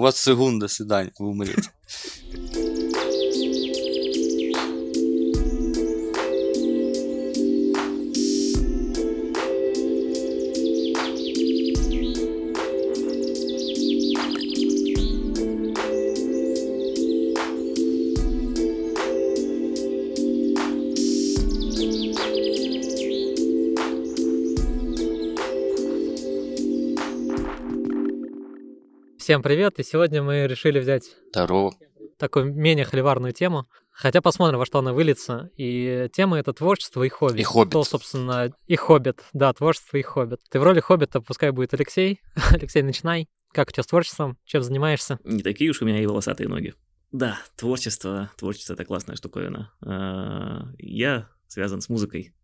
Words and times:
У 0.00 0.02
вас 0.02 0.16
до 0.58 0.66
свидания, 0.66 1.12
вы 1.18 1.28
умрете. 1.28 1.70
Всем 29.30 29.44
привет, 29.44 29.78
и 29.78 29.84
сегодня 29.84 30.24
мы 30.24 30.48
решили 30.48 30.80
взять 30.80 31.04
Здорово. 31.28 31.72
такую 32.18 32.52
менее 32.52 32.84
холиварную 32.84 33.32
тему, 33.32 33.68
хотя 33.92 34.20
посмотрим, 34.20 34.58
во 34.58 34.66
что 34.66 34.80
она 34.80 34.92
выльется. 34.92 35.50
И 35.56 36.08
тема— 36.12 36.36
это 36.40 36.52
творчество 36.52 37.04
и 37.04 37.08
хобби. 37.08 37.38
И 37.38 37.44
хоббит. 37.44 37.70
Что, 37.70 37.84
собственно, 37.84 38.52
и 38.66 38.74
хоббит. 38.74 39.22
Да, 39.32 39.52
творчество 39.52 39.98
и 39.98 40.02
хоббит. 40.02 40.40
Ты 40.50 40.58
в 40.58 40.64
роли 40.64 40.80
хоббита, 40.80 41.20
пускай 41.20 41.52
будет 41.52 41.72
Алексей. 41.74 42.20
Алексей, 42.50 42.82
начинай. 42.82 43.28
Как 43.52 43.68
у 43.68 43.70
тебя 43.70 43.84
с 43.84 43.86
творчеством? 43.86 44.36
Чем 44.44 44.64
занимаешься? 44.64 45.20
Не 45.22 45.44
такие 45.44 45.70
уж 45.70 45.80
у 45.80 45.84
меня 45.84 46.02
и 46.02 46.06
волосатые 46.06 46.48
ноги. 46.48 46.74
Да, 47.12 47.38
творчество, 47.54 48.32
творчество 48.36 48.72
это 48.74 48.84
классная 48.84 49.14
штуковина. 49.14 49.72
А, 49.86 50.72
Я 50.76 51.28
связан 51.46 51.82
с 51.82 51.88
музыкой. 51.88 52.34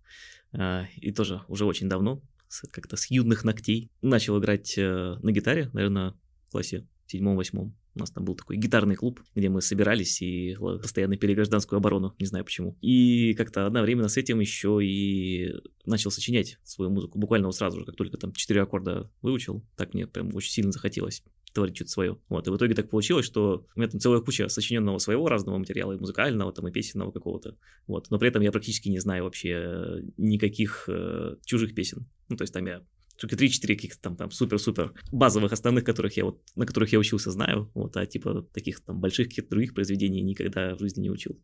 а, 0.52 0.84
И 0.98 1.10
тоже 1.10 1.42
уже 1.48 1.64
очень 1.64 1.88
давно, 1.88 2.22
как-то 2.70 2.96
с 2.96 3.10
юных 3.10 3.42
ногтей. 3.42 3.90
Начал 4.02 4.38
играть 4.38 4.78
э, 4.78 5.16
на 5.20 5.32
гитаре, 5.32 5.68
наверное, 5.72 6.14
в 6.48 6.52
классе 6.52 6.86
седьмом-восьмом. 7.06 7.76
У 7.94 7.98
нас 7.98 8.10
там 8.10 8.24
был 8.24 8.34
такой 8.34 8.56
гитарный 8.56 8.94
клуб, 8.94 9.22
где 9.34 9.48
мы 9.48 9.62
собирались 9.62 10.20
и 10.20 10.54
постоянно 10.58 11.16
пели 11.16 11.34
гражданскую 11.34 11.78
оборону, 11.78 12.14
не 12.18 12.26
знаю 12.26 12.44
почему. 12.44 12.76
И 12.82 13.32
как-то 13.34 13.66
одновременно 13.66 14.08
с 14.08 14.18
этим 14.18 14.40
еще 14.40 14.80
и 14.82 15.54
начал 15.86 16.10
сочинять 16.10 16.58
свою 16.62 16.90
музыку. 16.90 17.18
Буквально 17.18 17.46
вот 17.46 17.56
сразу 17.56 17.78
же, 17.78 17.86
как 17.86 17.96
только 17.96 18.18
там 18.18 18.32
четыре 18.32 18.62
аккорда 18.62 19.10
выучил, 19.22 19.64
так 19.76 19.94
мне 19.94 20.06
прям 20.06 20.34
очень 20.34 20.50
сильно 20.50 20.72
захотелось 20.72 21.22
творить 21.54 21.76
что-то 21.76 21.90
свое. 21.90 22.18
Вот, 22.28 22.46
и 22.46 22.50
в 22.50 22.56
итоге 22.56 22.74
так 22.74 22.90
получилось, 22.90 23.24
что 23.24 23.66
у 23.74 23.80
меня 23.80 23.88
там 23.88 23.98
целая 23.98 24.20
куча 24.20 24.48
сочиненного 24.48 24.98
своего 24.98 25.26
разного 25.26 25.56
материала, 25.56 25.92
и 25.92 25.98
музыкального, 25.98 26.52
там, 26.52 26.68
и 26.68 26.70
песенного 26.70 27.12
какого-то. 27.12 27.56
Вот, 27.86 28.10
но 28.10 28.18
при 28.18 28.28
этом 28.28 28.42
я 28.42 28.52
практически 28.52 28.90
не 28.90 28.98
знаю 28.98 29.24
вообще 29.24 30.02
никаких 30.18 30.84
э, 30.88 31.36
чужих 31.46 31.74
песен. 31.74 32.06
Ну, 32.28 32.36
то 32.36 32.42
есть 32.42 32.52
там 32.52 32.66
я 32.66 32.82
только 33.16 33.36
3-4 33.36 33.66
каких-то 33.74 34.00
там, 34.00 34.16
там 34.16 34.30
супер-супер 34.30 34.92
базовых 35.12 35.52
основных, 35.52 35.84
которых 35.84 36.16
я 36.16 36.24
вот, 36.24 36.42
на 36.54 36.66
которых 36.66 36.92
я 36.92 36.98
учился, 36.98 37.30
знаю, 37.30 37.70
вот, 37.74 37.96
а 37.96 38.06
типа 38.06 38.42
таких 38.52 38.80
там 38.84 39.00
больших 39.00 39.28
каких-то 39.28 39.50
других 39.50 39.74
произведений 39.74 40.22
никогда 40.22 40.74
в 40.74 40.80
жизни 40.80 41.02
не 41.02 41.10
учил. 41.10 41.38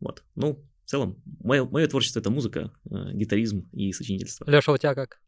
Вот, 0.00 0.22
ну, 0.34 0.64
в 0.84 0.90
целом, 0.90 1.22
мое, 1.40 1.64
мое 1.64 1.86
творчество— 1.86 2.18
это 2.20 2.30
музыка, 2.30 2.70
э, 2.90 3.12
гитаризм 3.14 3.68
и 3.72 3.92
сочинительство. 3.92 4.44
Леша, 4.50 4.72
у 4.72 4.76
тебя 4.76 4.94
как? 4.94 5.18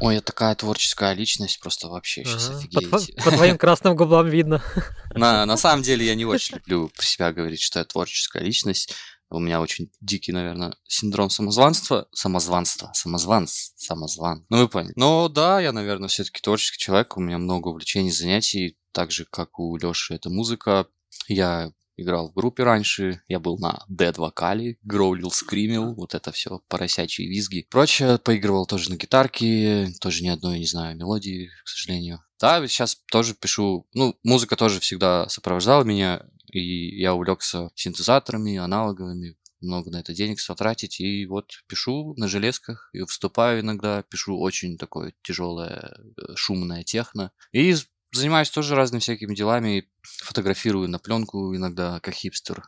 Ой, 0.00 0.16
я 0.16 0.20
такая 0.20 0.54
творческая 0.54 1.14
личность, 1.14 1.60
просто 1.60 1.88
вообще 1.88 2.24
сейчас 2.24 2.50
Ага. 2.50 2.58
По, 2.72 2.78
тво- 2.78 2.96
офигеете. 2.96 3.22
по 3.22 3.30
твоим 3.30 3.58
красным 3.58 3.96
губам 3.96 4.28
видно. 4.28 4.62
На, 5.14 5.46
на 5.46 5.56
самом 5.56 5.82
деле 5.82 6.04
я 6.06 6.14
не 6.14 6.24
очень 6.24 6.56
люблю 6.56 6.88
про 6.94 7.04
себя 7.04 7.32
говорить, 7.32 7.60
что 7.60 7.78
я 7.78 7.84
творческая 7.84 8.42
личность. 8.42 8.94
У 9.30 9.40
меня 9.40 9.60
очень 9.60 9.90
дикий, 10.00 10.32
наверное, 10.32 10.76
синдром 10.86 11.30
самозванства. 11.30 12.08
Самозванства. 12.12 12.90
Самозванц. 12.94 13.70
Самозван. 13.76 14.46
Ну, 14.48 14.58
вы 14.58 14.68
поняли. 14.68 14.92
Но 14.96 15.28
да, 15.28 15.60
я, 15.60 15.72
наверное, 15.72 16.08
все-таки 16.08 16.40
творческий 16.40 16.78
человек. 16.78 17.16
У 17.16 17.20
меня 17.20 17.38
много 17.38 17.68
увлечений, 17.68 18.10
занятий. 18.10 18.78
Так 18.92 19.10
же, 19.10 19.24
как 19.24 19.58
у 19.58 19.76
Леши, 19.76 20.14
это 20.14 20.30
музыка. 20.30 20.86
Я 21.26 21.72
играл 21.96 22.30
в 22.30 22.34
группе 22.34 22.64
раньше, 22.64 23.22
я 23.28 23.38
был 23.38 23.58
на 23.58 23.84
дед 23.88 24.18
вокале, 24.18 24.78
гроулил, 24.82 25.30
скримил, 25.30 25.94
вот 25.94 26.14
это 26.14 26.32
все, 26.32 26.60
поросячьи 26.68 27.26
визги. 27.26 27.66
Прочее, 27.70 28.18
поигрывал 28.18 28.66
тоже 28.66 28.90
на 28.90 28.96
гитарке, 28.96 29.92
тоже 30.00 30.24
ни 30.24 30.28
одной, 30.28 30.58
не 30.58 30.66
знаю, 30.66 30.96
мелодии, 30.96 31.50
к 31.64 31.68
сожалению. 31.68 32.23
Да, 32.40 32.66
сейчас 32.66 32.96
тоже 33.10 33.34
пишу, 33.34 33.86
ну, 33.94 34.18
музыка 34.22 34.56
тоже 34.56 34.80
всегда 34.80 35.28
сопровождала 35.28 35.84
меня, 35.84 36.26
и 36.52 37.00
я 37.00 37.14
увлекся 37.14 37.70
синтезаторами, 37.74 38.56
аналоговыми, 38.56 39.36
много 39.60 39.90
на 39.90 40.00
это 40.00 40.12
денег 40.14 40.40
стал 40.40 40.56
тратить, 40.56 41.00
и 41.00 41.26
вот 41.26 41.52
пишу 41.68 42.14
на 42.16 42.28
железках, 42.28 42.90
и 42.92 43.00
выступаю 43.00 43.60
иногда, 43.60 44.02
пишу 44.02 44.38
очень 44.38 44.76
такое 44.78 45.14
тяжелое, 45.22 45.96
э, 46.16 46.34
шумное 46.36 46.84
техно, 46.84 47.32
и 47.52 47.74
занимаюсь 48.12 48.50
тоже 48.50 48.74
разными 48.74 49.00
всякими 49.00 49.34
делами, 49.34 49.88
фотографирую 50.02 50.88
на 50.88 50.98
пленку 50.98 51.54
иногда, 51.56 52.00
как 52.00 52.14
хипстер, 52.14 52.64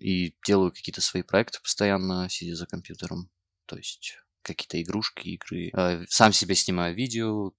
и 0.00 0.34
делаю 0.46 0.72
какие-то 0.72 1.00
свои 1.00 1.22
проекты 1.22 1.58
постоянно, 1.62 2.28
сидя 2.30 2.56
за 2.56 2.66
компьютером, 2.66 3.30
то 3.66 3.76
есть 3.76 4.16
какие-то 4.42 4.80
игрушки, 4.80 5.28
игры. 5.30 5.70
Э, 5.74 6.04
Сам 6.08 6.32
себе 6.32 6.54
снимаю 6.54 6.94
видео 6.94 7.52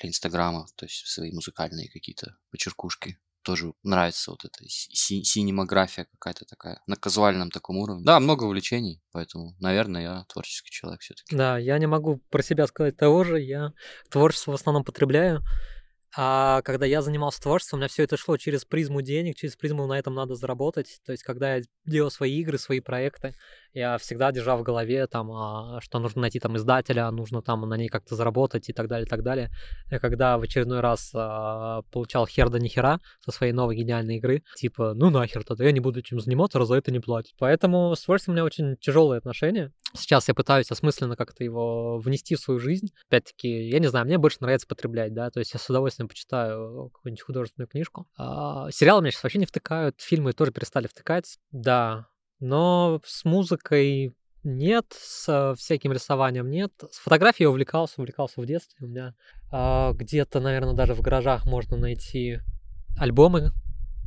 для 0.00 0.08
Инстаграма, 0.08 0.66
то 0.76 0.86
есть 0.86 1.06
свои 1.06 1.32
музыкальные 1.32 1.88
какие-то 1.90 2.36
почеркушки. 2.50 3.18
Тоже 3.42 3.74
нравится 3.84 4.32
вот 4.32 4.44
эта 4.44 4.68
си- 4.68 4.92
си- 4.92 5.22
синематография 5.22 6.06
какая-то 6.06 6.44
такая, 6.46 6.82
на 6.88 6.96
казуальном 6.96 7.50
таком 7.50 7.76
уровне. 7.76 8.04
Да, 8.04 8.18
много 8.18 8.44
увлечений, 8.44 9.00
поэтому, 9.12 9.54
наверное, 9.60 10.02
я 10.02 10.24
творческий 10.28 10.70
человек 10.70 11.00
все-таки. 11.00 11.36
Да, 11.36 11.56
я 11.56 11.78
не 11.78 11.86
могу 11.86 12.20
про 12.30 12.42
себя 12.42 12.66
сказать 12.66 12.96
того 12.96 13.22
же. 13.22 13.40
Я 13.40 13.72
творчество 14.10 14.50
в 14.50 14.54
основном 14.54 14.82
потребляю. 14.84 15.44
А 16.18 16.62
когда 16.62 16.86
я 16.86 17.02
занимался 17.02 17.42
творчеством, 17.42 17.76
у 17.76 17.80
меня 17.80 17.88
все 17.88 18.02
это 18.02 18.16
шло 18.16 18.38
через 18.38 18.64
призму 18.64 19.02
денег, 19.02 19.36
через 19.36 19.54
призму 19.54 19.86
на 19.86 19.98
этом 19.98 20.14
надо 20.14 20.34
заработать. 20.34 21.00
То 21.04 21.12
есть, 21.12 21.22
когда 21.22 21.56
я 21.56 21.62
делал 21.84 22.10
свои 22.10 22.40
игры, 22.40 22.58
свои 22.58 22.80
проекты, 22.80 23.34
я 23.76 23.98
всегда 23.98 24.32
держал 24.32 24.58
в 24.58 24.62
голове, 24.62 25.06
там, 25.06 25.30
а, 25.32 25.80
что 25.82 25.98
нужно 25.98 26.22
найти 26.22 26.40
там 26.40 26.56
издателя, 26.56 27.10
нужно 27.10 27.42
там 27.42 27.60
на 27.68 27.76
ней 27.76 27.88
как-то 27.88 28.14
заработать 28.14 28.70
и 28.70 28.72
так 28.72 28.88
далее, 28.88 29.06
и 29.06 29.08
так 29.08 29.22
далее. 29.22 29.50
И 29.92 29.98
когда 29.98 30.38
в 30.38 30.42
очередной 30.42 30.80
раз 30.80 31.10
а, 31.14 31.82
получал 31.92 32.26
хер 32.26 32.48
да 32.48 32.58
нихера 32.58 33.00
со 33.20 33.32
своей 33.32 33.52
новой 33.52 33.76
гениальной 33.76 34.16
игры, 34.16 34.42
типа, 34.56 34.94
ну 34.94 35.10
нахер 35.10 35.44
тогда, 35.44 35.64
я 35.64 35.72
не 35.72 35.80
буду 35.80 36.00
этим 36.00 36.20
заниматься, 36.20 36.58
раз 36.58 36.68
за 36.68 36.76
это 36.76 36.90
не 36.90 37.00
платят. 37.00 37.34
Поэтому 37.38 37.94
с 37.94 38.00
творчеством 38.00 38.32
у 38.32 38.36
меня 38.36 38.44
очень 38.44 38.76
тяжелые 38.78 39.18
отношения. 39.18 39.72
Сейчас 39.92 40.26
я 40.28 40.34
пытаюсь 40.34 40.70
осмысленно 40.70 41.14
как-то 41.14 41.44
его 41.44 41.98
внести 41.98 42.34
в 42.34 42.40
свою 42.40 42.58
жизнь. 42.58 42.88
Опять-таки, 43.08 43.68
я 43.68 43.78
не 43.78 43.88
знаю, 43.88 44.06
мне 44.06 44.16
больше 44.16 44.38
нравится 44.40 44.66
потреблять, 44.66 45.12
да, 45.12 45.30
то 45.30 45.38
есть 45.38 45.52
я 45.52 45.60
с 45.60 45.68
удовольствием 45.68 46.08
почитаю 46.08 46.88
какую-нибудь 46.94 47.22
художественную 47.22 47.68
книжку. 47.68 48.06
А, 48.16 48.70
сериалы 48.70 49.02
меня 49.02 49.10
сейчас 49.10 49.22
вообще 49.22 49.38
не 49.38 49.46
втыкают, 49.46 50.00
фильмы 50.00 50.32
тоже 50.32 50.50
перестали 50.50 50.86
втыкать, 50.86 51.38
да, 51.50 52.06
но 52.40 53.00
с 53.04 53.24
музыкой 53.24 54.14
нет, 54.42 54.86
с 54.90 55.54
всяким 55.58 55.92
рисованием 55.92 56.48
нет. 56.48 56.72
С 56.90 56.98
фотографией 56.98 57.48
увлекался, 57.48 57.94
увлекался 57.98 58.40
в 58.40 58.46
детстве. 58.46 58.86
У 58.86 58.88
меня 58.88 59.14
а, 59.50 59.92
где-то, 59.92 60.40
наверное, 60.40 60.74
даже 60.74 60.94
в 60.94 61.00
гаражах 61.00 61.46
можно 61.46 61.76
найти 61.76 62.38
альбомы, 62.96 63.50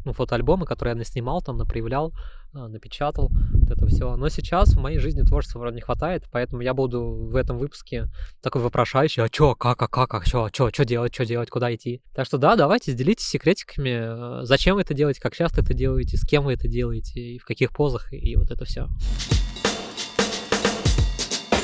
ну, 0.05 0.13
фотоальбомы, 0.13 0.65
которые 0.65 0.93
я 0.93 0.97
наснимал, 0.97 1.41
там, 1.41 1.57
напроявлял, 1.57 2.13
а, 2.13 2.17
напечатал, 2.53 3.29
вот 3.53 3.71
это 3.71 3.85
все. 3.87 4.15
Но 4.15 4.29
сейчас 4.29 4.73
в 4.73 4.79
моей 4.79 4.99
жизни 4.99 5.21
творчества 5.21 5.59
вроде 5.59 5.75
не 5.75 5.81
хватает, 5.81 6.23
поэтому 6.31 6.61
я 6.61 6.73
буду 6.73 7.01
в 7.31 7.35
этом 7.35 7.57
выпуске 7.57 8.07
такой 8.41 8.61
вопрошающий, 8.61 9.23
а 9.23 9.29
чё, 9.29 9.55
как, 9.55 9.81
а 9.81 9.87
как, 9.87 10.13
а 10.13 10.25
чё, 10.25 10.49
чё, 10.49 10.69
чё 10.71 10.85
делать, 10.85 11.13
чё 11.13 11.25
делать, 11.25 11.49
куда 11.49 11.73
идти. 11.73 12.01
Так 12.13 12.25
что 12.25 12.37
да, 12.37 12.55
давайте 12.55 12.93
делитесь 12.93 13.27
секретиками, 13.27 14.41
э, 14.41 14.45
зачем 14.45 14.75
вы 14.75 14.81
это 14.81 14.93
делаете, 14.93 15.21
как 15.21 15.35
часто 15.35 15.61
это 15.61 15.73
делаете, 15.73 16.17
с 16.17 16.25
кем 16.25 16.43
вы 16.45 16.53
это 16.53 16.67
делаете, 16.67 17.19
и 17.19 17.37
в 17.39 17.45
каких 17.45 17.71
позах, 17.71 18.11
и 18.13 18.35
вот 18.35 18.51
это 18.51 18.65
все. 18.65 18.87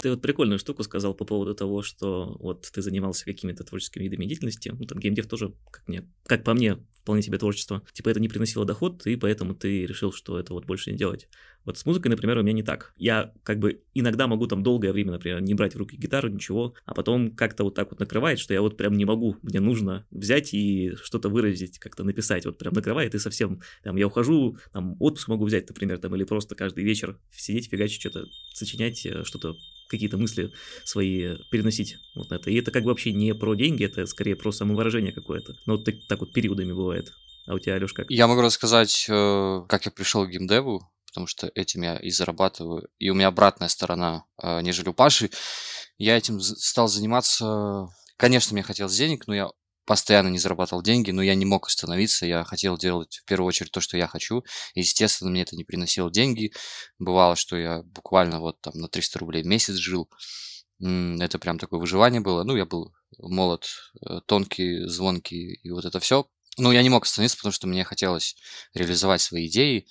Ты 0.06 0.12
вот 0.12 0.22
прикольную 0.22 0.60
штуку 0.60 0.84
сказал 0.84 1.16
по 1.16 1.26
поводу 1.26 1.56
того, 1.56 1.82
что 1.82 2.38
вот 2.40 2.70
ты 2.72 2.84
занимался 2.84 3.26
какими-то 3.26 3.64
творческими 3.64 4.04
видами 4.04 4.26
деятельности. 4.26 4.72
Ну, 4.78 4.86
там 4.86 5.00
геймдев 5.00 5.26
тоже, 5.26 5.56
как, 5.72 5.88
мне, 5.88 6.08
как 6.28 6.44
по 6.44 6.54
мне, 6.54 6.78
вполне 7.02 7.24
себе 7.24 7.40
творчество. 7.40 7.82
Типа 7.92 8.10
это 8.10 8.20
не 8.20 8.30
приносило 8.30 8.66
доход, 8.66 9.08
и 9.08 9.16
поэтому 9.16 9.56
ты 9.56 9.88
решил, 9.88 10.14
что 10.14 10.38
это 10.38 10.54
вот 10.54 10.66
больше 10.68 10.92
не 10.92 10.98
делать. 10.98 11.28
Вот 11.66 11.78
с 11.78 11.86
музыкой, 11.86 12.10
например, 12.10 12.38
у 12.38 12.44
меня 12.44 12.54
не 12.54 12.64
так. 12.64 12.94
Я 12.96 13.34
как 13.44 13.60
бы 13.60 13.82
иногда 13.94 14.28
могу 14.28 14.48
там 14.48 14.64
долгое 14.64 14.94
время, 14.94 15.12
например, 15.12 15.42
не 15.42 15.54
брать 15.56 15.76
в 15.76 15.78
руки 15.78 15.98
гитару, 15.98 16.30
ничего, 16.30 16.76
а 16.86 16.94
потом 16.94 17.32
как-то 17.32 17.64
вот 17.64 17.76
так 17.76 17.90
вот 17.90 18.00
накрывает, 18.00 18.40
что 18.40 18.54
я 18.54 18.62
вот 18.62 18.78
прям 18.78 18.94
не 18.94 19.06
могу. 19.06 19.38
Мне 19.42 19.60
нужно 19.60 20.06
взять 20.12 20.54
и 20.54 20.96
что-то 21.04 21.30
выразить, 21.30 21.80
как-то 21.80 22.04
написать. 22.04 22.46
Вот 22.46 22.58
прям 22.58 22.74
накрывает, 22.74 23.16
и 23.16 23.20
совсем 23.20 23.62
там 23.84 23.96
я 23.96 24.08
ухожу, 24.08 24.58
там 24.74 24.96
отпуск 25.00 25.28
могу 25.28 25.46
взять, 25.46 25.68
например, 25.68 25.98
там, 25.98 26.16
или 26.16 26.24
просто 26.24 26.56
каждый 26.56 26.84
вечер 26.84 27.20
сидеть, 27.32 27.70
фигачить 27.70 28.00
что-то, 28.00 28.26
сочинять 28.54 29.06
э, 29.06 29.24
что-то 29.24 29.56
какие-то 29.90 30.18
мысли 30.18 30.52
свои 30.84 31.38
переносить 31.52 31.98
вот 32.16 32.30
на 32.30 32.36
это. 32.36 32.50
И 32.50 32.56
это 32.56 32.72
как 32.72 32.84
бы 32.84 32.90
вообще 32.90 33.12
не 33.12 33.34
про 33.34 33.56
деньги, 33.56 33.86
это 33.86 34.06
скорее 34.06 34.36
про 34.36 34.52
самовыражение 34.52 35.14
какое-то. 35.14 35.56
Но 35.66 35.78
вот 35.78 35.86
так, 35.86 35.96
так 36.08 36.20
вот 36.20 36.34
периодами 36.34 36.74
бывает. 36.74 37.12
А 37.48 37.54
у 37.54 37.60
тебя, 37.60 37.76
Алёш, 37.76 37.94
как? 37.94 38.10
Я 38.10 38.28
могу 38.28 38.42
рассказать, 38.42 39.06
э, 39.08 39.62
как 39.68 39.86
я 39.86 39.92
пришел 39.92 40.26
к 40.26 40.30
геймдеву, 40.30 40.82
потому 41.16 41.28
что 41.28 41.50
этим 41.56 41.84
я 41.84 41.96
и 41.96 42.10
зарабатываю. 42.10 42.90
И 43.00 43.10
у 43.10 43.14
меня 43.14 43.28
обратная 43.28 43.70
сторона, 43.70 44.26
э, 44.44 44.60
нежели 44.60 44.90
у 44.90 44.94
Паши. 44.94 45.30
Я 45.98 46.18
этим 46.18 46.42
стал 46.42 46.90
заниматься... 46.90 47.88
Конечно, 48.18 48.54
мне 48.54 48.64
хотелось 48.64 48.98
денег, 48.98 49.26
но 49.26 49.34
я 49.34 49.50
постоянно 49.86 50.28
не 50.28 50.40
зарабатывал 50.40 50.82
деньги, 50.82 51.12
но 51.12 51.22
я 51.22 51.34
не 51.36 51.46
мог 51.46 51.68
остановиться, 51.68 52.26
я 52.26 52.44
хотел 52.44 52.78
делать 52.78 53.22
в 53.24 53.26
первую 53.26 53.48
очередь 53.48 53.72
то, 53.72 53.80
что 53.80 53.98
я 53.98 54.08
хочу, 54.08 54.44
естественно, 54.74 55.30
мне 55.30 55.44
это 55.44 55.56
не 55.56 55.64
приносило 55.64 56.12
деньги, 56.12 56.52
бывало, 56.98 57.36
что 57.36 57.56
я 57.56 57.84
буквально 57.84 58.40
вот 58.40 58.60
там 58.62 58.74
на 58.74 58.88
300 58.88 59.20
рублей 59.20 59.44
в 59.44 59.46
месяц 59.46 59.76
жил, 59.76 60.10
это 60.80 61.38
прям 61.38 61.60
такое 61.60 61.80
выживание 61.80 62.20
было, 62.20 62.44
ну, 62.44 62.56
я 62.56 62.66
был 62.66 62.96
молод, 63.20 63.68
э, 64.02 64.22
тонкий, 64.26 64.88
звонкий, 64.88 65.60
и 65.62 65.70
вот 65.70 65.86
это 65.86 66.00
все, 66.00 66.26
ну, 66.58 66.72
я 66.72 66.82
не 66.82 66.90
мог 66.90 67.04
остановиться, 67.04 67.38
потому 67.38 67.54
что 67.54 67.68
мне 67.68 67.84
хотелось 67.84 68.36
реализовать 68.74 69.22
свои 69.22 69.46
идеи, 69.48 69.88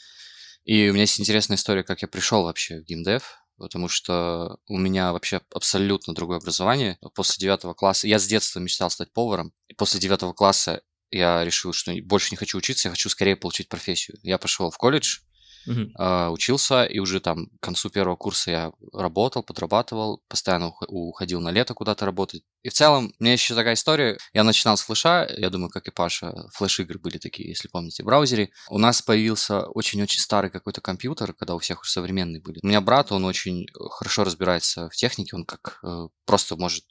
и 0.65 0.89
у 0.89 0.93
меня 0.93 1.03
есть 1.03 1.21
интересная 1.21 1.57
история, 1.57 1.83
как 1.83 2.03
я 2.03 2.09
пришел 2.09 2.43
вообще 2.43 2.81
в 2.81 2.85
геймдев, 2.85 3.39
потому 3.57 3.89
что 3.89 4.59
у 4.67 4.79
меня 4.79 5.13
вообще 5.13 5.41
абсолютно 5.53 6.15
другое 6.15 6.39
образование. 6.39 6.99
После 7.15 7.41
девятого 7.41 7.75
класса, 7.75 8.09
я 8.09 8.19
с 8.19 8.27
детства 8.27 8.61
мечтал 8.61 8.91
стать 8.91 9.13
поваром, 9.13 9.53
и 9.69 9.75
после 9.75 10.01
девятого 10.01 10.33
класса 10.33 10.83
я 11.11 11.45
решил, 11.45 11.73
что 11.73 11.93
больше 12.03 12.31
не 12.33 12.37
хочу 12.37 12.59
учиться, 12.59 12.89
я 12.89 12.93
хочу 12.93 13.09
скорее 13.09 13.37
получить 13.37 13.69
профессию. 13.69 14.19
Я 14.23 14.39
пошел 14.39 14.71
в 14.71 14.79
колледж, 14.79 15.21
Uh-huh. 15.67 16.31
учился, 16.31 16.85
и 16.85 16.99
уже 16.99 17.21
там 17.21 17.47
к 17.47 17.61
концу 17.61 17.89
первого 17.89 18.17
курса 18.17 18.51
я 18.51 18.73
работал, 18.93 19.43
подрабатывал, 19.43 20.23
постоянно 20.29 20.73
уходил 20.89 21.41
на 21.41 21.51
лето 21.51 21.75
куда-то 21.75 22.05
работать. 22.05 22.43
И 22.63 22.69
в 22.69 22.73
целом, 22.73 23.13
у 23.19 23.23
меня 23.23 23.33
еще 23.33 23.55
такая 23.55 23.75
история. 23.75 24.19
Я 24.33 24.45
начинал 24.45 24.77
с 24.77 24.83
флеша, 24.83 25.29
я 25.37 25.51
думаю, 25.51 25.71
как 25.71 25.87
и 25.87 25.91
Паша, 25.91 26.49
флеш-игры 26.53 26.99
были 26.99 27.19
такие, 27.19 27.49
если 27.49 27.69
помните, 27.69 28.03
в 28.03 28.07
браузере. 28.07 28.51
У 28.69 28.79
нас 28.79 29.03
появился 29.03 29.67
очень-очень 29.67 30.21
старый 30.21 30.51
какой-то 30.51 30.81
компьютер, 30.81 31.35
когда 31.35 31.55
у 31.55 31.59
всех 31.59 31.83
уже 31.83 31.91
современные 31.91 32.41
были. 32.41 32.61
У 32.63 32.67
меня 32.67 32.81
брат, 32.81 33.13
он 33.13 33.25
очень 33.25 33.67
хорошо 33.91 34.25
разбирается 34.25 34.89
в 34.91 34.97
технике, 34.97 35.37
он 35.37 35.45
как 35.45 35.79
э, 35.83 36.09
просто 36.27 36.57
может 36.57 36.85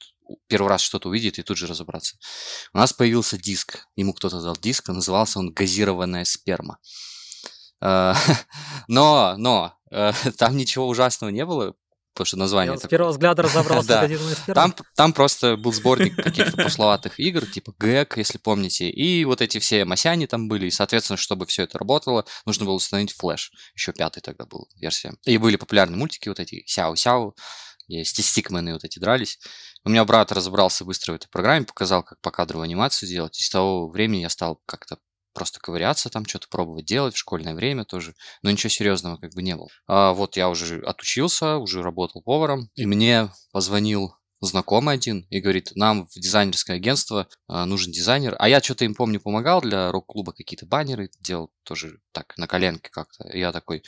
первый 0.48 0.68
раз 0.68 0.81
что-то 0.81 1.10
увидит 1.10 1.40
и 1.40 1.44
тут 1.44 1.58
же 1.58 1.68
разобраться. 1.68 2.18
У 2.74 2.78
нас 2.78 2.94
появился 2.94 3.38
диск, 3.38 3.88
ему 3.96 4.14
кто-то 4.14 4.42
дал 4.42 4.56
диск, 4.56 4.90
назывался 4.90 5.40
он 5.40 5.54
«Газированная 5.54 6.25
сперма». 6.25 6.78
Э, 7.83 8.13
но, 8.88 9.35
но, 9.38 9.77
э, 9.91 10.13
там 10.38 10.56
ничего 10.56 10.88
ужасного 10.88 11.30
не 11.30 11.45
было, 11.45 11.75
потому 12.13 12.25
что 12.25 12.38
название... 12.38 12.74
Я 12.74 12.80
с 12.80 12.88
первого 12.88 13.12
взгляда 13.12 13.44
разобрался 13.44 13.88
да. 14.47 14.53
там, 14.53 14.75
там 14.95 15.13
просто 15.13 15.57
был 15.57 15.74
сборник 15.74 16.15
каких-то 16.15 16.56
пошловатых 16.56 17.19
игр, 17.19 17.45
типа 17.45 17.74
ГЭК, 17.77 18.18
если 18.18 18.38
помните, 18.38 18.89
и 18.89 19.25
вот 19.25 19.41
эти 19.41 19.59
все 19.59 19.83
масяни 19.83 20.25
там 20.27 20.47
были, 20.47 20.68
и, 20.68 20.71
соответственно, 20.71 21.18
чтобы 21.18 21.45
все 21.45 21.63
это 21.63 21.77
работало, 21.77 22.25
нужно 22.45 22.65
было 22.65 22.75
установить 22.75 23.12
флеш, 23.12 23.51
еще 23.75 23.91
пятый 23.91 24.21
тогда 24.21 24.45
был 24.45 24.69
версия. 24.75 25.13
И 25.25 25.38
были 25.38 25.57
популярны 25.57 25.97
мультики 25.97 26.29
вот 26.29 26.39
эти, 26.39 26.63
Сяо-Сяо, 26.65 27.33
где 27.89 28.06
стикмены 28.06 28.74
вот 28.74 28.86
эти 28.86 28.97
дрались. 28.97 29.39
У 29.83 29.89
меня 29.89 30.06
брат 30.06 30.31
разобрался 30.31 30.86
быстро 30.86 31.12
в 31.12 31.15
этой 31.15 31.27
программе, 31.27 31.65
показал, 31.65 32.03
как 32.03 32.21
покадровую 32.21 32.63
анимацию 32.63 33.09
делать, 33.09 33.38
и 33.38 33.44
с 33.44 33.50
того 33.50 33.89
времени 33.89 34.21
я 34.21 34.29
стал 34.29 34.62
как-то 34.65 34.97
просто 35.33 35.59
ковыряться 35.59 36.09
там, 36.09 36.25
что-то 36.25 36.47
пробовать 36.50 36.85
делать 36.85 37.15
в 37.15 37.19
школьное 37.19 37.56
время 37.56 37.85
тоже, 37.85 38.15
но 38.41 38.51
ничего 38.51 38.69
серьезного 38.69 39.18
как 39.18 39.33
бы 39.33 39.41
не 39.41 39.56
было. 39.56 39.68
А 39.88 40.13
вот 40.13 40.38
я 40.38 40.50
уже 40.50 40.81
отучился, 40.81 41.57
уже 41.57 41.81
работал 41.81 42.21
поваром, 42.21 42.69
и 42.75 42.85
мне 42.85 43.30
позвонил 43.51 44.15
знакомый 44.45 44.95
один 44.95 45.25
и 45.30 45.39
говорит, 45.39 45.71
нам 45.75 46.06
в 46.07 46.15
дизайнерское 46.15 46.75
агентство 46.75 47.27
э, 47.50 47.63
нужен 47.65 47.91
дизайнер. 47.91 48.35
А 48.39 48.50
я 48.50 48.59
что-то 48.62 48.85
им, 48.85 48.94
помню, 48.94 49.19
помогал 49.19 49.62
для 49.62 49.91
рок-клуба 49.91 50.33
какие-то 50.33 50.65
баннеры, 50.65 51.09
делал 51.19 51.51
тоже 51.63 52.00
так 52.12 52.33
на 52.38 52.47
коленке 52.47 52.89
как-то. 52.89 53.27
И 53.29 53.39
я 53.39 53.51
такой, 53.51 53.83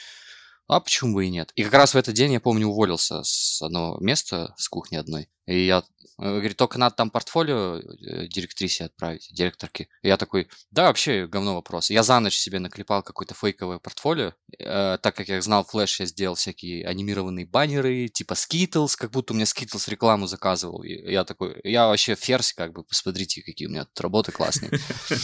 а 0.67 0.79
почему 0.79 1.13
бы 1.13 1.25
и 1.25 1.29
нет? 1.29 1.51
И 1.55 1.63
как 1.63 1.73
раз 1.73 1.93
в 1.93 1.97
этот 1.97 2.15
день, 2.15 2.33
я 2.33 2.39
помню, 2.39 2.67
уволился 2.67 3.23
с 3.23 3.61
одного 3.61 3.97
места, 3.99 4.53
с 4.57 4.67
кухни 4.67 4.95
одной. 4.95 5.29
И 5.45 5.65
я 5.65 5.83
Э, 6.17 6.37
говорит, 6.37 6.57
только 6.57 6.77
надо 6.77 6.95
там 6.95 7.09
портфолио 7.09 7.77
э, 7.77 8.27
директрисе 8.27 8.85
отправить, 8.85 9.27
директорке. 9.31 9.89
И 10.01 10.07
я 10.07 10.17
такой, 10.17 10.47
да, 10.71 10.83
вообще 10.83 11.27
говно 11.27 11.55
вопрос. 11.55 11.89
Я 11.89 12.03
за 12.03 12.19
ночь 12.19 12.37
себе 12.37 12.59
наклепал 12.59 13.03
какое-то 13.03 13.33
фейковое 13.33 13.79
портфолио. 13.79 14.33
Э, 14.59 14.97
так 15.01 15.15
как 15.15 15.27
я 15.27 15.41
знал 15.41 15.65
флеш, 15.65 15.99
я 15.99 16.05
сделал 16.05 16.35
всякие 16.35 16.87
анимированные 16.87 17.45
баннеры, 17.45 18.07
типа 18.07 18.33
Skittles, 18.33 18.95
как 18.97 19.11
будто 19.11 19.33
у 19.33 19.35
меня 19.35 19.45
Skittles 19.45 19.89
рекламу 19.89 20.27
заказывал. 20.27 20.83
И 20.83 20.93
я 21.11 21.25
такой, 21.25 21.59
я 21.63 21.87
вообще 21.87 22.15
ферзь, 22.15 22.53
как 22.53 22.71
бы, 22.71 22.83
посмотрите, 22.83 23.41
какие 23.41 23.67
у 23.67 23.71
меня 23.71 23.85
тут 23.85 23.99
работы 23.99 24.31
классные. 24.31 24.71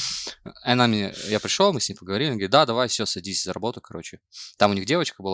Она 0.64 0.88
мне, 0.88 1.14
я 1.28 1.40
пришел, 1.40 1.72
мы 1.72 1.80
с 1.80 1.88
ней 1.88 1.96
поговорили, 1.96 2.30
она 2.30 2.36
говорит, 2.36 2.52
да, 2.52 2.66
давай, 2.66 2.88
все, 2.90 3.06
садись 3.06 3.44
за 3.44 3.54
работу, 3.54 3.80
короче. 3.80 4.20
Там 4.58 4.72
у 4.72 4.74
них 4.74 4.86
девочка 4.86 5.24
была, 5.24 5.31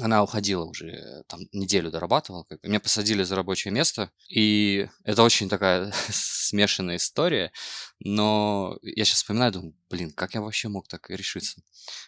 она 0.00 0.22
уходила 0.22 0.64
уже, 0.64 1.24
там, 1.28 1.40
неделю 1.52 1.90
дорабатывала. 1.90 2.46
Меня 2.62 2.80
посадили 2.80 3.22
за 3.22 3.36
рабочее 3.36 3.72
место, 3.72 4.10
и 4.28 4.88
это 5.04 5.22
очень 5.22 5.48
такая 5.48 5.92
смешанная 6.10 6.96
история, 6.96 7.52
но 8.00 8.76
я 8.82 9.04
сейчас 9.04 9.18
вспоминаю, 9.18 9.52
думаю, 9.52 9.74
блин, 9.88 10.12
как 10.12 10.34
я 10.34 10.40
вообще 10.40 10.68
мог 10.68 10.88
так 10.88 11.08
решиться? 11.10 11.62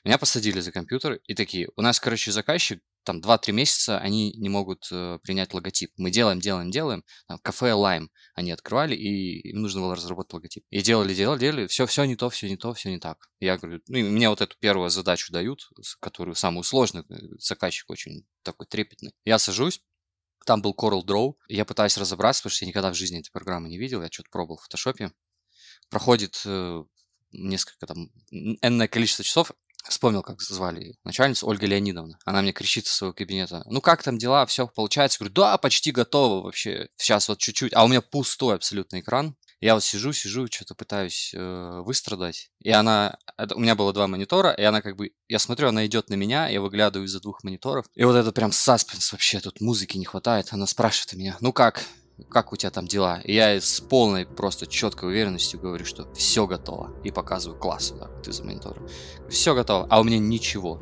Меня 0.05 0.19
посадили 0.19 0.61
за 0.61 0.73
компьютер 0.73 1.21
и 1.27 1.35
такие, 1.35 1.69
у 1.77 1.83
нас, 1.83 2.01
короче, 2.01 2.33
заказчик, 2.33 2.83
там 3.07 3.21
2-3 3.21 3.53
месяца 3.53 3.99
они 3.99 4.33
не 4.33 4.49
могут 4.49 4.89
э, 4.91 5.19
принять 5.23 5.55
логотип. 5.55 5.93
Мы 5.97 6.11
делаем, 6.11 6.41
делаем, 6.41 6.71
делаем. 6.73 7.05
Там, 7.29 7.39
кафе 7.39 7.73
Лайм 7.73 8.11
они 8.35 8.51
открывали, 8.51 8.97
и 8.97 9.49
им 9.51 9.63
нужно 9.63 9.81
было 9.81 9.95
разработать 9.95 10.33
логотип. 10.35 10.65
И 10.71 10.83
делали, 10.83 11.15
делали, 11.15 11.39
делали. 11.39 11.67
Все, 11.69 11.87
все 11.87 12.05
не 12.05 12.17
то, 12.17 12.29
все 12.29 12.49
не 12.49 12.57
то, 12.57 12.75
все 12.75 12.91
не 12.91 12.99
так. 12.99 13.31
Я 13.39 13.59
говорю, 13.59 13.81
ну, 13.87 13.99
мне 14.11 14.29
вот 14.29 14.41
эту 14.41 14.57
первую 14.59 14.91
задачу 14.91 15.33
дают, 15.33 15.71
которую 16.01 16.35
самую 16.35 16.65
сложную, 16.65 17.07
э, 17.09 17.15
заказчик 17.39 17.89
очень 17.89 18.27
такой 18.43 18.67
трепетный. 18.67 19.13
Я 19.25 19.39
сажусь, 19.39 19.81
там 20.45 20.61
был 20.61 20.75
Coral 20.77 21.05
Draw. 21.05 21.35
Я 21.49 21.65
пытаюсь 21.65 21.97
разобраться, 21.97 22.43
потому 22.43 22.57
что 22.57 22.65
я 22.65 22.69
никогда 22.69 22.91
в 22.91 22.97
жизни 22.97 23.21
этой 23.21 23.31
программы 23.31 23.69
не 23.69 23.79
видел. 23.79 24.03
Я 24.03 24.09
что-то 24.11 24.31
пробовал 24.31 24.59
в 24.59 24.63
фотошопе. 24.65 25.13
Проходит 25.91 26.43
э, 26.45 26.83
несколько 27.33 27.87
там, 27.87 28.11
энное 28.31 28.89
количество 28.89 29.25
часов. 29.25 29.53
Вспомнил, 29.89 30.23
как 30.23 30.41
звали 30.43 30.97
начальницу 31.05 31.47
Ольга 31.47 31.67
Леонидовна. 31.67 32.19
Она 32.25 32.43
мне 32.43 32.53
кричит 32.53 32.87
из 32.87 32.93
своего 32.93 33.13
кабинета. 33.13 33.63
Ну 33.67 33.81
как 33.81 34.03
там 34.03 34.19
дела? 34.19 34.47
Все 34.47 34.67
получается? 34.67 35.19
говорю, 35.19 35.35
да, 35.35 35.57
почти 35.59 35.93
готово 35.93 36.43
вообще. 36.43 36.89
Сейчас 36.97 37.29
вот 37.29 37.39
чуть-чуть. 37.39 37.75
А 37.75 37.85
у 37.85 37.89
меня 37.89 38.01
пустой 38.01 38.55
абсолютно 38.55 39.01
экран. 39.01 39.37
Я 39.61 39.75
вот 39.75 39.85
сижу, 39.85 40.13
сижу, 40.13 40.47
что-то 40.51 40.75
пытаюсь 40.75 41.33
э, 41.35 41.81
выстрадать. 41.83 42.51
И 42.61 42.71
она... 42.71 43.17
Это, 43.39 43.55
у 43.55 43.59
меня 43.59 43.75
было 43.75 43.93
два 43.93 44.07
монитора, 44.07 44.53
и 44.53 44.63
она 44.63 44.83
как 44.83 44.97
бы... 44.97 45.13
Я 45.29 45.39
смотрю, 45.39 45.69
она 45.69 45.87
идет 45.87 46.11
на 46.11 46.15
меня, 46.15 46.49
я 46.49 46.61
выглядываю 46.61 47.07
из-за 47.07 47.21
двух 47.21 47.43
мониторов. 47.43 47.87
И 47.95 48.05
вот 48.05 48.17
это 48.17 48.33
прям 48.33 48.53
саспенс 48.53 49.13
вообще, 49.13 49.41
тут 49.41 49.63
музыки 49.63 49.97
не 49.97 50.05
хватает. 50.05 50.49
Она 50.51 50.67
спрашивает 50.67 51.15
меня, 51.15 51.37
ну 51.41 51.55
как? 51.55 51.85
Как 52.29 52.53
у 52.53 52.57
тебя 52.57 52.71
там 52.71 52.87
дела? 52.87 53.21
И 53.25 53.35
я 53.35 53.61
с 53.61 53.81
полной 53.81 54.27
просто 54.27 54.67
четкой 54.67 55.11
уверенностью 55.11 55.61
говорю, 55.61 55.85
что 55.85 56.13
все 56.15 56.47
готово. 56.47 56.93
И 57.05 57.11
показываю 57.11 57.59
класс, 57.59 57.93
да, 57.99 58.09
ты 58.23 58.33
за 58.33 58.43
монитором. 58.45 58.87
Все 59.29 59.55
готово, 59.55 59.87
а 59.91 60.01
у 60.01 60.05
меня 60.05 60.19
ничего 60.19 60.81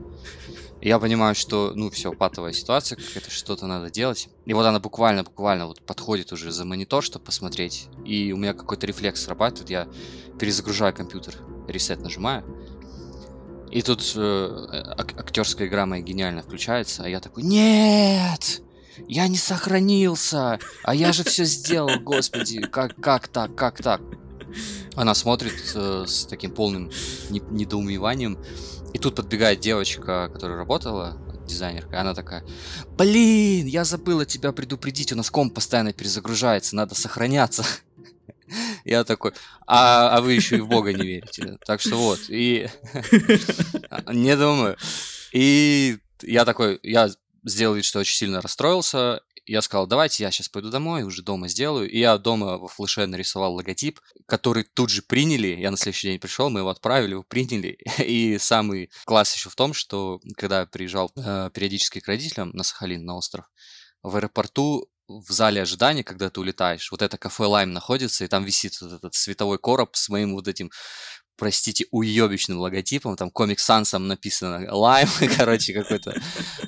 я 0.84 0.98
понимаю, 0.98 1.34
что, 1.34 1.72
ну, 1.74 1.90
все, 1.90 2.12
патовая 2.12 2.52
ситуация, 2.52 2.96
какая-то 2.96 3.30
что-то 3.30 3.66
надо 3.66 3.90
делать. 3.90 4.28
И 4.44 4.52
вот 4.52 4.66
она 4.66 4.80
буквально-буквально 4.80 5.66
вот 5.66 5.80
подходит 5.80 6.30
уже 6.30 6.52
за 6.52 6.66
монитор, 6.66 7.02
чтобы 7.02 7.24
посмотреть. 7.24 7.88
И 8.04 8.32
у 8.32 8.36
меня 8.36 8.52
какой-то 8.52 8.86
рефлекс 8.86 9.24
срабатывает, 9.24 9.70
я 9.70 9.88
перезагружаю 10.38 10.92
компьютер, 10.92 11.36
ресет 11.68 12.02
нажимаю. 12.02 12.44
И 13.70 13.80
тут 13.80 14.12
э, 14.14 14.94
ак- 14.98 15.18
актерская 15.18 15.68
игра 15.68 15.86
моя 15.86 16.02
гениально 16.02 16.42
включается, 16.42 17.04
а 17.04 17.08
я 17.08 17.18
такой, 17.18 17.44
нет, 17.44 18.60
я 19.08 19.28
не 19.28 19.36
сохранился, 19.36 20.58
а 20.82 20.94
я 20.94 21.12
же 21.12 21.24
все 21.24 21.44
сделал, 21.44 21.98
господи, 22.00 22.60
как, 22.60 22.96
как 22.96 23.28
так, 23.28 23.54
как 23.54 23.82
так? 23.82 24.00
Она 24.94 25.14
смотрит 25.14 25.54
э, 25.74 26.04
с 26.06 26.26
таким 26.26 26.52
полным 26.52 26.90
не- 27.30 27.42
недоумеванием, 27.50 28.38
и 28.92 28.98
тут 28.98 29.16
подбегает 29.16 29.60
девочка, 29.60 30.30
которая 30.32 30.56
работала, 30.56 31.18
дизайнерка, 31.46 31.96
и 31.96 31.98
она 31.98 32.14
такая, 32.14 32.44
блин, 32.96 33.66
я 33.66 33.84
забыла 33.84 34.24
тебя 34.24 34.52
предупредить, 34.52 35.12
у 35.12 35.16
нас 35.16 35.30
комп 35.30 35.54
постоянно 35.54 35.92
перезагружается, 35.92 36.76
надо 36.76 36.94
сохраняться. 36.94 37.64
Я 38.84 39.04
такой, 39.04 39.32
а, 39.66 40.16
а 40.16 40.20
вы 40.20 40.34
еще 40.34 40.58
и 40.58 40.60
в 40.60 40.68
Бога 40.68 40.92
не 40.92 41.04
верите. 41.04 41.58
Так 41.64 41.80
что 41.80 41.96
вот, 41.96 42.20
и 42.28 42.68
не 44.12 44.36
думаю. 44.36 44.76
И 45.32 45.98
я 46.22 46.44
такой, 46.44 46.78
я 46.82 47.10
сделал 47.44 47.74
вид, 47.74 47.84
что 47.84 48.00
очень 48.00 48.16
сильно 48.16 48.40
расстроился, 48.40 49.20
я 49.46 49.60
сказал, 49.60 49.86
давайте 49.86 50.22
я 50.22 50.30
сейчас 50.30 50.48
пойду 50.48 50.70
домой, 50.70 51.02
уже 51.02 51.22
дома 51.22 51.48
сделаю. 51.48 51.90
И 51.90 51.98
я 51.98 52.16
дома 52.18 52.58
во 52.58 52.68
флеше 52.68 53.06
нарисовал 53.06 53.54
логотип, 53.54 54.00
который 54.26 54.64
тут 54.64 54.90
же 54.90 55.02
приняли. 55.02 55.48
Я 55.48 55.70
на 55.70 55.76
следующий 55.76 56.08
день 56.08 56.18
пришел, 56.18 56.48
мы 56.50 56.60
его 56.60 56.70
отправили, 56.70 57.12
его 57.12 57.22
приняли. 57.22 57.78
И 57.98 58.38
самый 58.38 58.90
класс 59.04 59.34
еще 59.34 59.50
в 59.50 59.54
том, 59.54 59.74
что 59.74 60.20
когда 60.36 60.60
я 60.60 60.66
приезжал 60.66 61.12
э, 61.16 61.50
периодически 61.52 62.00
к 62.00 62.08
родителям 62.08 62.50
на 62.50 62.62
Сахалин, 62.62 63.04
на 63.04 63.16
остров, 63.16 63.44
в 64.02 64.16
аэропорту 64.16 64.88
в 65.06 65.30
зале 65.30 65.60
ожидания, 65.60 66.02
когда 66.02 66.30
ты 66.30 66.40
улетаешь, 66.40 66.90
вот 66.90 67.02
это 67.02 67.18
кафе 67.18 67.44
Лайм 67.44 67.72
находится, 67.72 68.24
и 68.24 68.28
там 68.28 68.44
висит 68.44 68.80
вот 68.80 68.92
этот 68.92 69.14
световой 69.14 69.58
короб 69.58 69.94
с 69.96 70.08
моим 70.08 70.32
вот 70.32 70.48
этим 70.48 70.70
простите, 71.36 71.86
уебищным 71.90 72.58
логотипом, 72.58 73.16
там 73.16 73.30
Comic 73.34 73.56
Sans 73.56 73.98
написано 73.98 74.66
Lime, 74.70 75.36
короче, 75.36 75.72
какой-то. 75.72 76.14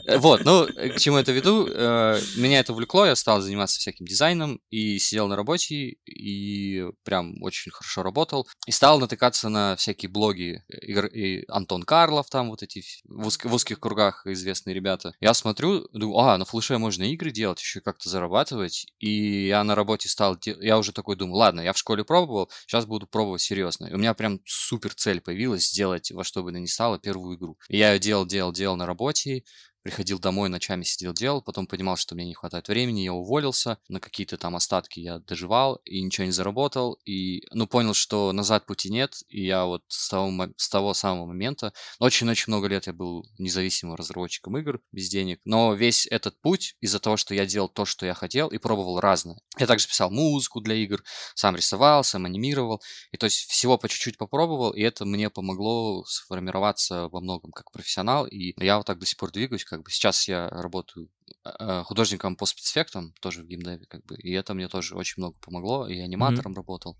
Э, 0.06 0.18
вот, 0.18 0.44
ну, 0.44 0.64
э, 0.64 0.90
к 0.90 0.98
чему 0.98 1.16
это 1.16 1.32
веду? 1.32 1.66
Э, 1.68 2.20
меня 2.36 2.60
это 2.60 2.72
увлекло, 2.72 3.06
я 3.06 3.16
стал 3.16 3.40
заниматься 3.40 3.78
всяким 3.78 4.06
дизайном 4.06 4.60
и 4.70 4.98
сидел 4.98 5.28
на 5.28 5.36
работе, 5.36 5.96
и 6.04 6.84
прям 7.04 7.42
очень 7.42 7.70
хорошо 7.72 8.02
работал. 8.02 8.46
И 8.66 8.72
стал 8.72 8.98
натыкаться 8.98 9.48
на 9.48 9.76
всякие 9.76 10.10
блоги 10.10 10.64
игр, 10.68 11.06
и 11.06 11.44
Антон 11.48 11.82
Карлов, 11.82 12.28
там 12.30 12.50
вот 12.50 12.62
эти 12.62 12.82
в, 13.04 13.26
узк, 13.26 13.44
в 13.44 13.54
узких 13.54 13.80
кругах 13.80 14.26
известные 14.26 14.74
ребята. 14.74 15.12
Я 15.20 15.34
смотрю, 15.34 15.88
думаю, 15.92 16.18
а, 16.18 16.38
на 16.38 16.44
флеше 16.44 16.78
можно 16.78 17.04
игры 17.04 17.30
делать, 17.30 17.60
еще 17.60 17.80
как-то 17.80 18.08
зарабатывать. 18.08 18.86
И 18.98 19.46
я 19.46 19.64
на 19.64 19.74
работе 19.74 20.08
стал, 20.08 20.36
я 20.44 20.78
уже 20.78 20.92
такой 20.92 21.16
думаю, 21.16 21.36
ладно, 21.36 21.60
я 21.60 21.72
в 21.72 21.78
школе 21.78 22.04
пробовал, 22.04 22.50
сейчас 22.66 22.86
буду 22.86 23.06
пробовать 23.06 23.42
серьезно. 23.42 23.86
И 23.86 23.94
у 23.94 23.98
меня 23.98 24.14
прям 24.14 24.40
супер 24.56 24.94
цель 24.94 25.20
появилась 25.20 25.68
сделать 25.68 26.10
во 26.10 26.24
что 26.24 26.42
бы 26.42 26.52
то 26.52 26.58
ни 26.58 26.66
стало 26.66 26.98
первую 26.98 27.36
игру. 27.36 27.58
И 27.68 27.78
я 27.78 27.92
ее 27.92 27.98
делал, 27.98 28.26
делал, 28.26 28.52
делал 28.52 28.76
на 28.76 28.86
работе, 28.86 29.44
приходил 29.86 30.18
домой, 30.18 30.48
ночами 30.48 30.82
сидел, 30.82 31.12
делал, 31.12 31.40
потом 31.40 31.68
понимал, 31.68 31.96
что 31.96 32.16
мне 32.16 32.24
не 32.24 32.34
хватает 32.34 32.66
времени, 32.66 33.02
я 33.02 33.12
уволился, 33.12 33.78
на 33.86 34.00
какие-то 34.00 34.36
там 34.36 34.56
остатки 34.56 34.98
я 34.98 35.20
доживал 35.20 35.76
и 35.84 36.02
ничего 36.02 36.24
не 36.24 36.32
заработал, 36.32 36.98
и, 37.04 37.46
ну, 37.52 37.68
понял, 37.68 37.94
что 37.94 38.32
назад 38.32 38.66
пути 38.66 38.90
нет, 38.90 39.22
и 39.28 39.46
я 39.46 39.64
вот 39.64 39.84
с 39.86 40.08
того, 40.08 40.48
с 40.56 40.68
того 40.68 40.92
самого 40.92 41.26
момента, 41.26 41.72
очень-очень 42.00 42.46
много 42.48 42.66
лет 42.66 42.88
я 42.88 42.92
был 42.92 43.24
независимым 43.38 43.94
разработчиком 43.94 44.58
игр, 44.58 44.80
без 44.90 45.08
денег, 45.08 45.38
но 45.44 45.72
весь 45.74 46.08
этот 46.08 46.40
путь 46.40 46.74
из-за 46.80 46.98
того, 46.98 47.16
что 47.16 47.32
я 47.36 47.46
делал 47.46 47.68
то, 47.68 47.84
что 47.84 48.06
я 48.06 48.14
хотел, 48.14 48.48
и 48.48 48.58
пробовал 48.58 48.98
разное. 48.98 49.38
Я 49.56 49.68
также 49.68 49.86
писал 49.86 50.10
музыку 50.10 50.60
для 50.60 50.74
игр, 50.74 51.04
сам 51.36 51.54
рисовал, 51.54 52.02
сам 52.02 52.24
анимировал, 52.24 52.82
и 53.12 53.18
то 53.18 53.26
есть 53.26 53.48
всего 53.48 53.78
по 53.78 53.88
чуть-чуть 53.88 54.18
попробовал, 54.18 54.72
и 54.72 54.80
это 54.80 55.04
мне 55.04 55.30
помогло 55.30 56.04
сформироваться 56.06 57.08
во 57.08 57.20
многом 57.20 57.52
как 57.52 57.70
профессионал, 57.70 58.26
и 58.26 58.52
я 58.56 58.78
вот 58.78 58.86
так 58.86 58.98
до 58.98 59.06
сих 59.06 59.16
пор 59.16 59.30
двигаюсь, 59.30 59.64
как 59.64 59.75
бы 59.82 59.90
сейчас 59.90 60.28
я 60.28 60.48
работаю 60.48 61.08
а, 61.44 61.82
художником 61.84 62.36
по 62.36 62.46
спецэффектам, 62.46 63.12
тоже 63.20 63.42
в 63.42 63.46
геймдеве, 63.46 63.86
как 63.86 64.04
бы, 64.04 64.16
и 64.16 64.32
это 64.32 64.54
мне 64.54 64.68
тоже 64.68 64.96
очень 64.96 65.14
много 65.18 65.36
помогло, 65.44 65.86
и 65.86 65.98
аниматором 65.98 66.52
mm-hmm. 66.52 66.56
работал. 66.56 66.96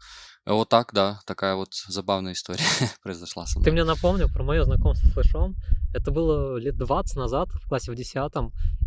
И 0.47 0.50
вот 0.50 0.68
так, 0.68 0.92
да, 0.92 1.21
такая 1.26 1.54
вот 1.54 1.75
забавная 1.88 2.33
история 2.33 2.64
произошла 3.02 3.47
со 3.47 3.59
мной. 3.59 3.64
Ты 3.64 3.73
мне 3.73 3.85
напомнил 3.85 4.28
про 4.28 4.42
мое 4.45 4.64
знакомство 4.64 5.09
с 5.09 5.12
флешом. 5.12 5.56
Это 5.95 6.11
было 6.11 6.56
лет 6.56 6.76
20 6.76 7.16
назад, 7.16 7.49
в 7.50 7.68
классе 7.68 7.90
в 7.90 7.95
10 7.95 8.16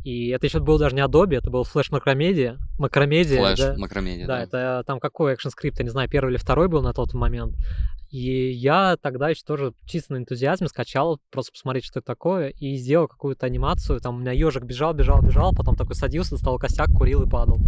и 0.04 0.30
это 0.30 0.46
еще 0.46 0.60
было 0.60 0.80
даже 0.80 0.96
не 0.96 1.02
Adobe, 1.02 1.36
это 1.36 1.50
был 1.50 1.64
флеш 1.64 1.92
макромедиа. 1.92 2.58
Макромедиа, 2.78 3.38
Флэш 3.38 3.60
да. 3.60 3.76
макромедиа, 3.78 4.28
да. 4.28 4.38
Да, 4.38 4.44
это 4.44 4.84
там 4.88 5.00
какой 5.00 5.34
экшн 5.34 5.50
скрипт, 5.50 5.80
я 5.80 5.84
не 5.84 5.92
знаю, 5.92 6.10
первый 6.10 6.32
или 6.32 6.38
второй 6.38 6.70
был 6.70 6.82
на 6.82 6.94
тот 6.94 7.14
момент. 7.14 7.56
И 8.10 8.52
я 8.52 8.98
тогда 9.00 9.30
еще 9.30 9.44
тоже 9.46 9.74
чисто 9.86 10.14
на 10.14 10.18
энтузиазме 10.18 10.68
скачал, 10.68 11.20
просто 11.32 11.52
посмотреть, 11.52 11.86
что 11.86 12.00
это 12.00 12.08
такое, 12.08 12.50
и 12.50 12.76
сделал 12.76 13.08
какую-то 13.08 13.46
анимацию. 13.46 14.00
Там 14.00 14.16
у 14.16 14.20
меня 14.20 14.32
ежик 14.32 14.64
бежал, 14.64 14.94
бежал, 14.94 15.22
бежал, 15.22 15.54
потом 15.54 15.76
такой 15.76 15.96
садился, 15.96 16.32
достал 16.32 16.58
косяк, 16.58 16.90
курил 16.90 17.22
и 17.24 17.30
падал. 17.30 17.60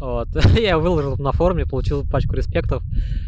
Вот. 0.00 0.28
я 0.58 0.78
выложил 0.78 1.16
на 1.18 1.32
форуме, 1.32 1.66
получил 1.66 2.08
пачку 2.08 2.34
респектов. 2.34 2.82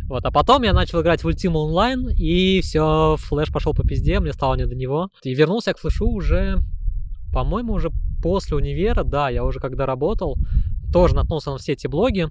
Вот. 0.08 0.25
А 0.25 0.30
потом 0.30 0.62
я 0.62 0.72
начал 0.72 1.02
играть 1.02 1.22
в 1.22 1.28
Ultima 1.28 1.56
Online, 1.56 2.12
и 2.14 2.62
все, 2.62 3.16
флеш 3.18 3.52
пошел 3.52 3.75
по 3.75 3.86
пизде, 3.86 4.18
мне 4.20 4.32
стало 4.32 4.54
не 4.54 4.66
до 4.66 4.75
него. 4.75 5.10
И 5.25 5.34
вернулся 5.34 5.75
к 5.75 5.78
флешу 5.78 6.08
уже, 6.08 6.58
по-моему, 7.32 7.75
уже 7.75 7.90
после 8.22 8.56
универа, 8.56 9.04
да, 9.04 9.28
я 9.28 9.44
уже 9.44 9.60
когда 9.60 9.84
работал, 9.84 10.38
тоже 10.93 11.14
наткнулся 11.14 11.50
на 11.50 11.59
все 11.59 11.73
эти 11.73 11.87
блоги, 11.87 12.28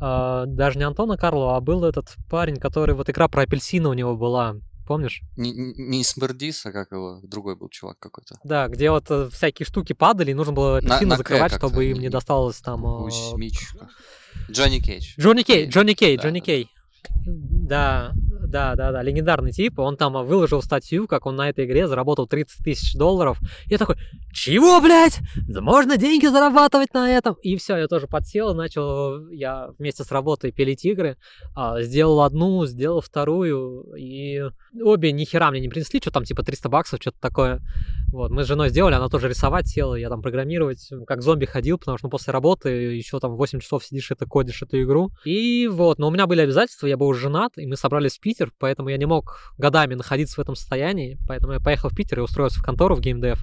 э, 0.00 0.44
даже 0.46 0.78
не 0.78 0.84
Антона 0.84 1.16
Карлова, 1.16 1.56
а 1.56 1.60
был 1.60 1.84
этот 1.84 2.14
парень, 2.28 2.56
который, 2.56 2.94
вот 2.94 3.08
игра 3.10 3.28
про 3.28 3.42
апельсины 3.42 3.88
у 3.88 3.92
него 3.92 4.16
была, 4.16 4.56
помнишь? 4.86 5.22
Не, 5.36 5.52
не 5.52 6.04
Смердис, 6.04 6.64
а 6.66 6.72
как 6.72 6.92
его, 6.92 7.20
другой 7.22 7.56
был 7.56 7.68
чувак 7.68 7.98
какой-то. 7.98 8.36
Да, 8.44 8.68
где 8.68 8.90
вот 8.90 9.10
э, 9.10 9.28
всякие 9.32 9.66
штуки 9.66 9.92
падали, 9.92 10.30
и 10.30 10.34
нужно 10.34 10.52
было 10.52 10.78
апельсины 10.78 11.06
на, 11.06 11.10
на 11.10 11.16
закрывать, 11.16 11.52
чтобы 11.52 11.84
им 11.86 11.98
не 11.98 12.08
досталось 12.08 12.60
там... 12.60 12.82
Гусь, 12.82 13.32
э... 13.32 13.36
Мич. 13.36 13.72
Джонни 14.50 14.78
Кейдж. 14.78 15.14
Джонни 15.18 15.42
Кей, 15.42 15.66
Джонни 15.68 15.94
Кей, 15.94 16.16
Джонни 16.16 16.40
Кей. 16.40 16.70
Да, 17.26 18.12
да, 18.46 18.74
да, 18.74 18.92
да, 18.92 19.02
легендарный 19.02 19.52
тип. 19.52 19.78
Он 19.78 19.96
там 19.96 20.12
выложил 20.24 20.62
статью, 20.62 21.06
как 21.06 21.26
он 21.26 21.36
на 21.36 21.48
этой 21.48 21.64
игре 21.64 21.86
заработал 21.86 22.26
30 22.26 22.64
тысяч 22.64 22.94
долларов. 22.94 23.38
Я 23.66 23.78
такой, 23.78 23.96
чего, 24.32 24.80
блядь? 24.80 25.20
Да 25.48 25.60
можно 25.60 25.96
деньги 25.96 26.26
зарабатывать 26.26 26.94
на 26.94 27.10
этом. 27.10 27.36
И 27.42 27.56
все, 27.56 27.76
я 27.76 27.88
тоже 27.88 28.06
подсел, 28.06 28.54
начал, 28.54 29.28
я 29.30 29.70
вместе 29.78 30.04
с 30.04 30.10
работой 30.10 30.52
пилить 30.52 30.84
игры. 30.84 31.16
А, 31.54 31.80
сделал 31.82 32.20
одну, 32.22 32.66
сделал 32.66 33.00
вторую. 33.00 33.94
И 33.98 34.42
обе 34.82 35.12
ни 35.12 35.24
хера 35.24 35.50
мне 35.50 35.60
не 35.60 35.68
принесли, 35.68 36.00
что 36.00 36.10
там 36.10 36.24
типа 36.24 36.42
300 36.42 36.68
баксов, 36.68 37.00
что-то 37.00 37.20
такое. 37.20 37.60
Вот, 38.12 38.30
мы 38.30 38.44
с 38.44 38.46
женой 38.46 38.70
сделали, 38.70 38.94
она 38.94 39.08
тоже 39.08 39.28
рисовать 39.28 39.66
села, 39.68 39.94
я 39.94 40.08
там 40.08 40.22
программировать, 40.22 40.90
как 41.06 41.22
зомби 41.22 41.44
ходил, 41.44 41.76
потому 41.76 41.98
что 41.98 42.06
ну, 42.06 42.10
после 42.10 42.32
работы 42.32 42.68
еще 42.68 43.18
там 43.18 43.34
8 43.34 43.60
часов 43.60 43.84
сидишь, 43.84 44.10
это 44.10 44.26
кодишь 44.26 44.62
эту 44.62 44.80
игру. 44.82 45.10
И 45.24 45.66
вот, 45.66 45.98
но 45.98 46.08
у 46.08 46.10
меня 46.10 46.26
были 46.26 46.40
обязательства, 46.40 46.86
я 46.86 46.96
был 46.96 47.12
женат, 47.14 47.52
и 47.56 47.66
мы 47.66 47.76
собрались 47.76 48.16
в 48.16 48.20
Питер, 48.36 48.52
поэтому 48.58 48.90
я 48.90 48.98
не 48.98 49.06
мог 49.06 49.54
годами 49.56 49.94
находиться 49.94 50.36
в 50.36 50.38
этом 50.40 50.56
состоянии, 50.56 51.18
поэтому 51.26 51.54
я 51.54 51.60
поехал 51.60 51.88
в 51.88 51.94
Питер 51.94 52.18
и 52.18 52.22
устроился 52.22 52.60
в 52.60 52.62
контору 52.62 52.94
в 52.94 53.00
геймдев. 53.00 53.42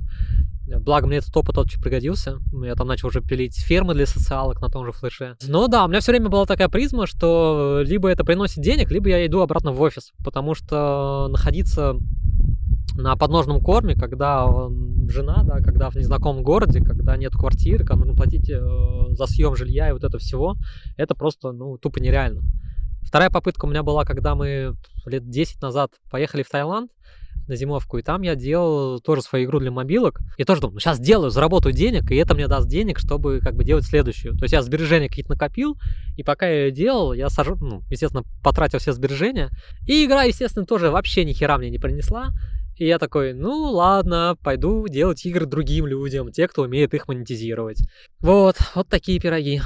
Благо, 0.81 1.07
мне 1.07 1.17
этот 1.17 1.35
опыт 1.35 1.57
очень 1.57 1.81
пригодился. 1.81 2.37
Я 2.63 2.75
там 2.75 2.87
начал 2.87 3.07
уже 3.07 3.21
пилить 3.21 3.57
фермы 3.57 3.95
для 3.95 4.05
социалок 4.05 4.61
на 4.61 4.69
том 4.69 4.85
же 4.85 4.91
флеше. 4.91 5.35
Но 5.47 5.67
да, 5.67 5.85
у 5.85 5.87
меня 5.87 5.99
все 5.99 6.11
время 6.11 6.29
была 6.29 6.45
такая 6.45 6.69
призма, 6.69 7.07
что 7.07 7.81
либо 7.83 8.07
это 8.07 8.23
приносит 8.23 8.63
денег, 8.63 8.91
либо 8.91 9.09
я 9.09 9.25
иду 9.25 9.41
обратно 9.41 9.71
в 9.71 9.81
офис. 9.81 10.13
Потому 10.23 10.53
что 10.53 11.27
находиться 11.31 11.95
на 12.95 13.15
подножном 13.15 13.61
корме, 13.61 13.95
когда 13.95 14.47
жена, 15.09 15.43
да, 15.43 15.57
когда 15.59 15.89
в 15.89 15.95
незнакомом 15.95 16.43
городе, 16.43 16.81
когда 16.81 17.17
нет 17.17 17.33
квартиры, 17.33 17.79
когда 17.79 18.05
нужно 18.05 18.15
платить 18.15 18.49
э, 18.49 18.61
за 19.09 19.25
съем 19.25 19.55
жилья 19.55 19.89
и 19.89 19.93
вот 19.93 20.03
это 20.03 20.19
всего, 20.19 20.55
это 20.97 21.15
просто, 21.15 21.51
ну, 21.51 21.77
тупо 21.77 21.99
нереально. 21.99 22.43
Вторая 23.05 23.29
попытка 23.29 23.65
у 23.65 23.69
меня 23.69 23.83
была, 23.83 24.05
когда 24.05 24.35
мы 24.35 24.75
лет 25.05 25.29
10 25.29 25.61
назад 25.61 25.91
поехали 26.09 26.43
в 26.43 26.49
Таиланд 26.49 26.91
на 27.47 27.55
зимовку, 27.55 27.97
и 27.97 28.01
там 28.01 28.21
я 28.21 28.35
делал 28.35 28.99
тоже 28.99 29.21
свою 29.21 29.45
игру 29.45 29.59
для 29.59 29.71
мобилок. 29.71 30.19
И 30.37 30.43
тоже 30.43 30.61
думал, 30.61 30.75
ну 30.75 30.79
сейчас 30.79 30.99
делаю, 30.99 31.29
заработаю 31.29 31.73
денег, 31.73 32.09
и 32.11 32.15
это 32.15 32.35
мне 32.35 32.47
даст 32.47 32.67
денег, 32.67 32.99
чтобы 32.99 33.39
как 33.41 33.55
бы 33.55 33.63
делать 33.63 33.85
следующую. 33.85 34.35
То 34.37 34.43
есть 34.43 34.53
я 34.53 34.61
сбережения 34.61 35.09
какие-то 35.09 35.31
накопил, 35.31 35.77
и 36.15 36.23
пока 36.23 36.47
я 36.47 36.65
ее 36.65 36.71
делал, 36.71 37.13
я, 37.13 37.29
сож... 37.29 37.47
ну, 37.59 37.81
естественно, 37.89 38.23
потратил 38.43 38.79
все 38.79 38.93
сбережения. 38.93 39.49
И 39.87 40.05
игра, 40.05 40.23
естественно, 40.23 40.65
тоже 40.65 40.89
вообще 40.89 41.25
ни 41.25 41.33
хера 41.33 41.57
мне 41.57 41.69
не 41.69 41.79
принесла. 41.79 42.29
И 42.77 42.87
я 42.87 42.97
такой, 42.97 43.33
ну 43.33 43.71
ладно, 43.71 44.35
пойду 44.41 44.87
делать 44.87 45.23
игры 45.25 45.45
другим 45.45 45.85
людям, 45.85 46.31
те, 46.31 46.47
кто 46.47 46.63
умеет 46.63 46.93
их 46.93 47.07
монетизировать. 47.07 47.81
Вот, 48.19 48.55
вот 48.73 48.87
такие 48.87 49.19
пироги. 49.19 49.61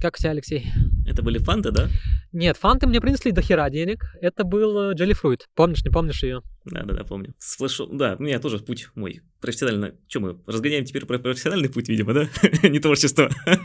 Как 0.00 0.14
у 0.14 0.18
тебя, 0.18 0.30
Алексей? 0.30 0.66
Это 1.06 1.22
были 1.22 1.36
фанты, 1.36 1.72
да? 1.72 1.90
Нет, 2.32 2.56
фанты 2.56 2.86
мне 2.86 3.02
принесли 3.02 3.32
до 3.32 3.42
хера 3.42 3.68
денег. 3.68 4.02
Это 4.22 4.44
был 4.44 4.92
Jelly 4.92 5.14
Fruit. 5.14 5.40
Помнишь, 5.54 5.84
не 5.84 5.90
помнишь 5.90 6.22
ее? 6.22 6.40
Да, 6.64 6.84
да, 6.84 6.94
да, 6.94 7.04
помню. 7.04 7.34
С 7.38 7.56
флешом, 7.56 7.98
да, 7.98 8.16
у 8.18 8.22
меня 8.22 8.38
тоже 8.40 8.60
путь 8.60 8.88
мой 8.94 9.20
профессионально. 9.42 9.94
Че 10.08 10.20
мы 10.20 10.40
разгоняем 10.46 10.86
теперь 10.86 11.04
про 11.04 11.18
профессиональный 11.18 11.68
путь, 11.68 11.90
видимо, 11.90 12.14
да? 12.14 12.28
не 12.68 12.78
творчество. 12.78 13.30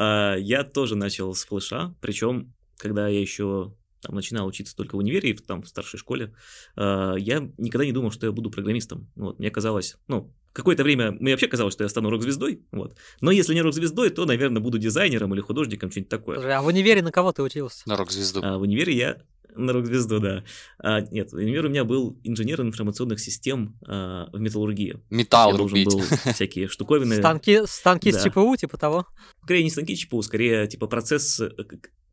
А, 0.00 0.36
я 0.36 0.62
тоже 0.62 0.94
начал 0.94 1.34
с 1.34 1.44
флеша, 1.44 1.92
причем, 2.00 2.54
когда 2.76 3.08
я 3.08 3.20
еще 3.20 3.74
там, 4.00 4.14
начинал 4.14 4.46
учиться 4.46 4.76
только 4.76 4.94
в 4.94 4.98
универе, 4.98 5.34
там, 5.34 5.62
в 5.62 5.68
старшей 5.68 5.98
школе, 5.98 6.36
э, 6.76 7.14
я 7.18 7.50
никогда 7.58 7.84
не 7.84 7.90
думал, 7.90 8.12
что 8.12 8.26
я 8.26 8.30
буду 8.30 8.48
программистом. 8.48 9.10
Вот, 9.16 9.40
мне 9.40 9.50
казалось, 9.50 9.96
ну, 10.06 10.32
какое-то 10.58 10.82
время 10.82 11.12
мне 11.12 11.32
вообще 11.32 11.46
казалось, 11.46 11.74
что 11.74 11.84
я 11.84 11.88
стану 11.88 12.10
рок-звездой, 12.10 12.60
вот. 12.72 12.96
Но 13.20 13.30
если 13.30 13.54
не 13.54 13.62
рок-звездой, 13.62 14.10
то, 14.10 14.26
наверное, 14.26 14.60
буду 14.60 14.78
дизайнером 14.78 15.32
или 15.34 15.40
художником, 15.40 15.90
что-нибудь 15.90 16.10
такое. 16.10 16.58
А 16.58 16.62
в 16.62 16.66
универе 16.66 17.02
на 17.02 17.12
кого 17.12 17.32
ты 17.32 17.42
учился? 17.42 17.82
На 17.86 17.96
рок-звезду. 17.96 18.40
А 18.42 18.58
в 18.58 18.62
универе 18.62 18.94
я 18.94 19.18
на 19.54 19.72
рок-звезду, 19.72 20.20
да. 20.20 20.44
А, 20.78 21.00
нет, 21.00 21.32
универ 21.32 21.66
у 21.66 21.68
меня 21.68 21.84
был 21.84 22.18
инженер 22.24 22.60
информационных 22.60 23.20
систем 23.20 23.76
а, 23.86 24.28
в 24.32 24.40
металлургии. 24.40 25.00
Металл 25.10 25.52
Я 25.52 25.58
рубить. 25.58 25.88
должен 25.88 26.08
был 26.08 26.16
всякие 26.32 26.68
штуковины. 26.68 27.16
Станки, 27.16 27.66
станки 27.66 28.12
да. 28.12 28.20
с 28.20 28.24
ЧПУ, 28.24 28.56
типа 28.56 28.76
того? 28.76 29.06
Скорее 29.42 29.64
не 29.64 29.70
станки 29.70 29.96
ЧПУ, 29.96 30.22
скорее 30.22 30.66
типа 30.66 30.86
процесс 30.86 31.40
э, 31.40 31.50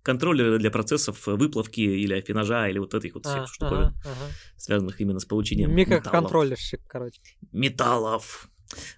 контроллеры 0.06 0.60
для 0.60 0.70
процессов 0.70 1.26
выплавки 1.26 1.82
или 1.82 2.14
афинажа, 2.14 2.70
или 2.70 2.78
вот 2.78 2.94
этих 2.94 3.16
вот 3.16 3.26
всех 3.26 3.44
а, 3.44 3.48
штуковин, 3.48 3.86
ага, 3.86 3.96
ага. 4.04 4.32
связанных 4.56 5.02
именно 5.02 5.20
с 5.20 5.26
получением 5.26 5.74
Микроконтроллерщик, 5.76 6.82
короче. 6.88 7.20
Металлов. 7.52 8.50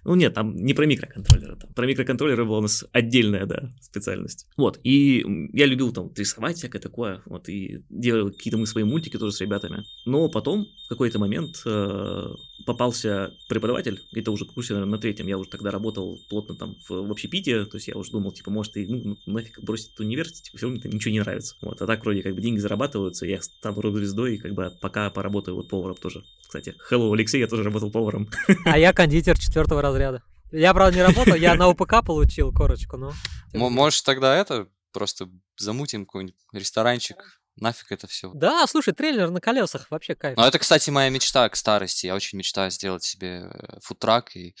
Ну 0.04 0.14
нет, 0.14 0.34
там 0.34 0.54
не 0.56 0.74
про 0.74 0.86
микроконтроллеры, 0.86 1.56
там 1.56 1.72
про 1.72 1.86
микроконтроллеры 1.86 2.44
была 2.44 2.58
у 2.58 2.62
нас 2.62 2.84
отдельная, 2.92 3.46
да, 3.46 3.72
специальность. 3.80 4.46
Вот, 4.56 4.78
и 4.82 5.24
я 5.52 5.66
любил 5.66 5.92
там 5.92 6.12
рисовать 6.16 6.56
всякое 6.56 6.80
такое, 6.80 7.22
вот, 7.26 7.48
и 7.48 7.84
делал 7.90 8.30
какие-то 8.30 8.58
мы 8.58 8.66
свои 8.66 8.84
мультики 8.84 9.18
тоже 9.18 9.32
с 9.32 9.40
ребятами. 9.40 9.84
Но 10.06 10.28
потом, 10.28 10.66
в 10.86 10.88
какой-то 10.88 11.18
момент, 11.18 11.62
э, 11.64 12.26
попался 12.66 13.32
преподаватель, 13.48 14.00
это 14.12 14.30
уже 14.30 14.44
курсе, 14.44 14.74
наверное, 14.74 14.92
на 14.92 14.98
третьем, 14.98 15.26
я 15.26 15.38
уже 15.38 15.48
тогда 15.48 15.70
работал 15.70 16.18
плотно 16.28 16.54
там 16.54 16.76
в, 16.88 16.90
в 16.90 17.10
общепите, 17.10 17.64
то 17.64 17.76
есть 17.76 17.88
я 17.88 17.96
уже 17.96 18.10
думал, 18.10 18.32
типа, 18.32 18.50
может, 18.50 18.76
и 18.76 18.86
ну, 18.86 19.16
нафиг 19.26 19.60
бросить 19.62 19.98
университет, 20.00 20.44
типа, 20.44 20.56
все 20.58 20.66
равно 20.66 20.80
мне 20.82 20.94
ничего 20.94 21.12
не 21.12 21.20
нравится. 21.20 21.54
Вот, 21.62 21.80
а 21.80 21.86
так 21.86 22.02
вроде 22.02 22.22
как 22.22 22.34
бы 22.34 22.40
деньги 22.40 22.58
зарабатываются, 22.58 23.26
я 23.26 23.40
стану 23.40 23.80
рок-звездой, 23.80 24.34
и 24.34 24.38
как 24.38 24.52
бы 24.54 24.72
пока 24.80 25.10
поработаю 25.10 25.56
вот 25.56 25.68
поваром 25.68 25.96
тоже. 25.96 26.24
Кстати, 26.42 26.74
hello, 26.90 27.12
Алексей, 27.12 27.40
я 27.40 27.46
тоже 27.46 27.62
работал 27.62 27.90
поваром. 27.90 28.28
А 28.64 28.78
я 28.78 28.92
кондитер 28.92 29.38
четвертого 29.58 29.82
разряда. 29.82 30.22
Я, 30.52 30.72
правда, 30.72 30.96
не 30.96 31.02
работал, 31.02 31.34
я 31.34 31.54
на 31.56 31.68
УПК 31.68 32.04
получил 32.06 32.52
корочку, 32.52 32.96
но... 32.96 33.12
Может, 33.52 34.04
тогда 34.04 34.36
это 34.36 34.68
просто 34.92 35.28
замутим 35.56 36.06
какой-нибудь 36.06 36.36
ресторанчик, 36.52 37.40
нафиг 37.56 37.90
это 37.90 38.06
все. 38.06 38.30
Да, 38.34 38.66
слушай, 38.66 38.94
трейлер 38.94 39.30
на 39.30 39.40
колесах, 39.40 39.90
вообще 39.90 40.14
кайф. 40.14 40.36
Ну, 40.36 40.44
это, 40.44 40.58
кстати, 40.58 40.90
моя 40.90 41.10
мечта 41.10 41.48
к 41.48 41.56
старости. 41.56 42.06
Я 42.06 42.14
очень 42.14 42.38
мечтаю 42.38 42.70
сделать 42.70 43.02
себе 43.02 43.50
э, 43.52 43.78
фудтрак, 43.82 44.36
и 44.36 44.54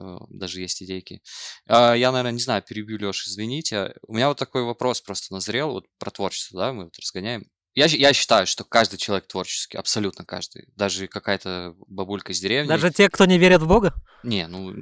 э, 0.00 0.16
даже 0.30 0.60
есть 0.60 0.82
идейки. 0.82 1.22
А, 1.66 1.94
я, 1.94 2.12
наверное, 2.12 2.32
не 2.32 2.40
знаю, 2.40 2.62
перебью, 2.62 2.98
Леш, 3.00 3.26
извините. 3.26 3.94
У 4.06 4.14
меня 4.14 4.28
вот 4.28 4.38
такой 4.38 4.62
вопрос 4.62 5.00
просто 5.00 5.34
назрел, 5.34 5.72
вот 5.72 5.86
про 5.98 6.10
творчество, 6.10 6.60
да, 6.60 6.72
мы 6.72 6.84
вот 6.84 6.98
разгоняем. 6.98 7.44
Я, 7.74 7.86
я 7.86 8.12
считаю, 8.12 8.46
что 8.46 8.64
каждый 8.64 8.96
человек 8.98 9.28
творческий, 9.28 9.76
абсолютно 9.76 10.24
каждый. 10.24 10.68
Даже 10.76 11.06
какая-то 11.06 11.74
бабулька 11.86 12.32
из 12.32 12.40
деревни. 12.40 12.68
Даже 12.68 12.90
те, 12.90 13.08
кто 13.08 13.26
не 13.26 13.38
верит 13.38 13.60
в 13.60 13.68
Бога? 13.68 13.94
Не, 14.24 14.48
ну, 14.48 14.74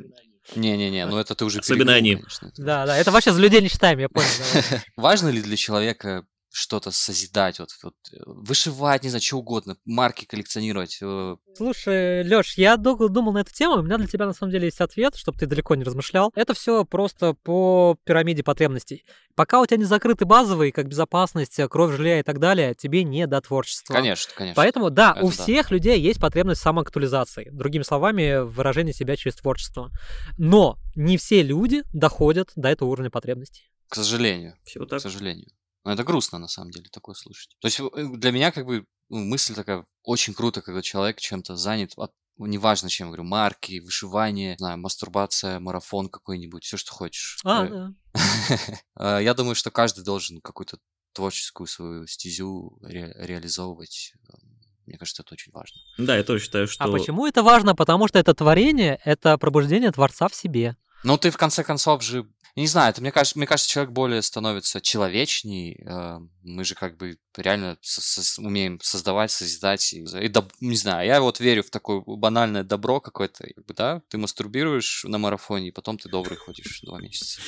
не-не-не, 0.57 1.07
ну 1.07 1.19
это 1.19 1.35
ты 1.35 1.45
уже 1.45 1.61
Особенно 1.61 1.93
перегнул, 1.93 1.97
они. 1.97 2.17
конечно. 2.17 2.53
Да, 2.57 2.87
да, 2.87 2.97
это 2.97 3.11
вообще 3.11 3.33
за 3.33 3.41
людей 3.41 3.61
не 3.61 3.69
считаем, 3.69 3.99
я 3.99 4.09
понял. 4.09 4.29
Важно 4.97 5.29
ли 5.29 5.43
для 5.43 5.57
человека 5.57 6.25
что-то 6.51 6.91
созидать, 6.91 7.59
вот, 7.59 7.71
вот 7.83 7.95
э, 8.13 8.17
вышивать, 8.27 9.03
не 9.03 9.11
знаю, 9.11 9.23
что 9.23 9.37
угодно, 9.39 9.77
марки 9.85 10.25
коллекционировать? 10.25 10.99
э, 11.03 11.37
Слушай, 11.57 12.23
Лёш, 12.23 12.55
я 12.57 12.77
долго 12.77 13.09
думал 13.09 13.33
на 13.33 13.39
эту 13.39 13.53
тему, 13.53 13.75
у 13.77 13.83
меня 13.83 13.99
для 13.99 14.07
тебя 14.07 14.27
на 14.27 14.33
самом 14.33 14.53
деле 14.53 14.67
есть 14.67 14.81
ответ, 14.81 15.17
чтобы 15.17 15.39
ты 15.39 15.47
далеко 15.47 15.75
не 15.75 15.85
размышлял. 15.85 16.33
Это 16.35 16.55
все 16.55 16.85
просто 16.85 17.35
по 17.35 17.97
пирамиде 18.05 18.43
потребностей. 18.43 19.05
Пока 19.35 19.61
у 19.61 19.67
тебя 19.67 19.77
не 19.77 19.85
закрыты 19.85 20.25
базовые, 20.25 20.73
как 20.73 20.89
безопасность, 20.89 21.59
э, 21.59 21.69
кровь, 21.69 21.97
желе 21.97 22.21
и 22.21 22.23
так 22.23 22.39
далее, 22.39 22.75
тебе 22.75 23.05
не 23.05 23.27
до 23.27 23.41
творчества. 23.41 23.93
Конечно, 23.93 24.33
конечно. 24.35 24.57
Поэтому, 24.57 24.91
да, 24.91 25.13
Это 25.17 25.27
у 25.27 25.31
да. 25.31 25.35
всех 25.43 25.71
людей 25.71 26.01
есть 26.01 26.21
потребность 26.21 26.61
самоактуализации. 26.63 27.51
Другими 27.53 27.83
словами, 27.83 28.43
выражение 28.45 28.95
себя 28.95 29.17
через 29.17 29.37
творчество. 29.37 29.91
Но 30.39 30.77
не 30.95 31.17
все 31.19 31.43
люди 31.43 31.83
доходят 31.93 32.51
до 32.57 32.69
этого 32.69 32.89
уровня 32.89 33.11
потребностей. 33.11 33.71
К 33.89 33.95
сожалению, 33.95 34.55
Все 34.65 34.81
к 34.85 34.89
так. 34.89 35.01
сожалению. 35.01 35.49
Но 35.89 35.95
это 35.95 36.05
грустно, 36.05 36.39
на 36.39 36.49
самом 36.49 36.71
деле, 36.71 36.87
такое 36.93 37.15
слушать. 37.15 37.57
То 37.61 37.69
есть 37.69 37.81
э, 37.81 38.09
для 38.19 38.31
меня 38.31 38.53
как 38.53 38.67
бы 38.67 38.85
ну, 39.09 39.21
мысль 39.25 39.55
такая, 39.55 39.87
очень 40.03 40.35
круто, 40.35 40.61
когда 40.61 40.83
человек 40.83 41.19
чем-то 41.19 41.57
занят, 41.57 41.93
от- 41.97 42.13
ну, 42.37 42.45
неважно 42.45 42.91
чем, 42.91 43.07
говорю, 43.09 43.25
марки, 43.25 43.81
вышивание, 43.81 44.51
не 44.53 44.59
знаю, 44.59 44.77
мастурбация, 44.79 45.59
марафон 45.61 46.11
какой-нибудь, 46.11 46.63
все, 46.65 46.77
что 46.77 46.93
хочешь. 46.93 47.39
А, 47.43 47.65
Э, 47.65 47.69
да. 47.71 47.93
э, 49.21 49.25
Я 49.25 49.33
думаю, 49.33 49.55
что 49.55 49.71
каждый 49.71 50.05
должен 50.05 50.43
какую-то 50.43 50.77
творческую 51.15 51.67
свою 51.67 52.07
стезю 52.07 52.79
ре- 52.83 53.15
реализовывать. 53.17 54.13
Мне 54.85 54.99
кажется, 54.99 55.23
это 55.23 55.33
очень 55.33 55.53
важно. 55.53 55.81
Да, 55.97 56.17
я 56.19 56.23
тоже 56.23 56.45
считаю, 56.45 56.69
что... 56.69 56.85
А 56.85 56.89
почему 56.93 57.27
это 57.27 57.43
важно? 57.43 57.75
Потому 57.75 58.09
что 58.09 58.19
это 58.19 58.35
творение, 58.35 59.01
это 59.07 59.39
пробуждение 59.39 59.91
Творца 59.91 60.29
в 60.29 60.35
себе. 60.35 60.77
Ну, 61.05 61.17
ты 61.17 61.31
в 61.31 61.37
конце 61.37 61.63
концов 61.63 62.03
же, 62.03 62.27
я 62.59 62.63
не 62.63 62.67
знаю, 62.69 62.91
это 62.91 63.01
мне 63.01 63.13
кажется, 63.13 63.39
мне 63.39 63.47
кажется, 63.47 63.71
человек 63.71 63.93
более 63.93 64.21
становится 64.23 64.81
человечней. 64.81 65.81
э, 65.87 66.19
Мы 66.43 66.65
же 66.65 66.75
как 66.75 66.97
бы 66.97 67.17
реально 67.37 67.77
со- 67.83 68.01
со- 68.01 68.43
умеем 68.43 68.81
создавать, 68.83 69.31
созидать. 69.31 69.93
И, 69.93 69.99
и 70.01 70.29
доб- 70.29 70.51
не 70.61 70.77
знаю, 70.77 71.07
я 71.07 71.21
вот 71.21 71.41
верю 71.41 71.63
в 71.63 71.71
такое 71.71 72.03
банальное 72.05 72.65
добро 72.65 73.01
какое-то, 73.01 73.45
как 73.55 73.65
бы, 73.67 73.75
да? 73.75 74.03
Ты 74.09 74.19
мастурбируешь 74.19 75.05
на 75.05 75.19
марафоне, 75.19 75.69
и 75.69 75.71
потом 75.71 75.99
ты 75.99 76.09
добрый 76.09 76.37
ходишь 76.37 76.81
два 76.83 76.99
месяца. 77.01 77.41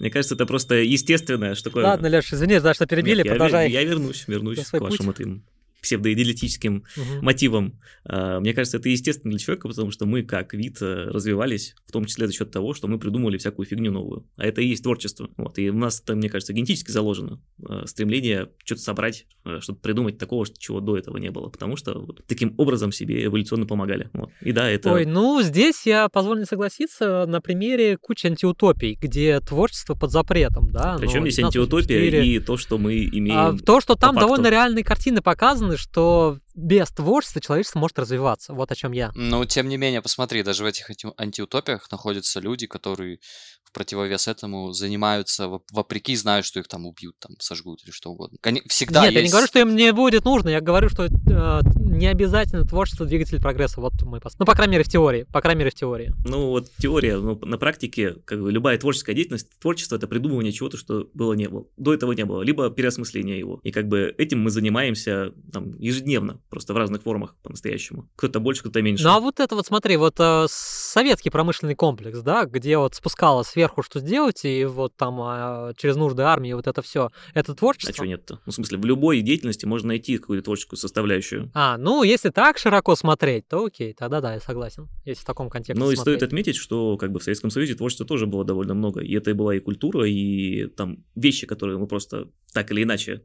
Мне 0.00 0.10
кажется, 0.10 0.34
это 0.34 0.44
просто 0.44 0.74
естественное, 0.74 1.54
что 1.54 1.70
такое... 1.70 1.84
Ладно, 1.84 2.08
Леш, 2.08 2.32
извини, 2.32 2.58
за 2.58 2.74
что 2.74 2.86
перебили, 2.86 3.22
Нет, 3.22 3.28
продолжай. 3.28 3.70
Я, 3.70 3.84
вернусь, 3.84 4.24
вернусь 4.28 4.58
к 4.66 4.78
путь. 4.78 4.94
этим 4.94 5.46
псевдоидеалистическим 5.82 6.84
Мгм. 6.96 7.24
мотивам. 7.24 7.78
А, 8.04 8.40
Мне 8.40 8.54
кажется, 8.54 8.78
это 8.78 8.88
естественно 8.88 9.30
для 9.32 9.38
человека, 9.38 9.68
потому 9.68 9.90
что 9.90 10.06
мы 10.06 10.22
как 10.22 10.54
вид 10.54 10.78
э, 10.80 11.04
развивались, 11.10 11.74
в 11.86 11.92
том 11.92 12.04
числе 12.04 12.26
за 12.26 12.32
счет 12.32 12.50
того, 12.50 12.74
что 12.74 12.88
мы 12.88 12.98
придумали 12.98 13.36
всякую 13.38 13.66
фигню 13.66 13.92
новую. 13.92 14.26
А 14.36 14.46
это 14.46 14.60
и 14.60 14.66
есть 14.66 14.82
творчество. 14.82 15.28
Вот. 15.36 15.58
И 15.58 15.70
у 15.70 15.74
нас 15.74 16.00
это, 16.00 16.14
мне 16.14 16.28
кажется, 16.28 16.52
генетически 16.52 16.90
заложено. 16.90 17.40
э, 17.68 17.84
Стремление 17.86 18.48
что-то 18.64 18.80
собрать, 18.82 19.26
э, 19.44 19.58
что-то 19.60 19.80
придумать 19.80 20.18
такого, 20.18 20.46
чего 20.58 20.80
до 20.80 20.96
этого 20.96 21.16
не 21.18 21.30
было. 21.30 21.48
Потому 21.48 21.76
что 21.76 21.98
вот 21.98 22.24
таким 22.26 22.54
образом 22.58 22.92
себе 22.92 23.24
эволюционно 23.24 23.66
помогали. 23.66 24.10
Вот. 24.12 24.30
И 24.40 24.52
да, 24.52 24.68
это... 24.68 24.92
Ой, 24.92 25.04
ну 25.06 25.42
здесь 25.42 25.86
я 25.86 26.08
позволю 26.08 26.40
не 26.40 26.46
согласиться 26.46 27.26
на 27.26 27.40
примере 27.40 27.96
кучи 27.96 28.26
антиутопий, 28.26 28.98
где 29.00 29.40
творчество 29.40 29.94
под 29.94 30.10
запретом, 30.10 30.70
да. 30.70 30.96
Причем 30.98 31.20
ну, 31.20 31.28
здесь 31.30 31.38
1984. 31.38 32.06
антиутопия 32.06 32.22
и 32.22 32.40
то, 32.40 32.56
что 32.56 32.78
мы 32.78 33.04
имеем... 33.04 33.38
А, 33.38 33.56
то, 33.58 33.80
что 33.80 33.94
там 33.94 34.16
довольно 34.16 34.48
реальные 34.50 34.84
картины 34.84 35.20
показаны, 35.22 35.67
что 35.76 36.38
без 36.54 36.88
творчества 36.88 37.40
человечество 37.40 37.78
может 37.78 37.98
развиваться. 37.98 38.54
Вот 38.54 38.70
о 38.72 38.74
чем 38.74 38.92
я. 38.92 39.12
Но, 39.14 39.44
тем 39.44 39.68
не 39.68 39.76
менее, 39.76 40.02
посмотри, 40.02 40.42
даже 40.42 40.62
в 40.64 40.66
этих 40.66 40.88
анти- 40.90 41.12
антиутопиях 41.16 41.90
находятся 41.90 42.40
люди, 42.40 42.66
которые 42.66 43.18
в 43.64 43.72
противовес 43.72 44.28
этому 44.28 44.72
занимаются 44.72 45.44
воп- 45.44 45.64
вопреки, 45.72 46.16
знают, 46.16 46.46
что 46.46 46.58
их 46.58 46.68
там 46.68 46.86
убьют, 46.86 47.16
там 47.18 47.32
сожгут 47.38 47.82
или 47.84 47.90
что 47.90 48.10
угодно. 48.10 48.38
Всегда 48.66 49.02
Нет, 49.02 49.12
я 49.12 49.18
не 49.18 49.24
есть- 49.24 49.32
говорю, 49.32 49.46
что 49.46 49.58
им 49.60 49.76
не 49.76 49.92
будет 49.92 50.24
нужно, 50.24 50.48
я 50.48 50.60
говорю, 50.62 50.88
что 50.88 51.04
э, 51.04 51.60
не 51.98 52.06
обязательно 52.06 52.64
творчество 52.64 53.04
двигатель 53.06 53.40
прогресса. 53.40 53.80
Вот 53.80 53.92
мой 54.02 54.20
пос- 54.20 54.34
Ну, 54.38 54.44
по 54.46 54.54
крайней 54.54 54.72
мере, 54.72 54.84
в 54.84 54.88
теории. 54.88 55.24
По 55.32 55.40
крайней 55.40 55.58
мере, 55.60 55.70
в 55.70 55.74
теории. 55.74 56.12
Ну, 56.24 56.48
вот 56.50 56.68
теория, 56.78 57.18
но 57.18 57.38
на 57.42 57.58
практике, 57.58 58.16
как 58.24 58.40
бы 58.40 58.50
любая 58.52 58.78
творческая 58.78 59.14
деятельность, 59.14 59.48
творчество 59.60 59.96
это 59.96 60.06
придумывание 60.06 60.52
чего-то, 60.52 60.76
что 60.76 61.08
было 61.14 61.32
не 61.34 61.48
было. 61.48 61.66
До 61.76 61.92
этого 61.94 62.12
не 62.12 62.24
было, 62.24 62.42
либо 62.42 62.70
переосмысление 62.70 63.38
его. 63.38 63.60
И 63.64 63.70
как 63.72 63.88
бы 63.88 64.14
этим 64.18 64.40
мы 64.40 64.50
занимаемся 64.50 65.32
там 65.52 65.74
ежедневно, 65.78 66.40
просто 66.50 66.72
в 66.74 66.76
разных 66.76 67.02
формах 67.02 67.36
по-настоящему. 67.42 68.08
Кто-то 68.16 68.40
больше, 68.40 68.60
кто-то 68.62 68.80
меньше. 68.82 69.04
Ну, 69.04 69.10
а 69.10 69.20
вот 69.20 69.40
это 69.40 69.54
вот, 69.56 69.66
смотри, 69.66 69.96
вот 69.96 70.14
э, 70.18 70.46
советский 70.48 71.30
промышленный 71.30 71.74
комплекс, 71.74 72.20
да, 72.20 72.44
где 72.44 72.78
вот 72.78 72.94
спускало 72.94 73.42
сверху, 73.42 73.82
что 73.82 74.00
сделать, 74.00 74.44
и 74.44 74.64
вот 74.64 74.94
там 74.96 75.18
э, 75.20 75.74
через 75.76 75.96
нужды 75.96 76.22
армии 76.22 76.52
вот 76.52 76.66
это 76.66 76.82
все, 76.82 77.10
это 77.34 77.52
А 77.52 77.54
творчество. 77.54 77.94
чего 77.94 78.06
нет-то? 78.06 78.40
Ну, 78.46 78.52
в 78.52 78.54
смысле, 78.54 78.78
в 78.78 78.84
любой 78.84 79.20
деятельности 79.20 79.66
можно 79.66 79.88
найти 79.88 80.18
какую-то 80.18 80.44
творческую 80.44 80.78
составляющую. 80.78 81.50
А, 81.54 81.76
ну, 81.78 81.87
если 82.02 82.30
так 82.30 82.58
широко 82.58 82.96
смотреть, 82.96 83.48
то 83.48 83.64
окей, 83.64 83.92
тогда 83.92 84.20
да, 84.20 84.34
я 84.34 84.40
согласен. 84.40 84.88
Если 85.04 85.22
в 85.22 85.26
таком 85.26 85.48
контексте 85.48 85.78
Ну 85.78 85.90
и 85.90 85.96
смотреть. 85.96 86.18
стоит 86.18 86.28
отметить, 86.28 86.56
что 86.56 86.96
как 86.96 87.12
бы 87.12 87.20
в 87.20 87.22
Советском 87.22 87.50
Союзе 87.50 87.74
творчества 87.74 88.06
тоже 88.06 88.26
было 88.26 88.44
довольно 88.44 88.74
много. 88.74 89.00
И 89.00 89.14
это 89.14 89.30
и 89.30 89.34
была 89.34 89.54
и 89.54 89.60
культура, 89.60 90.08
и 90.08 90.66
там 90.66 91.04
вещи, 91.14 91.46
которые 91.46 91.78
мы 91.78 91.86
просто 91.86 92.28
так 92.52 92.70
или 92.70 92.82
иначе 92.82 93.22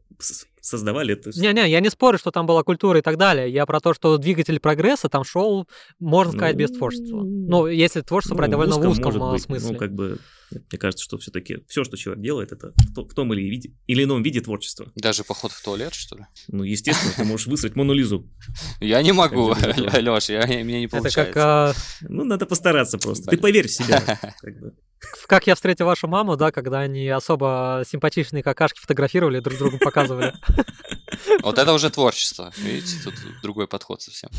создавали. 0.62 1.20
Не-не, 1.36 1.70
я 1.70 1.80
не 1.82 1.90
спорю, 1.90 2.18
что 2.18 2.32
там 2.32 2.46
была 2.46 2.64
культура 2.64 3.00
и 3.00 3.02
так 3.02 3.18
далее. 3.18 3.52
Я 3.52 3.66
про 3.66 3.80
то, 3.82 3.94
что 3.94 4.18
двигатель 4.18 4.60
прогресса 4.60 5.10
там 5.10 5.24
шел, 5.24 5.68
можно 6.00 6.32
сказать, 6.34 6.56
без 6.56 6.72
творчества. 6.72 7.24
Ну, 7.24 7.68
если 7.68 8.02
творчество 8.02 8.36
брать 8.36 8.50
Ну, 8.50 8.52
довольно 8.54 8.76
в 8.76 8.90
узком 8.90 9.06
может 9.06 9.22
а, 9.22 9.32
быть. 9.32 9.42
смысле. 9.42 9.72
Ну, 9.74 9.78
как 9.78 9.94
бы, 9.94 10.20
мне 10.52 10.80
кажется, 10.80 11.04
что 11.04 11.18
все-таки 11.18 11.64
все, 11.68 11.84
что 11.84 11.98
человек 11.98 12.24
делает, 12.24 12.52
это 12.54 12.72
в 12.78 12.94
то- 12.94 13.06
в 13.06 13.14
том 13.14 13.34
или, 13.34 13.42
виде, 13.42 13.74
или 13.88 14.04
ином 14.04 14.24
виде 14.24 14.40
творчества. 14.40 14.90
Даже 14.96 15.24
поход 15.24 15.52
в 15.52 15.62
туалет, 15.64 15.94
что 15.94 16.16
ли? 16.18 16.26
Ну, 16.48 16.64
естественно, 16.64 17.12
ты 17.18 17.24
можешь 17.26 17.48
высрать 17.48 17.76
Монолизу. 17.76 18.30
Я 18.80 19.02
не 19.02 19.12
могу, 19.12 19.52
это? 19.52 20.00
Леш, 20.02 20.30
я, 20.30 20.46
мне 20.48 20.64
не 20.80 20.86
Это 20.86 20.98
получается. 20.98 21.34
как, 21.34 21.44
а, 21.44 21.74
Ну, 22.08 22.24
надо 22.24 22.46
постараться 22.46 22.98
просто. 22.98 23.32
Ты 23.32 23.38
поверь 23.38 23.68
в 23.68 23.72
себя. 23.72 24.02
как 25.28 25.48
я 25.48 25.56
встретил 25.56 25.86
вашу 25.86 26.08
маму, 26.08 26.36
да, 26.36 26.52
когда 26.52 26.80
они 26.80 27.08
особо 27.10 27.84
симпатичные 27.88 28.44
какашки 28.44 28.80
фотографировали, 28.80 29.40
друг 29.40 29.58
другу 29.58 29.78
показывали. 29.80 30.34
Вот 31.42 31.58
это 31.58 31.74
уже 31.74 31.90
творчество. 31.90 32.52
Видите, 32.58 32.98
тут 33.04 33.14
другой 33.42 33.68
подход 33.68 34.02
совсем. 34.02 34.30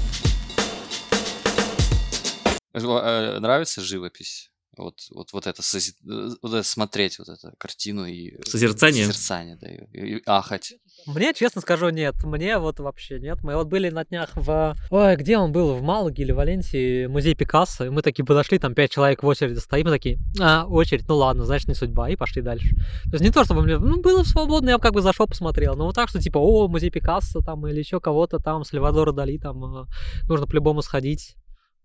Э, 2.74 3.38
Нравится 3.38 3.81
живопись? 3.81 4.50
Вот, 4.76 5.00
вот, 5.10 5.32
вот 5.32 5.46
это, 5.46 5.62
сози- 5.62 5.94
э, 6.08 6.34
вот 6.42 6.52
это 6.52 6.62
смотреть, 6.62 7.18
вот 7.18 7.28
эту 7.28 7.52
картину 7.58 8.06
и... 8.06 8.34
Созерцание? 8.44 9.04
Созерцание, 9.06 9.56
да, 9.60 9.68
и, 9.68 10.16
и 10.16 10.22
ахать. 10.26 10.74
Мне, 11.06 11.34
честно 11.34 11.60
скажу, 11.60 11.90
нет. 11.90 12.14
Мне 12.24 12.58
вот 12.58 12.80
вообще 12.80 13.20
нет. 13.20 13.42
Мы 13.42 13.56
вот 13.56 13.66
были 13.66 13.90
на 13.90 14.04
днях 14.04 14.30
в... 14.34 14.76
Ой, 14.90 15.16
где 15.16 15.37
он 15.38 15.52
был? 15.52 15.74
В 15.74 15.82
Малаге 15.82 16.22
или 16.22 16.32
Валенсии? 16.32 17.06
Музей 17.06 17.34
Пикассо. 17.34 17.84
И 17.84 17.88
мы 17.90 18.00
такие 18.02 18.24
подошли, 18.24 18.58
там 18.58 18.74
пять 18.74 18.90
человек 18.90 19.22
в 19.22 19.26
очереди 19.26 19.58
стоим, 19.58 19.88
и 19.88 19.90
такие, 19.90 20.18
а, 20.40 20.64
очередь, 20.66 21.06
ну 21.08 21.16
ладно, 21.16 21.44
значит, 21.44 21.68
не 21.68 21.74
судьба. 21.74 22.08
И 22.10 22.16
пошли 22.16 22.42
дальше. 22.42 22.74
То 23.04 23.12
есть 23.12 23.24
не 23.24 23.30
то, 23.30 23.44
чтобы 23.44 23.62
мне... 23.62 23.78
Ну, 23.78 24.00
было 24.00 24.22
свободно, 24.22 24.70
я 24.70 24.78
как 24.78 24.92
бы 24.92 25.02
зашел, 25.02 25.26
посмотрел. 25.26 25.74
Но 25.74 25.87
вот 25.87 25.94
так, 25.94 26.08
что 26.08 26.20
типа, 26.20 26.38
о, 26.38 26.68
музей 26.68 26.90
Пикассо 26.90 27.40
там, 27.40 27.66
или 27.66 27.78
еще 27.78 28.00
кого-то 28.00 28.38
там, 28.38 28.64
Сальвадора 28.64 29.12
Дали, 29.12 29.38
там, 29.38 29.62
э, 29.64 29.87
нужно 30.28 30.46
по-любому 30.46 30.80
сходить. 30.80 31.37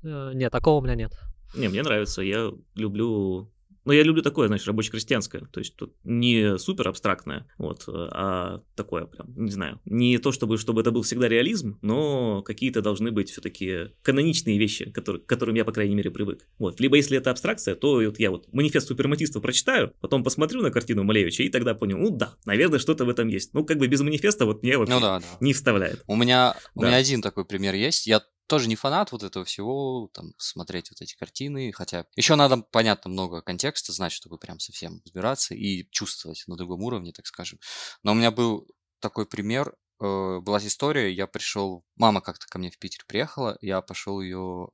Э, 0.03 0.31
Нет, 0.33 0.51
такого 0.51 0.79
у 0.79 0.81
меня 0.81 0.95
нет. 0.95 1.11
Не, 1.55 1.67
мне 1.69 1.81
нравится. 1.83 2.21
Я 2.21 2.51
люблю... 2.75 3.51
Но 3.85 3.93
я 3.93 4.03
люблю 4.03 4.21
такое, 4.21 4.47
знаешь, 4.47 4.67
рабоче-крестьянское, 4.67 5.39
то 5.51 5.59
есть 5.61 5.75
тут 5.75 5.95
не 6.03 6.59
супер 6.59 6.89
абстрактное, 6.89 7.47
вот, 7.57 7.85
а 7.87 8.61
такое 8.75 9.05
прям, 9.05 9.33
не 9.35 9.49
знаю, 9.49 9.79
не 9.85 10.19
то 10.19 10.31
чтобы, 10.31 10.59
чтобы 10.59 10.81
это 10.81 10.91
был 10.91 11.01
всегда 11.01 11.27
реализм, 11.27 11.79
но 11.81 12.43
какие-то 12.43 12.81
должны 12.83 13.09
быть 13.09 13.31
все-таки 13.31 13.91
каноничные 14.03 14.59
вещи, 14.59 14.91
которые, 14.91 15.23
к 15.23 15.25
которым 15.25 15.55
я, 15.55 15.65
по 15.65 15.71
крайней 15.71 15.95
мере, 15.95 16.11
привык. 16.11 16.45
Вот, 16.59 16.79
либо 16.79 16.97
если 16.97 17.17
это 17.17 17.31
абстракция, 17.31 17.73
то 17.73 17.95
вот 17.95 18.19
я 18.19 18.29
вот 18.29 18.53
манифест 18.53 18.89
суперматиста 18.89 19.39
прочитаю, 19.39 19.93
потом 20.01 20.23
посмотрю 20.23 20.61
на 20.61 20.69
картину 20.71 21.03
Малевича 21.03 21.41
и 21.41 21.49
тогда 21.49 21.73
понял, 21.73 21.97
ну 21.97 22.11
да, 22.11 22.35
наверное, 22.45 22.77
что-то 22.79 23.05
в 23.05 23.09
этом 23.09 23.27
есть. 23.29 23.53
Ну, 23.55 23.65
как 23.65 23.79
бы 23.79 23.87
без 23.87 24.01
манифеста 24.01 24.45
вот 24.45 24.61
мне 24.61 24.77
вот 24.77 24.89
Ну 24.89 24.99
да, 24.99 25.19
да. 25.19 25.25
не 25.39 25.53
вставляет. 25.53 26.03
У 26.05 26.15
меня, 26.15 26.53
у 26.75 26.81
Да. 26.81 26.87
меня 26.89 26.97
один 26.97 27.21
такой 27.23 27.45
пример 27.45 27.73
есть. 27.73 28.05
Я 28.05 28.21
тоже 28.49 28.67
не 28.67 28.75
фанат 28.75 29.11
вот 29.13 29.23
этого 29.23 29.45
всего, 29.45 30.09
там, 30.13 30.33
смотреть 30.37 30.89
вот 30.91 31.01
эти 31.01 31.15
картины, 31.15 31.71
хотя 31.71 32.05
еще 32.15 32.35
надо, 32.35 32.57
понятно, 32.57 33.09
много 33.09 33.41
контекста 33.41 33.93
знать, 33.93 34.11
чтобы 34.11 34.37
прям 34.37 34.59
совсем 34.59 35.01
разбираться 35.05 35.55
и 35.55 35.87
чувствовать 35.91 36.43
на 36.47 36.57
другом 36.57 36.81
уровне, 36.81 37.13
так 37.13 37.27
скажем. 37.27 37.59
Но 38.03 38.11
у 38.11 38.15
меня 38.15 38.31
был 38.31 38.67
такой 38.99 39.25
пример, 39.25 39.75
э, 40.01 40.39
была 40.39 40.57
история, 40.59 41.13
я 41.13 41.27
пришел, 41.27 41.85
мама 41.95 42.21
как-то 42.21 42.47
ко 42.47 42.59
мне 42.59 42.71
в 42.71 42.79
Питер 42.79 43.05
приехала, 43.07 43.57
я 43.61 43.81
пошел 43.81 44.19
ее 44.21 44.69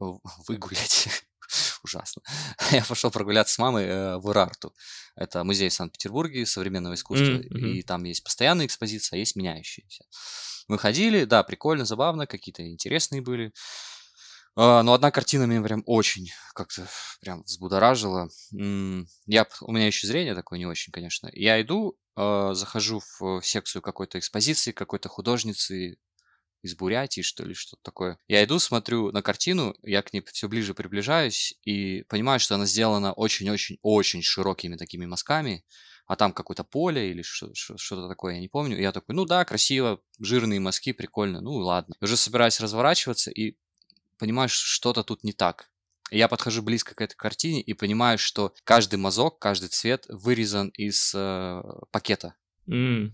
выгулять. 0.47 1.07
Ужасно. 1.85 2.23
Я 2.71 2.83
пошел 2.83 3.11
прогуляться 3.11 3.53
с 3.53 3.57
мамой 3.59 3.85
э, 3.85 4.17
в 4.17 4.31
Ирарту. 4.31 4.73
Это 5.15 5.43
музей 5.43 5.69
в 5.69 5.73
Санкт-Петербурге 5.73 6.47
современного 6.47 6.95
искусства. 6.95 7.35
Мгм. 7.35 7.73
И 7.73 7.83
там 7.83 8.03
есть 8.05 8.23
постоянная 8.23 8.65
экспозиция, 8.65 9.17
а 9.17 9.19
есть 9.19 9.35
меняющиеся. 9.35 10.05
Мы 10.67 10.79
ходили, 10.79 11.25
да, 11.25 11.43
прикольно, 11.43 11.85
забавно, 11.85 12.25
какие-то 12.25 12.67
интересные 12.67 13.21
были. 13.21 13.53
А, 14.55 14.81
Но 14.81 14.95
одна 14.95 15.11
картина 15.11 15.43
меня 15.43 15.61
прям 15.61 15.83
очень 15.85 16.31
как-то 16.55 16.87
прям 17.21 17.43
взбудоражила. 17.43 18.29
Я, 18.51 19.47
у 19.61 19.71
меня 19.71 19.85
еще 19.85 20.07
зрение 20.07 20.33
такое 20.33 20.57
не 20.57 20.65
очень, 20.65 20.91
конечно. 20.91 21.29
Я 21.33 21.61
иду, 21.61 21.99
а, 22.15 22.55
захожу 22.55 22.99
в 23.19 23.41
секцию 23.43 23.83
какой-то 23.83 24.17
экспозиции, 24.17 24.71
какой-то 24.71 25.07
художницы 25.07 25.97
из 26.61 26.75
Бурятии, 26.75 27.21
что 27.21 27.43
ли, 27.45 27.53
что-то 27.53 27.81
такое. 27.83 28.17
Я 28.27 28.43
иду, 28.43 28.59
смотрю 28.59 29.11
на 29.11 29.21
картину, 29.21 29.75
я 29.83 30.01
к 30.01 30.13
ней 30.13 30.21
все 30.31 30.47
ближе 30.47 30.73
приближаюсь 30.73 31.55
и 31.63 32.03
понимаю, 32.09 32.39
что 32.39 32.55
она 32.55 32.65
сделана 32.65 33.13
очень-очень-очень 33.13 34.21
широкими 34.23 34.75
такими 34.75 35.05
мазками, 35.05 35.63
а 36.07 36.15
там 36.15 36.33
какое-то 36.33 36.63
поле 36.63 37.11
или 37.11 37.21
что- 37.21 37.53
что- 37.53 37.77
что-то 37.77 38.07
такое, 38.07 38.35
я 38.35 38.39
не 38.39 38.47
помню. 38.47 38.77
И 38.77 38.81
я 38.81 38.91
такой, 38.91 39.15
ну 39.15 39.25
да, 39.25 39.43
красиво, 39.45 40.01
жирные 40.19 40.59
мазки, 40.59 40.91
прикольно, 40.93 41.41
ну 41.41 41.59
и 41.59 41.63
ладно. 41.63 41.95
Уже 42.01 42.17
собираюсь 42.17 42.59
разворачиваться 42.59 43.31
и 43.31 43.57
понимаю, 44.17 44.49
что 44.49 44.65
что-то 44.65 45.03
тут 45.03 45.23
не 45.23 45.33
так. 45.33 45.69
И 46.11 46.17
Я 46.19 46.27
подхожу 46.27 46.61
близко 46.61 46.93
к 46.93 47.01
этой 47.01 47.15
картине 47.15 47.61
и 47.61 47.73
понимаю, 47.73 48.17
что 48.19 48.53
каждый 48.63 48.97
мазок, 48.97 49.39
каждый 49.39 49.69
цвет 49.69 50.05
вырезан 50.07 50.69
из 50.69 51.11
э, 51.15 51.61
пакета. 51.91 52.35
М, 52.67 53.13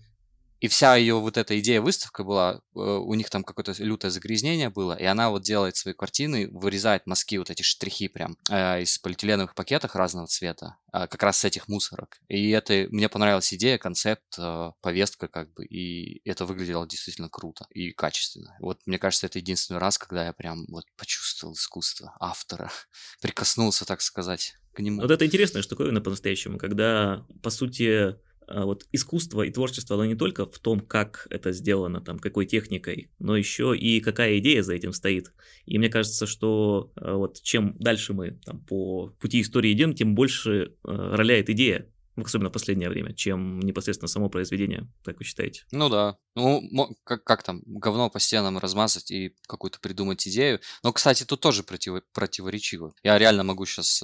И 0.62 0.68
вся 0.68 0.94
ее 0.94 1.18
вот 1.18 1.36
эта 1.36 1.58
идея 1.58 1.80
выставка 1.80 2.22
была, 2.22 2.60
э, 2.76 2.78
у 2.78 3.14
них 3.14 3.28
там 3.30 3.42
какое-то 3.42 3.74
лютое 3.82 4.12
загрязнение 4.12 4.70
было, 4.70 4.92
и 4.92 5.04
она 5.04 5.28
вот 5.30 5.42
делает 5.42 5.74
свои 5.74 5.92
картины, 5.92 6.48
вырезает 6.52 7.04
мазки, 7.04 7.36
вот 7.36 7.50
эти 7.50 7.62
штрихи 7.62 8.06
прям 8.06 8.38
э, 8.48 8.82
из 8.82 8.96
полиэтиленовых 8.98 9.56
пакетов 9.56 9.96
разного 9.96 10.28
цвета, 10.28 10.76
а, 10.92 11.08
как 11.08 11.20
раз 11.24 11.38
с 11.38 11.44
этих 11.44 11.66
мусорок. 11.66 12.20
И 12.28 12.50
это, 12.50 12.86
мне 12.90 13.08
понравилась 13.08 13.52
идея, 13.52 13.76
концепт, 13.76 14.22
э, 14.38 14.70
повестка 14.80 15.26
как 15.26 15.52
бы, 15.52 15.66
и 15.66 16.22
это 16.24 16.46
выглядело 16.46 16.86
действительно 16.86 17.28
круто 17.28 17.66
и 17.70 17.90
качественно. 17.90 18.56
Вот 18.60 18.78
мне 18.86 18.98
кажется, 18.98 19.26
это 19.26 19.40
единственный 19.40 19.78
раз, 19.78 19.98
когда 19.98 20.26
я 20.26 20.32
прям 20.32 20.66
вот 20.68 20.84
почувствовал 20.96 21.54
искусство 21.54 22.16
автора, 22.20 22.70
прикоснулся, 23.20 23.84
так 23.84 24.00
сказать, 24.00 24.54
к 24.74 24.78
нему. 24.78 25.02
Вот 25.02 25.10
это 25.10 25.26
интересная 25.26 25.62
штуковина 25.62 26.00
по-настоящему, 26.00 26.56
когда, 26.56 27.26
по 27.42 27.50
сути, 27.50 28.16
вот 28.54 28.86
искусство 28.92 29.42
и 29.42 29.50
творчество, 29.50 29.96
оно 29.96 30.04
не 30.04 30.14
только 30.14 30.46
в 30.46 30.58
том, 30.58 30.80
как 30.80 31.26
это 31.30 31.52
сделано, 31.52 32.00
там, 32.00 32.18
какой 32.18 32.46
техникой, 32.46 33.10
но 33.18 33.36
еще 33.36 33.76
и 33.76 34.00
какая 34.00 34.38
идея 34.38 34.62
за 34.62 34.74
этим 34.74 34.92
стоит. 34.92 35.32
И 35.64 35.78
мне 35.78 35.88
кажется, 35.88 36.26
что 36.26 36.92
а, 36.96 37.16
вот 37.16 37.40
чем 37.42 37.76
дальше 37.78 38.12
мы 38.12 38.32
там, 38.44 38.60
по 38.60 39.08
пути 39.20 39.40
истории 39.40 39.72
идем, 39.72 39.94
тем 39.94 40.14
больше 40.14 40.74
а, 40.84 41.16
роляет 41.16 41.50
идея, 41.50 41.86
особенно 42.16 42.50
в 42.50 42.52
последнее 42.52 42.88
время, 42.88 43.14
чем 43.14 43.60
непосредственно 43.60 44.08
само 44.08 44.28
произведение, 44.28 44.88
как 45.04 45.18
вы 45.18 45.24
считаете? 45.24 45.64
Ну 45.72 45.88
да. 45.88 46.18
Ну, 46.34 46.96
как, 47.04 47.24
как 47.24 47.42
там, 47.42 47.62
говно 47.66 48.08
по 48.10 48.18
стенам 48.18 48.58
размазать 48.58 49.10
и 49.10 49.34
какую-то 49.46 49.80
придумать 49.80 50.26
идею. 50.26 50.60
Но, 50.82 50.92
кстати, 50.92 51.24
тут 51.24 51.40
тоже 51.40 51.62
противо- 51.62 52.02
противоречиво. 52.12 52.94
Я 53.02 53.18
реально 53.18 53.44
могу 53.44 53.66
сейчас 53.66 54.02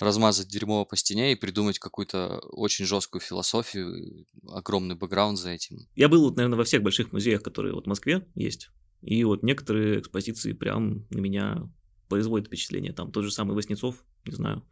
размазать 0.00 0.48
дерьмо 0.48 0.84
по 0.84 0.96
стене 0.96 1.32
и 1.32 1.36
придумать 1.36 1.78
какую-то 1.78 2.38
очень 2.50 2.84
жесткую 2.84 3.20
философию, 3.20 4.26
огромный 4.48 4.94
бэкграунд 4.94 5.38
за 5.38 5.50
этим. 5.50 5.88
Я 5.94 6.08
был, 6.08 6.22
вот, 6.22 6.36
наверное, 6.36 6.58
во 6.58 6.64
всех 6.64 6.82
больших 6.82 7.12
музеях, 7.12 7.42
которые 7.42 7.74
вот 7.74 7.84
в 7.84 7.88
Москве 7.88 8.26
есть, 8.34 8.70
и 9.02 9.22
вот 9.24 9.42
некоторые 9.42 10.00
экспозиции 10.00 10.52
прям 10.52 11.06
на 11.10 11.18
меня 11.18 11.70
производят 12.08 12.48
впечатление. 12.48 12.92
Там 12.92 13.12
тот 13.12 13.24
же 13.24 13.30
самый 13.30 13.54
Воснецов, 13.54 14.04
не 14.24 14.34
знаю, 14.34 14.62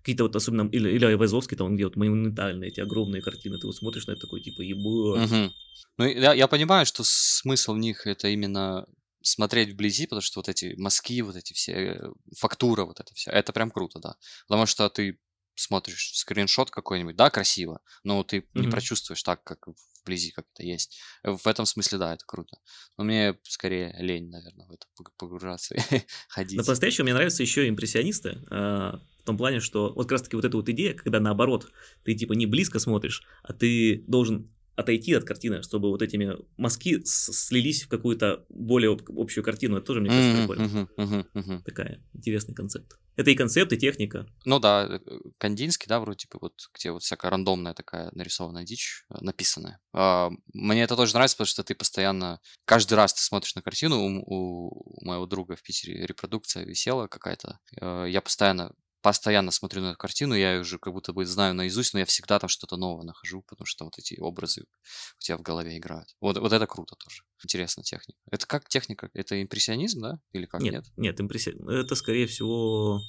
какие-то 0.00 0.24
вот 0.24 0.36
особенно, 0.36 0.68
или, 0.70 0.90
или 0.90 1.04
Айвазовский, 1.04 1.56
там, 1.56 1.74
где 1.76 1.84
вот 1.84 1.96
монументальные 1.96 2.70
эти 2.70 2.80
огромные 2.80 3.22
картины, 3.22 3.58
ты 3.58 3.66
вот 3.66 3.76
смотришь 3.76 4.06
на 4.06 4.12
это 4.12 4.22
такой, 4.22 4.40
типа, 4.40 4.62
ебать. 4.62 5.22
Мгм. 5.22 5.54
Ну, 5.98 6.04
я, 6.06 6.32
я 6.34 6.48
понимаю, 6.48 6.86
что 6.86 7.02
смысл 7.04 7.74
в 7.74 7.78
них 7.78 8.06
это 8.06 8.28
именно 8.28 8.86
смотреть 9.22 9.72
вблизи, 9.72 10.06
потому 10.06 10.22
что 10.22 10.40
вот 10.40 10.48
эти 10.48 10.74
мазки, 10.78 11.20
вот 11.20 11.36
эти 11.36 11.52
все, 11.52 11.72
э, 11.72 12.00
фактура 12.38 12.84
вот 12.84 13.00
это 13.00 13.12
вся, 13.14 13.30
это 13.32 13.52
прям 13.52 13.70
круто, 13.70 13.98
да. 13.98 14.16
Потому 14.48 14.66
что 14.66 14.88
ты 14.88 15.18
смотришь 15.54 16.12
скриншот 16.14 16.70
какой-нибудь, 16.70 17.16
да, 17.16 17.28
красиво, 17.28 17.80
но 18.02 18.22
ты 18.24 18.48
не 18.54 18.62
Мгм. 18.62 18.70
прочувствуешь 18.70 19.22
так, 19.22 19.44
как 19.44 19.66
вблизи, 20.02 20.30
как 20.30 20.46
это 20.54 20.62
есть. 20.62 20.98
В 21.22 21.46
этом 21.46 21.66
смысле, 21.66 21.98
да, 21.98 22.14
это 22.14 22.24
круто. 22.26 22.56
Но 22.96 23.04
мне 23.04 23.38
скорее 23.42 23.94
лень, 23.98 24.30
наверное, 24.30 24.66
в 24.66 24.72
это 24.72 24.86
пог- 24.98 25.12
погружаться 25.18 25.74
и 25.90 25.98
Но 25.98 26.04
ходить. 26.28 26.64
по-настоящему 26.64 27.04
мне 27.04 27.14
нравятся 27.14 27.42
еще 27.42 27.68
импрессионисты, 27.68 28.38
а, 28.50 29.00
в 29.20 29.24
том 29.24 29.36
плане, 29.36 29.60
что 29.60 29.92
вот 29.94 30.04
как 30.04 30.12
раз 30.12 30.22
таки 30.22 30.36
вот 30.36 30.44
эта 30.44 30.56
вот 30.56 30.68
идея, 30.68 30.94
когда 30.94 31.20
наоборот, 31.20 31.70
ты 32.04 32.14
типа 32.14 32.32
не 32.32 32.46
близко 32.46 32.78
смотришь, 32.78 33.22
а 33.42 33.52
ты 33.52 34.04
должен 34.06 34.50
отойти 34.76 35.12
от 35.12 35.24
картины, 35.24 35.62
чтобы 35.62 35.90
вот 35.90 36.00
этими 36.00 36.36
мазки 36.56 37.02
слились 37.04 37.82
в 37.82 37.88
какую-то 37.88 38.46
более 38.48 38.92
об- 38.92 39.18
общую 39.18 39.44
картину. 39.44 39.76
Это 39.76 39.86
тоже, 39.86 40.00
мне 40.00 40.08
кажется, 40.08 40.30
Мгм, 40.30 40.46
прикольно. 40.48 40.88
мгм, 40.96 41.26
мгм. 41.34 41.62
Такая 41.64 42.02
интересный 42.14 42.54
концепт. 42.54 42.96
Это 43.16 43.30
и 43.30 43.34
концепт, 43.34 43.72
и 43.74 43.76
техника. 43.76 44.26
Ну 44.46 44.58
да, 44.58 44.86
э, 44.88 44.98
Кандинский, 45.36 45.86
да, 45.86 46.00
вроде 46.00 46.26
бы, 46.32 46.38
вот 46.40 46.54
где 46.74 46.90
вот 46.92 47.02
всякая 47.02 47.30
рандомная 47.30 47.74
такая 47.74 48.10
нарисованная 48.12 48.64
дичь 48.64 49.04
э, 49.10 49.18
написанная. 49.20 49.80
А, 49.92 50.30
Мне 50.54 50.82
это 50.84 50.96
тоже 50.96 51.12
нравится, 51.12 51.36
потому 51.36 51.46
что 51.48 51.62
ты 51.62 51.74
постоянно, 51.74 52.40
каждый 52.64 52.94
раз 52.94 53.12
ты 53.12 53.20
смотришь 53.22 53.54
на 53.56 53.60
картину, 53.62 53.98
у, 53.98 54.68
у 54.70 55.04
моего 55.04 55.26
друга 55.26 55.56
в 55.56 55.62
Питере 55.62 56.06
репродукция 56.06 56.64
висела 56.64 57.06
какая-то, 57.08 57.58
э, 57.78 58.06
я 58.08 58.22
постоянно 58.22 58.72
постоянно 59.02 59.50
смотрю 59.50 59.82
на 59.82 59.88
эту 59.90 59.98
картину, 59.98 60.34
я 60.34 60.54
ее 60.54 60.60
уже 60.60 60.78
как 60.78 60.92
будто 60.92 61.12
бы 61.12 61.24
знаю 61.26 61.54
наизусть, 61.54 61.94
но 61.94 62.00
я 62.00 62.06
всегда 62.06 62.38
там 62.38 62.48
что-то 62.48 62.76
новое 62.76 63.04
нахожу, 63.04 63.42
потому 63.48 63.66
что 63.66 63.84
вот 63.84 63.98
эти 63.98 64.18
образы 64.20 64.62
у 64.62 65.20
тебя 65.20 65.36
в 65.38 65.42
голове 65.42 65.76
играют. 65.78 66.14
Вот, 66.20 66.38
вот 66.38 66.52
это 66.52 66.66
круто 66.66 66.96
тоже. 66.96 67.22
Интересная 67.42 67.82
техника. 67.82 68.18
Это 68.30 68.46
как 68.46 68.68
техника? 68.68 69.08
Это 69.14 69.40
импрессионизм, 69.42 70.00
да? 70.02 70.18
Или 70.32 70.46
как? 70.46 70.60
нет, 70.60 70.74
Нет? 70.74 70.84
нет, 70.96 71.20
импрессия- 71.20 71.54
Это 71.70 71.94
скорее 71.94 72.26
всего, 72.26 73.00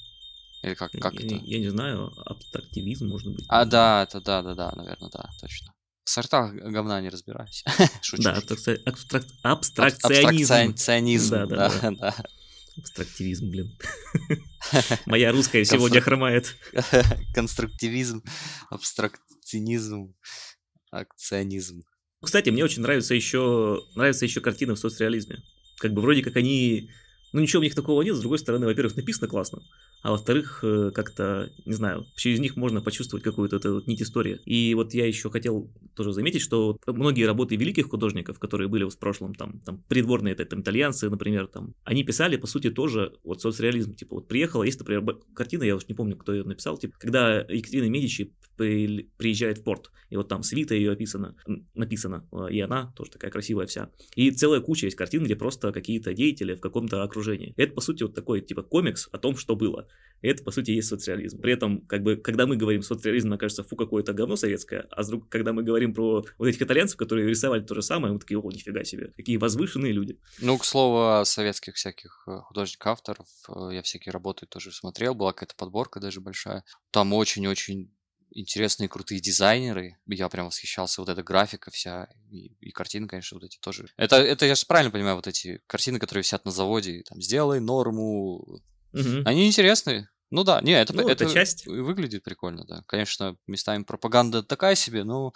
Или 0.63 0.75
как, 0.75 0.91
как 0.93 1.13
я, 1.13 1.25
это? 1.25 1.35
я 1.45 1.59
не 1.59 1.69
знаю, 1.69 2.11
абстрактивизм, 2.25 3.07
может 3.07 3.33
быть. 3.33 3.45
А, 3.49 3.65
да, 3.65 4.03
это 4.03 4.21
да, 4.21 4.41
да, 4.41 4.55
да, 4.55 4.71
наверное, 4.75 5.09
да, 5.09 5.29
точно. 5.39 5.73
В 6.03 6.09
сортах 6.09 6.53
говна 6.53 6.99
не 7.01 7.09
разбираюсь. 7.09 7.63
Шучу. 8.01 8.23
Да, 8.23 8.41
абстракционизм. 9.43 10.53
Абстракционизм, 10.53 11.29
да, 11.31 11.45
да. 11.45 12.15
Абстрактивизм, 12.81 13.51
блин. 13.51 13.77
Моя 15.05 15.31
русская 15.31 15.63
сегодня 15.65 16.01
хромает. 16.01 16.55
Конструктивизм, 17.35 18.23
абстракционизм, 18.71 20.15
акционизм. 20.89 21.83
Кстати, 22.23 22.49
мне 22.49 22.63
очень 22.63 22.81
нравятся 22.81 23.13
еще, 23.13 23.83
нравятся 23.95 24.25
еще 24.25 24.41
картины 24.41 24.73
в 24.73 24.79
соцреализме. 24.79 25.43
Как 25.77 25.93
бы 25.93 26.01
вроде 26.01 26.23
как 26.23 26.35
они... 26.37 26.89
Ну, 27.33 27.39
ничего 27.39 27.61
в 27.61 27.63
них 27.63 27.75
такого 27.75 28.01
нет. 28.01 28.15
С 28.15 28.19
другой 28.19 28.39
стороны, 28.39 28.65
во-первых, 28.65 28.95
написано 28.95 29.27
классно. 29.27 29.61
А 30.03 30.11
во-вторых, 30.11 30.59
э, 30.63 30.91
как-то, 30.93 31.49
не 31.65 31.73
знаю, 31.73 32.05
через 32.15 32.39
них 32.39 32.55
можно 32.55 32.81
почувствовать 32.81 33.23
какую-то 33.23 33.57
эту 33.57 33.75
вот 33.75 33.87
нить 33.87 34.01
истории. 34.01 34.39
И 34.45 34.73
вот 34.73 34.93
я 34.93 35.05
еще 35.05 35.29
хотел 35.29 35.71
тоже 35.95 36.11
заметить, 36.11 36.41
что 36.41 36.77
многие 36.87 37.25
работы 37.25 37.55
великих 37.55 37.89
художников, 37.89 38.39
которые 38.39 38.67
были 38.67 38.83
в 38.83 38.97
прошлом, 38.97 39.35
там, 39.35 39.59
там 39.59 39.83
придворные 39.87 40.33
это, 40.33 40.45
там, 40.45 40.61
итальянцы, 40.61 41.09
например, 41.09 41.47
там, 41.47 41.75
они 41.83 42.03
писали, 42.03 42.35
по 42.35 42.47
сути, 42.47 42.69
тоже 42.69 43.13
вот 43.23 43.41
соцреализм. 43.41 43.93
Типа, 43.93 44.15
вот 44.15 44.27
приехала, 44.27 44.63
есть, 44.63 44.79
например, 44.79 45.17
картина, 45.35 45.63
я 45.63 45.75
уж 45.75 45.87
не 45.87 45.95
помню, 45.95 46.17
кто 46.17 46.33
ее 46.33 46.43
написал, 46.43 46.77
типа, 46.77 46.95
когда 46.97 47.41
Екатерина 47.41 47.89
Медичи 47.89 48.33
приезжает 49.17 49.59
в 49.59 49.63
порт, 49.63 49.91
и 50.09 50.17
вот 50.17 50.27
там 50.27 50.43
свита 50.43 50.75
ее 50.75 50.91
описана, 50.91 51.35
написано, 51.73 52.27
и 52.49 52.59
она 52.59 52.93
тоже 52.95 53.11
такая 53.11 53.31
красивая 53.31 53.65
вся. 53.65 53.91
И 54.15 54.31
целая 54.31 54.59
куча 54.61 54.87
есть 54.87 54.97
картин, 54.97 55.23
где 55.23 55.35
просто 55.35 55.71
какие-то 55.71 56.13
деятели 56.13 56.55
в 56.55 56.59
каком-то 56.59 57.03
окружении. 57.03 57.53
Это, 57.57 57.73
по 57.73 57.81
сути, 57.81 58.03
вот 58.03 58.13
такой, 58.13 58.41
типа, 58.41 58.63
комикс 58.63 59.09
о 59.11 59.17
том, 59.17 59.35
что 59.37 59.55
было. 59.55 59.87
Это, 60.21 60.43
по 60.43 60.51
сути, 60.51 60.71
есть 60.71 60.87
социализм. 60.87 61.41
При 61.41 61.53
этом, 61.53 61.81
как 61.87 62.03
бы, 62.03 62.15
когда 62.15 62.45
мы 62.45 62.55
говорим 62.55 62.83
социализм, 62.83 63.29
мне 63.29 63.37
кажется, 63.37 63.63
фу, 63.63 63.75
какое-то 63.75 64.13
говно 64.13 64.35
советское, 64.35 64.87
а 64.91 65.01
вдруг, 65.01 65.29
когда 65.29 65.51
мы 65.53 65.63
говорим 65.63 65.93
про 65.93 66.23
вот 66.37 66.47
этих 66.47 66.61
итальянцев, 66.61 66.97
которые 66.97 67.27
рисовали 67.27 67.61
то 67.61 67.73
же 67.73 67.81
самое, 67.81 68.13
мы 68.13 68.19
такие, 68.19 68.39
о, 68.39 68.51
нифига 68.51 68.83
себе, 68.83 69.13
какие 69.15 69.37
возвышенные 69.37 69.91
люди. 69.91 70.19
Ну, 70.41 70.57
к 70.57 70.65
слову, 70.65 71.25
советских 71.25 71.75
всяких 71.75 72.23
э, 72.27 72.37
художников-авторов, 72.43 73.27
э, 73.49 73.75
я 73.75 73.81
всякие 73.81 74.11
работы 74.11 74.45
тоже 74.45 74.71
смотрел, 74.71 75.15
была 75.15 75.33
какая-то 75.33 75.55
подборка 75.55 75.99
даже 75.99 76.21
большая. 76.21 76.63
Там 76.91 77.13
очень-очень 77.13 77.91
интересные, 78.31 78.89
крутые 78.89 79.21
дизайнеры. 79.21 79.97
Я 80.07 80.29
прям 80.29 80.47
восхищался. 80.47 81.01
Вот 81.01 81.09
эта 81.09 81.23
графика 81.23 81.71
вся 81.71 82.07
и, 82.29 82.53
и 82.59 82.71
картины, 82.71 83.07
конечно, 83.07 83.35
вот 83.35 83.43
эти 83.43 83.57
тоже. 83.59 83.87
Это, 83.97 84.17
это 84.17 84.45
я 84.45 84.55
же 84.55 84.65
правильно 84.65 84.91
понимаю, 84.91 85.15
вот 85.15 85.27
эти 85.27 85.61
картины, 85.67 85.99
которые 85.99 86.23
висят 86.23 86.45
на 86.45 86.51
заводе, 86.51 87.03
там, 87.07 87.21
сделай 87.21 87.59
норму. 87.59 88.61
Угу. 88.93 89.23
Они 89.25 89.47
интересные. 89.47 90.09
Ну 90.29 90.43
да, 90.43 90.61
не, 90.61 90.71
это, 90.71 90.93
ну, 90.93 91.09
это, 91.09 91.25
это 91.25 91.33
часть. 91.33 91.65
выглядит 91.67 92.23
прикольно, 92.23 92.65
да. 92.65 92.83
Конечно, 92.87 93.37
местами 93.47 93.83
пропаганда 93.83 94.43
такая 94.43 94.75
себе, 94.75 95.03
но 95.03 95.33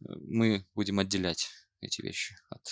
мы 0.00 0.66
будем 0.74 0.98
отделять 0.98 1.48
эти 1.80 2.02
вещи 2.02 2.34
от 2.50 2.62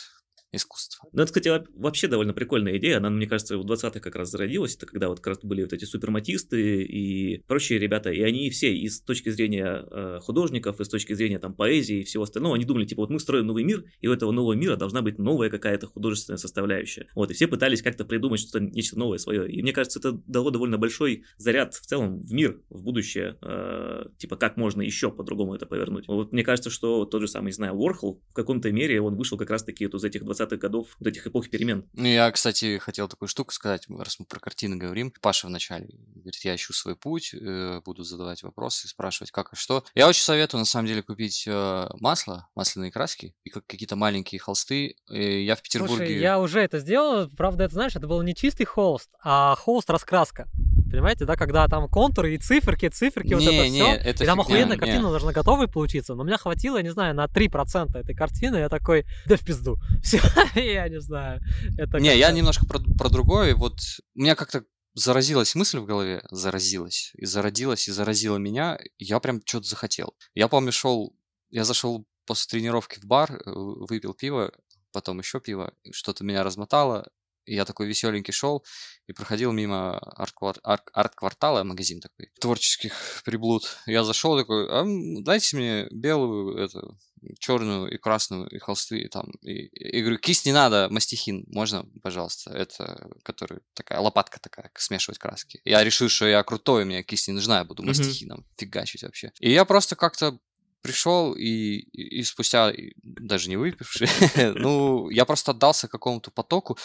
искусства. 0.52 1.08
Ну, 1.12 1.22
это, 1.22 1.32
кстати, 1.32 1.62
вообще 1.74 2.08
довольно 2.08 2.32
прикольная 2.32 2.76
идея. 2.78 2.98
Она, 2.98 3.10
мне 3.10 3.26
кажется, 3.26 3.56
в 3.56 3.64
20-х 3.64 4.00
как 4.00 4.16
раз 4.16 4.30
зародилась. 4.30 4.76
Это 4.76 4.86
когда 4.86 5.08
вот 5.08 5.20
как 5.20 5.28
раз 5.28 5.38
были 5.42 5.62
вот 5.62 5.72
эти 5.72 5.84
суперматисты 5.84 6.82
и 6.82 7.42
прочие 7.46 7.78
ребята. 7.78 8.10
И 8.10 8.20
они 8.22 8.50
все 8.50 8.74
и 8.74 8.88
с 8.88 9.00
точки 9.00 9.28
зрения 9.30 9.84
э, 9.90 10.18
художников, 10.22 10.80
и 10.80 10.84
с 10.84 10.88
точки 10.88 11.12
зрения 11.12 11.38
там 11.38 11.54
поэзии 11.54 12.00
и 12.00 12.04
всего 12.04 12.24
остального, 12.24 12.56
они 12.56 12.64
думали, 12.64 12.84
типа, 12.84 13.02
вот 13.02 13.10
мы 13.10 13.20
строим 13.20 13.46
новый 13.46 13.64
мир, 13.64 13.84
и 14.00 14.08
у 14.08 14.12
этого 14.12 14.32
нового 14.32 14.54
мира 14.54 14.76
должна 14.76 15.02
быть 15.02 15.18
новая 15.18 15.50
какая-то 15.50 15.86
художественная 15.86 16.38
составляющая. 16.38 17.06
Вот, 17.14 17.30
и 17.30 17.34
все 17.34 17.46
пытались 17.46 17.82
как-то 17.82 18.04
придумать 18.04 18.40
что-то, 18.40 18.60
нечто 18.60 18.98
новое 18.98 19.18
свое. 19.18 19.50
И 19.50 19.62
мне 19.62 19.72
кажется, 19.72 19.98
это 19.98 20.12
дало 20.26 20.50
довольно 20.50 20.78
большой 20.78 21.24
заряд 21.36 21.74
в 21.74 21.86
целом 21.86 22.20
в 22.20 22.32
мир, 22.32 22.60
в 22.70 22.82
будущее. 22.82 23.36
Э, 23.42 24.06
типа, 24.18 24.36
как 24.36 24.56
можно 24.56 24.82
еще 24.82 25.10
по-другому 25.10 25.54
это 25.54 25.66
повернуть. 25.66 26.06
Вот 26.08 26.32
мне 26.32 26.42
кажется, 26.42 26.70
что 26.70 27.04
тот 27.04 27.20
же 27.20 27.28
самый, 27.28 27.46
не 27.46 27.52
знаю, 27.52 27.74
Уорхол 27.74 28.22
в 28.30 28.34
каком-то 28.34 28.70
мере 28.72 29.00
он 29.00 29.16
вышел 29.16 29.38
как 29.38 29.50
раз-таки 29.50 29.86
вот 29.86 29.94
из 29.94 30.04
этих 30.04 30.24
20 30.24 30.39
20-х 30.40 30.56
годов, 30.56 30.96
вот 30.98 31.06
этих 31.06 31.26
эпох 31.26 31.48
перемен. 31.50 31.88
Ну, 31.92 32.06
я, 32.06 32.30
кстати, 32.30 32.78
хотел 32.78 33.08
такую 33.08 33.28
штуку 33.28 33.52
сказать, 33.52 33.86
раз 33.88 34.18
мы 34.18 34.26
про 34.26 34.40
картины 34.40 34.76
говорим. 34.76 35.12
Паша 35.20 35.46
вначале 35.46 35.88
говорит, 36.14 36.44
я 36.44 36.54
ищу 36.54 36.72
свой 36.72 36.96
путь, 36.96 37.34
э, 37.34 37.80
буду 37.84 38.02
задавать 38.02 38.42
вопросы, 38.42 38.88
спрашивать, 38.88 39.30
как 39.30 39.52
и 39.52 39.56
что. 39.56 39.84
Я 39.94 40.08
очень 40.08 40.22
советую, 40.22 40.60
на 40.60 40.64
самом 40.64 40.86
деле, 40.86 41.02
купить 41.02 41.44
э, 41.46 41.88
масло, 42.00 42.48
масляные 42.54 42.90
краски 42.90 43.34
и 43.44 43.50
какие-то 43.50 43.96
маленькие 43.96 44.38
холсты. 44.38 44.96
Я 45.08 45.56
в 45.56 45.62
Петербурге... 45.62 45.96
Слушай, 45.96 46.18
я 46.18 46.40
уже 46.40 46.60
это 46.60 46.78
сделал, 46.78 47.28
правда, 47.28 47.64
это, 47.64 47.74
знаешь, 47.74 47.96
это 47.96 48.06
был 48.06 48.22
не 48.22 48.34
чистый 48.34 48.64
холст, 48.64 49.10
а 49.22 49.54
холст-раскраска. 49.56 50.48
Понимаете, 50.90 51.24
да, 51.24 51.36
когда 51.36 51.66
там 51.68 51.88
контуры 51.88 52.34
и 52.34 52.38
циферки, 52.38 52.88
циферки, 52.88 53.28
не, 53.28 53.34
вот 53.34 53.44
это 53.44 53.68
не, 53.68 53.80
все. 53.80 53.92
Это 53.92 54.24
и 54.24 54.26
там 54.26 54.38
фигня, 54.38 54.42
охуенная 54.42 54.76
не. 54.76 54.80
картина 54.80 55.10
должна 55.10 55.32
готовой 55.32 55.68
получиться. 55.68 56.14
Но 56.14 56.22
у 56.22 56.26
меня 56.26 56.36
хватило, 56.36 56.76
я 56.76 56.82
не 56.82 56.92
знаю, 56.92 57.14
на 57.14 57.26
3% 57.26 57.96
этой 57.96 58.14
картины. 58.14 58.56
Я 58.56 58.68
такой, 58.68 59.06
да 59.26 59.36
в 59.36 59.44
пизду. 59.44 59.78
Все, 60.02 60.20
я 60.54 60.88
не 60.88 61.00
знаю. 61.00 61.40
Это 61.78 61.98
не, 61.98 62.16
я 62.16 62.30
немножко 62.32 62.66
про, 62.66 62.80
про 62.80 63.08
другое. 63.08 63.54
Вот 63.54 63.78
у 64.14 64.20
меня 64.20 64.34
как-то 64.34 64.64
заразилась 64.94 65.54
мысль 65.54 65.78
в 65.78 65.86
голове, 65.86 66.22
заразилась, 66.30 67.12
и 67.14 67.24
зародилась, 67.24 67.88
и 67.88 67.92
заразила 67.92 68.36
меня, 68.36 68.78
я 68.98 69.20
прям 69.20 69.40
что-то 69.44 69.68
захотел. 69.68 70.14
Я 70.34 70.48
помню, 70.48 70.72
шел, 70.72 71.16
я 71.50 71.64
зашел 71.64 72.06
после 72.26 72.48
тренировки 72.50 72.98
в 72.98 73.04
бар, 73.04 73.32
э, 73.32 73.40
выпил 73.54 74.14
пиво, 74.14 74.52
потом 74.92 75.18
еще 75.18 75.40
пиво, 75.40 75.72
что-то 75.92 76.24
меня 76.24 76.42
размотало, 76.42 77.08
и 77.44 77.54
я 77.54 77.64
такой 77.64 77.86
веселенький 77.86 78.32
шел 78.32 78.64
и 79.06 79.12
проходил 79.12 79.52
мимо 79.52 79.98
арт-квартала, 79.98 81.64
магазин 81.64 82.00
такой, 82.00 82.30
творческих 82.40 82.94
приблуд. 83.24 83.78
Я 83.86 84.04
зашел 84.04 84.38
такой, 84.38 84.66
а, 84.68 84.84
дайте 85.22 85.56
мне 85.56 85.88
белую, 85.90 86.56
эту, 86.56 86.96
черную 87.38 87.92
и 87.92 87.98
красную, 87.98 88.48
и 88.48 88.58
холсты, 88.58 89.00
и 89.00 89.08
там. 89.08 89.30
И, 89.42 89.66
и 89.66 90.00
говорю, 90.00 90.18
кисть 90.18 90.46
не 90.46 90.52
надо, 90.52 90.88
мастихин, 90.90 91.44
можно, 91.48 91.84
пожалуйста? 92.02 92.50
Это, 92.52 93.10
который 93.22 93.60
такая 93.74 94.00
лопатка 94.00 94.40
такая, 94.40 94.70
смешивать 94.76 95.18
краски. 95.18 95.60
Я 95.64 95.84
решил, 95.84 96.08
что 96.08 96.26
я 96.26 96.42
крутой, 96.42 96.84
меня 96.84 97.02
кисть 97.02 97.28
не 97.28 97.34
нужна, 97.34 97.58
я 97.58 97.64
буду 97.64 97.82
мастихином 97.82 98.40
mm-hmm. 98.40 98.60
фигачить 98.60 99.02
вообще. 99.02 99.32
И 99.40 99.50
я 99.52 99.64
просто 99.64 99.96
как-то 99.96 100.38
пришел 100.82 101.32
и, 101.34 101.78
и, 101.92 102.22
спустя, 102.22 102.72
даже 103.02 103.48
не 103.48 103.56
выпивший, 103.56 104.08
ну, 104.54 105.10
я 105.10 105.24
просто 105.24 105.52
отдался 105.52 105.88
какому-то 105.88 106.30
потоку, 106.30 106.78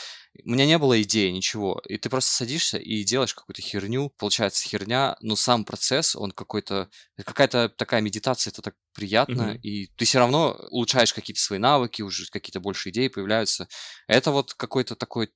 у 0.44 0.50
меня 0.50 0.66
не 0.66 0.78
было 0.78 1.02
идеи, 1.02 1.30
ничего, 1.30 1.82
и 1.88 1.98
ты 1.98 2.10
просто 2.10 2.32
садишься 2.32 2.78
и 2.78 3.04
делаешь 3.04 3.34
какую-то 3.34 3.62
херню, 3.62 4.12
получается 4.18 4.68
херня, 4.68 5.16
но 5.22 5.36
сам 5.36 5.66
процесс, 5.66 6.16
он 6.16 6.32
какой-то, 6.32 6.90
какая-то 7.18 7.70
такая 7.70 8.02
медитация, 8.02 8.52
это 8.52 8.62
так 8.62 8.76
приятно, 8.94 9.58
и 9.62 9.88
ты 9.96 10.06
все 10.06 10.20
равно 10.20 10.58
улучшаешь 10.70 11.14
какие-то 11.14 11.42
свои 11.42 11.60
навыки, 11.60 12.02
уже 12.02 12.26
какие-то 12.32 12.60
больше 12.60 12.90
идеи 12.90 13.08
появляются. 13.08 13.68
Это 14.08 14.32
вот 14.32 14.54
какой-то 14.54 14.96
такой 14.96 15.30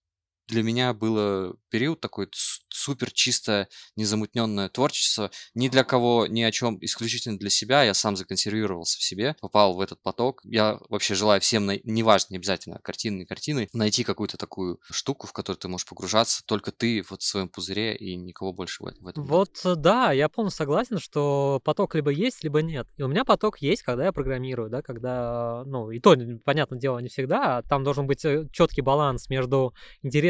для 0.49 0.63
меня 0.63 0.93
было 0.93 1.55
период 1.69 2.01
такой 2.01 2.27
супер 2.69 3.12
чисто 3.12 3.67
незамутненное 3.95 4.69
творчество. 4.69 5.31
Ни 5.53 5.69
для 5.69 5.83
кого, 5.83 6.25
ни 6.27 6.41
о 6.41 6.51
чем, 6.51 6.77
исключительно 6.81 7.38
для 7.38 7.49
себя. 7.49 7.83
Я 7.83 7.93
сам 7.93 8.15
законсервировался 8.15 8.97
в 8.97 9.03
себе, 9.03 9.35
попал 9.41 9.73
в 9.73 9.81
этот 9.81 10.01
поток. 10.01 10.41
Я 10.43 10.79
вообще 10.89 11.13
желаю 11.13 11.39
всем, 11.41 11.69
неважно, 11.83 12.33
не 12.33 12.38
обязательно 12.38 12.79
картины, 12.79 13.19
не 13.19 13.25
картины, 13.25 13.69
найти 13.73 14.03
какую-то 14.03 14.38
такую 14.38 14.79
штуку, 14.89 15.27
в 15.27 15.33
которую 15.33 15.59
ты 15.59 15.67
можешь 15.67 15.88
погружаться. 15.88 16.43
Только 16.45 16.71
ты 16.71 17.03
вот 17.09 17.21
в 17.21 17.25
своем 17.25 17.49
пузыре 17.49 17.95
и 17.95 18.15
никого 18.15 18.51
больше 18.51 18.83
в 18.83 18.88
этом. 18.88 19.23
Вот 19.23 19.59
э, 19.65 19.75
да, 19.75 20.12
я 20.12 20.29
полностью 20.29 20.63
согласен, 20.63 20.99
что 20.99 21.62
поток 21.63 21.93
либо 21.95 22.09
есть, 22.09 22.43
либо 22.43 22.62
нет. 22.62 22.88
И 22.97 23.03
у 23.03 23.07
меня 23.07 23.23
поток 23.23 23.62
есть, 23.62 23.83
когда 23.83 24.05
я 24.05 24.12
программирую, 24.12 24.69
да, 24.69 24.81
когда, 24.81 25.63
ну, 25.65 25.91
и 25.91 25.99
то, 25.99 26.15
понятное 26.43 26.79
дело, 26.79 26.97
не 26.99 27.09
всегда. 27.09 27.62
Там 27.63 27.83
должен 27.83 28.07
быть 28.07 28.25
э, 28.25 28.47
четкий 28.51 28.81
баланс 28.81 29.29
между 29.29 29.73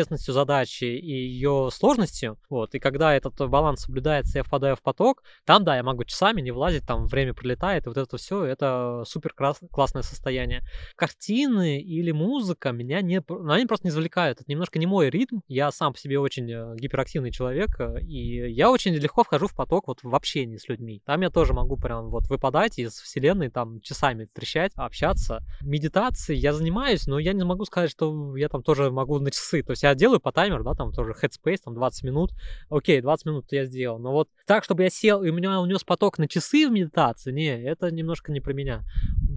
интересностью 0.09 0.33
задачи 0.33 0.85
и 0.85 1.11
ее 1.11 1.69
сложностью, 1.71 2.37
вот, 2.49 2.75
и 2.75 2.79
когда 2.79 3.15
этот 3.15 3.35
баланс 3.49 3.81
соблюдается, 3.81 4.39
я 4.39 4.43
впадаю 4.43 4.75
в 4.75 4.81
поток, 4.81 5.23
там, 5.45 5.63
да, 5.63 5.75
я 5.75 5.83
могу 5.83 6.03
часами 6.03 6.41
не 6.41 6.51
влазить, 6.51 6.85
там 6.85 7.07
время 7.07 7.33
прилетает, 7.33 7.85
и 7.85 7.89
вот 7.89 7.97
это 7.97 8.17
все, 8.17 8.43
это 8.43 9.03
супер 9.05 9.33
классное 9.33 10.01
состояние. 10.01 10.63
Картины 10.95 11.79
или 11.79 12.11
музыка 12.11 12.71
меня 12.71 13.01
не, 13.01 13.21
они 13.47 13.65
просто 13.65 13.87
не 13.87 13.91
завлекают, 13.91 14.41
это 14.41 14.51
немножко 14.51 14.79
не 14.79 14.85
мой 14.85 15.09
ритм, 15.09 15.39
я 15.47 15.71
сам 15.71 15.93
по 15.93 15.99
себе 15.99 16.19
очень 16.19 16.51
э, 16.51 16.75
гиперактивный 16.75 17.31
человек, 17.31 17.79
э, 17.79 18.01
и 18.01 18.51
я 18.51 18.71
очень 18.71 18.93
легко 18.93 19.23
вхожу 19.23 19.47
в 19.47 19.55
поток 19.55 19.87
вот 19.87 19.99
в 20.03 20.15
общении 20.15 20.57
с 20.57 20.67
людьми. 20.67 21.01
Там 21.05 21.21
я 21.21 21.29
тоже 21.29 21.53
могу 21.53 21.77
прям 21.77 22.09
вот 22.09 22.27
выпадать 22.29 22.79
из 22.79 22.93
вселенной, 22.93 23.49
там 23.49 23.79
часами 23.81 24.27
трещать, 24.33 24.71
общаться. 24.75 25.39
Медитацией 25.61 26.39
я 26.39 26.53
занимаюсь, 26.53 27.05
но 27.07 27.19
я 27.19 27.33
не 27.33 27.43
могу 27.43 27.65
сказать, 27.65 27.91
что 27.91 28.35
я 28.35 28.49
там 28.49 28.63
тоже 28.63 28.91
могу 28.91 29.19
на 29.19 29.31
часы, 29.31 29.63
то 29.63 29.71
есть 29.71 29.83
я 29.83 29.89
делаю 29.99 30.19
по 30.19 30.31
таймеру, 30.31 30.63
да, 30.63 30.73
там 30.73 30.91
тоже 30.91 31.13
headspace, 31.13 31.59
там 31.65 31.75
20 31.75 32.03
минут, 32.03 32.31
окей, 32.69 33.01
20 33.01 33.25
минут 33.27 33.45
я 33.51 33.65
сделал. 33.65 33.99
Но 33.99 34.11
вот 34.11 34.29
так, 34.47 34.63
чтобы 34.63 34.83
я 34.83 34.89
сел, 34.89 35.23
и 35.23 35.29
у 35.29 35.33
меня 35.33 35.59
унес 35.59 35.83
поток 35.83 36.17
на 36.17 36.27
часы 36.27 36.67
в 36.67 36.71
медитации, 36.71 37.31
не, 37.31 37.61
это 37.63 37.91
немножко 37.91 38.31
не 38.31 38.39
про 38.39 38.53
меня. 38.53 38.83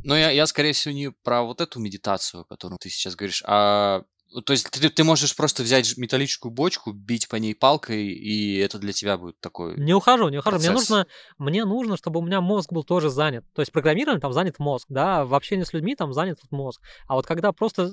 Но 0.04 0.16
я, 0.16 0.30
я, 0.30 0.46
скорее 0.46 0.72
всего, 0.72 0.94
не 0.94 1.10
про 1.10 1.42
вот 1.42 1.60
эту 1.60 1.78
медитацию, 1.78 2.42
о 2.42 2.44
которой 2.44 2.76
ты 2.80 2.88
сейчас 2.88 3.14
говоришь, 3.14 3.42
а 3.46 4.02
то 4.40 4.52
есть 4.52 4.70
ты, 4.70 4.88
ты 4.88 5.04
можешь 5.04 5.36
просто 5.36 5.62
взять 5.62 5.96
металлическую 5.98 6.50
бочку, 6.50 6.92
бить 6.92 7.28
по 7.28 7.36
ней 7.36 7.54
палкой, 7.54 8.06
и 8.06 8.56
это 8.58 8.78
для 8.78 8.92
тебя 8.92 9.18
будет 9.18 9.38
такой. 9.40 9.76
Не 9.76 9.94
ухожу, 9.94 10.28
не 10.28 10.38
ухожу. 10.38 10.58
Мне 10.58 10.70
нужно, 10.70 11.06
мне 11.38 11.64
нужно, 11.64 11.96
чтобы 11.96 12.20
у 12.20 12.22
меня 12.22 12.40
мозг 12.40 12.72
был 12.72 12.82
тоже 12.82 13.10
занят. 13.10 13.44
То 13.54 13.60
есть 13.60 13.72
программирование 13.72 14.20
там 14.20 14.32
занят 14.32 14.58
мозг, 14.58 14.86
да, 14.88 15.24
в 15.24 15.34
общении 15.34 15.64
с 15.64 15.72
людьми 15.72 15.94
там 15.94 16.12
занят 16.12 16.38
мозг. 16.50 16.80
А 17.06 17.14
вот 17.14 17.26
когда 17.26 17.52
просто 17.52 17.90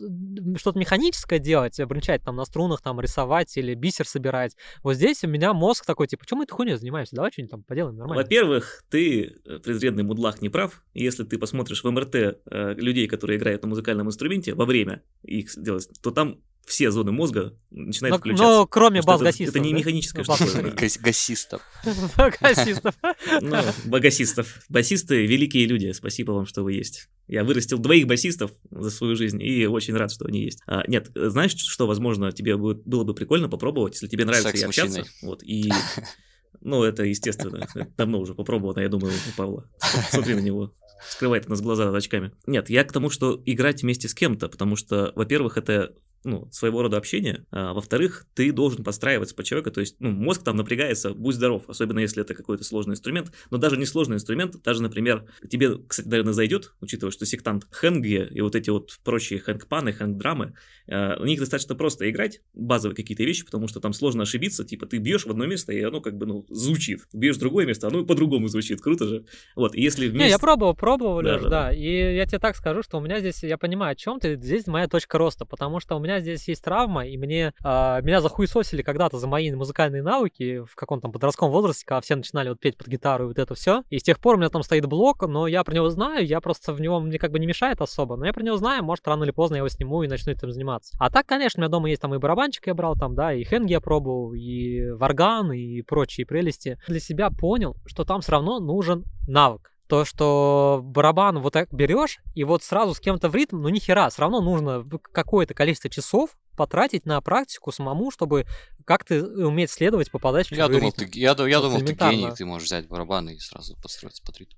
что-то 0.56 0.80
механическое 0.80 1.40
делать, 1.40 1.80
бренчать 1.86 2.24
там 2.24 2.36
на 2.36 2.46
струнах, 2.46 2.82
там 2.82 3.00
рисовать 3.02 3.56
или 3.58 3.74
бисер 3.74 4.08
собирать, 4.08 4.56
вот 4.84 4.94
здесь 4.94 5.24
у 5.24 5.28
меня 5.28 5.54
мозг 5.54 5.86
такой, 5.86 6.08
типа, 6.08 6.26
чем 6.26 6.40
мы 6.40 6.46
этой 6.46 6.54
хуйней 6.54 6.76
занимаемся? 6.76 7.16
Давай 7.16 7.32
что-нибудь 7.32 7.52
там 7.52 7.64
поделаем 7.64 7.98
нормально. 7.98 8.24
Во-первых, 8.24 8.84
ты, 8.90 9.42
э, 9.46 9.60
презренный 9.60 10.04
мудлах, 10.04 10.42
не 10.42 10.50
прав. 10.50 10.84
Если 10.94 11.24
ты 11.24 11.38
посмотришь 11.38 11.84
в 11.84 11.90
МРТ 11.90 12.16
э, 12.16 12.74
людей, 12.76 13.08
которые 13.08 13.38
играют 13.38 13.64
на 13.64 13.70
музыкальном 13.70 14.08
инструменте 14.08 14.54
во 14.54 14.66
время 14.66 15.04
их 15.24 15.50
делать, 15.58 15.90
то 16.02 16.12
там 16.12 16.29
все 16.66 16.92
зоны 16.92 17.12
мозга 17.12 17.58
начинают 17.72 18.16
но, 18.16 18.20
включаться. 18.20 18.46
Но 18.46 18.68
кроме 18.68 19.02
бас-гасистов. 19.02 19.56
Это, 19.56 19.60
это 19.60 19.68
не 19.68 19.74
механическая 19.74 20.24
штука. 20.24 20.76
Гасистов. 21.02 21.62
Гасистов. 22.42 22.96
Ну, 23.42 23.58
басистов. 23.86 24.62
Басисты— 24.70 25.26
великие 25.28 25.66
люди. 25.66 25.92
Спасибо 25.92 26.32
вам, 26.32 26.46
что 26.46 26.64
вы 26.64 26.74
есть. 26.74 27.10
Я 27.28 27.44
вырастил 27.44 27.78
двоих 27.78 28.08
басистов 28.08 28.52
за 28.72 28.90
свою 28.90 29.16
жизнь 29.16 29.42
и 29.42 29.68
очень 29.68 29.96
рад, 29.96 30.12
что 30.12 30.26
они 30.26 30.44
есть. 30.44 30.62
А, 30.66 30.84
нет, 30.88 31.12
знаешь, 31.14 31.56
что, 31.56 31.88
возможно, 31.88 32.32
тебе 32.32 32.58
было 32.58 33.04
бы 33.04 33.14
прикольно 33.14 33.50
попробовать, 33.50 33.94
если 33.94 34.08
тебе 34.08 34.26
нравится 34.26 34.50
и 34.58 34.64
общаться. 34.64 35.06
Вот, 35.22 35.44
и 35.44 35.72
Ну, 36.62 36.84
это 36.84 37.04
естественно. 37.04 37.68
Это 37.74 37.88
давно 37.98 38.20
уже 38.20 38.34
попробовано, 38.34 38.80
я 38.80 38.90
думаю, 38.90 39.14
у 39.14 39.38
Павла. 39.38 39.70
Смотри 40.10 40.36
на 40.36 40.40
него. 40.40 40.74
Скрывает 41.08 41.46
у 41.48 41.50
нас 41.50 41.62
глаза 41.62 41.96
очками. 41.96 42.34
Нет, 42.46 42.70
я 42.70 42.84
к 42.84 42.92
тому, 42.92 43.10
что 43.10 43.42
играть 43.46 43.84
вместе 43.84 44.10
с 44.10 44.14
кем-то, 44.14 44.50
потому 44.50 44.76
что, 44.76 45.14
во-первых, 45.16 45.58
это 45.58 45.94
ну, 46.24 46.48
своего 46.52 46.82
рода 46.82 46.98
общение, 46.98 47.46
а 47.52 47.74
во-вторых, 47.74 48.26
ты 48.34 48.52
должен 48.52 48.84
подстраиваться 48.84 49.36
под 49.36 49.46
человека, 49.46 49.72
то 49.72 49.80
есть, 49.80 49.96
ну, 50.00 50.12
мозг 50.12 50.44
там 50.44 50.56
напрягается, 50.58 51.14
будь 51.14 51.36
здоров, 51.36 51.64
особенно 51.68 52.00
если 52.00 52.22
это 52.22 52.34
какой-то 52.34 52.64
сложный 52.64 52.94
инструмент, 52.94 53.32
но 53.52 53.58
даже 53.58 53.78
не 53.78 53.86
сложный 53.86 54.16
инструмент, 54.16 54.62
даже, 54.64 54.82
например, 54.82 55.26
тебе, 55.50 55.78
кстати, 55.88 56.08
наверное, 56.08 56.34
зайдет, 56.34 56.74
учитывая, 56.82 57.12
что 57.12 57.26
сектант 57.26 57.68
хэнги 57.72 58.28
и 58.32 58.42
вот 58.42 58.56
эти 58.56 58.70
вот 58.70 59.00
прочие 59.04 59.40
хэнгпаны, 59.40 59.94
хэнгдрамы, 59.94 60.54
э, 60.88 61.20
у 61.20 61.26
них 61.26 61.40
достаточно 61.40 61.76
просто 61.76 62.10
играть, 62.10 62.42
базовые 62.54 62.96
какие-то 62.96 63.24
вещи, 63.24 63.46
потому 63.46 63.68
что 63.68 63.80
там 63.80 63.94
сложно 63.94 64.24
ошибиться, 64.24 64.66
типа, 64.66 64.86
ты 64.86 64.98
бьешь 64.98 65.26
в 65.26 65.30
одно 65.30 65.46
место, 65.46 65.72
и 65.72 65.82
оно 65.82 66.02
как 66.02 66.18
бы, 66.18 66.26
ну, 66.26 66.46
звучит, 66.50 67.02
бьешь 67.14 67.38
в 67.38 67.40
другое 67.40 67.66
место, 67.66 67.88
оно 67.88 68.06
по-другому 68.06 68.48
звучит, 68.48 68.82
круто 68.82 69.08
же, 69.08 69.26
вот, 69.56 69.76
и 69.76 69.82
если 69.82 70.08
вместе... 70.08 70.26
Не, 70.26 70.30
я 70.30 70.40
пробовал, 70.40 70.76
пробовал, 70.76 71.22
Да, 71.22 71.38
да, 71.38 71.44
да, 71.44 71.50
да. 71.50 71.74
и 71.74 72.16
я 72.16 72.26
тебе 72.26 72.40
так 72.40 72.56
скажу, 72.56 72.84
что 72.84 72.98
у 72.98 73.02
меня 73.02 73.20
здесь, 73.20 73.44
я 73.44 73.58
понимаю, 73.58 73.94
о 73.94 73.96
чем 73.96 74.20
ты, 74.20 74.36
здесь 74.36 74.68
моя 74.68 74.88
точка 74.88 75.18
роста, 75.18 75.46
потому 75.46 75.80
что 75.80 75.96
у 75.96 76.00
меня 76.00 76.09
здесь 76.18 76.48
есть 76.48 76.64
травма, 76.64 77.06
и 77.06 77.18
мне, 77.18 77.54
а, 77.64 78.02
меня 78.02 78.22
захуесосили 78.22 78.82
когда-то 78.82 79.20
за 79.20 79.28
мои 79.28 79.52
музыкальные 79.52 80.02
навыки 80.02 80.64
в 80.66 80.76
каком-то 80.76 81.04
там 81.04 81.12
подростковом 81.12 81.52
возрасте, 81.52 81.86
когда 81.86 82.02
все 82.02 82.16
начинали 82.16 82.50
вот 82.50 82.60
петь 82.60 82.78
под 82.78 82.88
гитару 82.88 83.26
и 83.26 83.28
вот 83.28 83.38
это 83.38 83.54
все, 83.54 83.84
и 83.90 84.00
с 84.00 84.04
тех 84.04 84.20
пор 84.20 84.36
у 84.36 84.38
меня 84.38 84.50
там 84.50 84.64
стоит 84.64 84.86
блок, 84.88 85.28
но 85.28 85.46
я 85.48 85.64
про 85.64 85.76
него 85.76 85.90
знаю, 85.90 86.26
я 86.26 86.42
просто 86.42 86.74
в 86.74 86.82
него 86.82 87.00
мне 87.00 87.20
как 87.20 87.32
бы 87.32 87.40
не 87.40 87.46
мешает 87.46 87.82
особо, 87.82 88.16
но 88.16 88.26
я 88.26 88.34
про 88.34 88.44
него 88.44 88.58
знаю, 88.58 88.84
может, 88.84 89.08
рано 89.08 89.24
или 89.24 89.32
поздно 89.32 89.56
я 89.56 89.60
его 89.60 89.70
сниму 89.70 90.02
и 90.04 90.08
начну 90.08 90.32
этим 90.32 90.52
заниматься. 90.52 90.96
А 91.00 91.10
так, 91.10 91.26
конечно, 91.26 91.60
у 91.60 91.62
меня 91.62 91.70
дома 91.70 91.90
есть 91.90 92.02
там 92.02 92.16
и 92.16 92.18
барабанчик 92.18 92.68
я 92.68 92.74
брал 92.74 92.96
там, 92.96 93.16
да, 93.16 93.34
и 93.34 93.44
хэнги 93.44 93.72
я 93.72 93.82
пробовал, 93.82 94.34
и 94.34 94.92
варган, 94.92 95.52
и 95.52 95.82
прочие 95.82 96.26
прелести. 96.26 96.80
Для 96.88 97.00
себя 97.00 97.30
понял, 97.30 97.76
что 97.86 98.06
там 98.06 98.22
все 98.22 98.34
равно 98.34 98.60
нужен 98.60 99.04
навык. 99.28 99.72
То, 99.90 100.06
что 100.06 100.82
барабан 100.84 101.40
вот 101.40 101.54
так 101.54 101.74
берешь, 101.74 102.20
и 102.36 102.44
вот 102.44 102.64
сразу 102.64 102.94
с 102.94 103.00
кем-то 103.00 103.28
в 103.28 103.34
ритм, 103.34 103.60
ну 103.60 103.70
ни 103.70 103.80
хера, 103.80 104.08
все 104.12 104.22
равно 104.22 104.40
нужно 104.40 104.86
какое-то 105.12 105.56
количество 105.56 105.90
часов 105.90 106.38
потратить 106.56 107.08
на 107.08 107.20
практику 107.22 107.72
самому, 107.72 108.12
чтобы 108.12 108.46
как-то 108.86 109.16
уметь 109.16 109.72
следовать, 109.72 110.12
попадать 110.12 110.50
в 110.50 110.52
Я 110.52 110.68
думал, 110.68 110.94
ритм. 110.96 111.12
ты, 111.12 111.20
я, 111.20 111.32
я 111.32 111.60
думал, 111.60 111.80
ты 111.80 111.94
гений, 111.94 112.32
ты 112.36 112.46
можешь 112.46 112.68
взять 112.68 112.88
барабаны 112.88 113.36
и 113.36 113.40
сразу 113.40 113.76
подстроиться 113.82 114.22
под 114.24 114.38
ритм. 114.38 114.56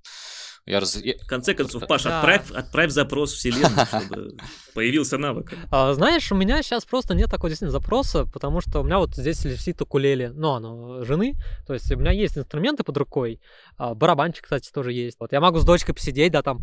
Я 0.66 0.80
раз... 0.80 0.96
В 0.96 1.28
конце 1.28 1.54
концов, 1.54 1.88
Паша, 1.88 2.10
Да. 2.10 2.20
отправь, 2.20 2.52
отправь 2.52 2.92
запрос 2.92 3.34
вселенной, 3.34 3.86
чтобы 3.88 4.38
появился 4.76 5.18
навык. 5.18 5.54
А, 5.72 5.94
знаешь, 5.94 6.32
у 6.32 6.36
меня 6.36 6.62
сейчас 6.62 6.86
просто 6.86 7.16
нет 7.16 7.30
такого 7.30 7.50
действительно 7.50 7.72
запроса, 7.72 8.26
потому 8.26 8.62
что 8.62 8.80
у 8.80 8.84
меня 8.84 9.00
вот 9.00 9.16
здесь 9.16 9.44
висит 9.44 9.82
укулеле, 9.82 10.32
ну, 10.32 10.52
оно 10.52 11.04
жены, 11.04 11.36
то 11.66 11.74
есть 11.74 11.92
у 11.92 11.98
меня 11.98 12.12
есть 12.12 12.38
инструменты 12.38 12.84
под 12.84 12.98
рукой, 12.98 13.42
а, 13.78 13.96
барабанчик, 13.96 14.44
кстати, 14.44 14.72
тоже 14.72 14.94
есть. 14.94 15.18
Вот 15.20 15.32
я 15.32 15.42
могу 15.42 15.60
с 15.60 15.66
дочкой 15.66 15.96
посидеть, 15.96 16.32
да, 16.32 16.44
там, 16.44 16.60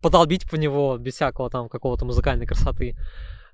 подолбить 0.00 0.48
по 0.48 0.56
него 0.56 0.96
без 0.98 1.14
всякого 1.14 1.50
там 1.50 1.68
какого-то 1.68 2.04
музыкальной 2.04 2.46
красоты. 2.46 2.96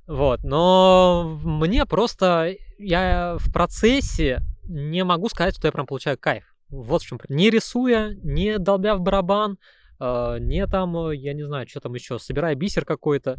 Вот, 0.06 0.42
но 0.42 1.38
мне 1.42 1.84
просто, 1.86 2.54
я 2.78 3.36
в 3.38 3.52
процессе 3.52 4.40
не 4.64 5.04
могу 5.04 5.28
сказать, 5.28 5.56
что 5.56 5.66
я 5.68 5.72
прям 5.72 5.86
получаю 5.86 6.18
кайф. 6.18 6.44
Вот 6.70 7.02
в 7.02 7.06
чем. 7.06 7.18
Не 7.28 7.50
рисуя, 7.50 8.14
не 8.22 8.58
долбя 8.58 8.94
в 8.94 9.00
барабан, 9.00 9.58
не 10.00 10.66
там, 10.66 10.96
э, 11.08 11.16
я 11.16 11.34
не 11.34 11.44
знаю, 11.44 11.68
что 11.68 11.80
там 11.80 11.94
еще, 11.94 12.18
собирая 12.18 12.54
бисер 12.54 12.84
какой-то, 12.84 13.36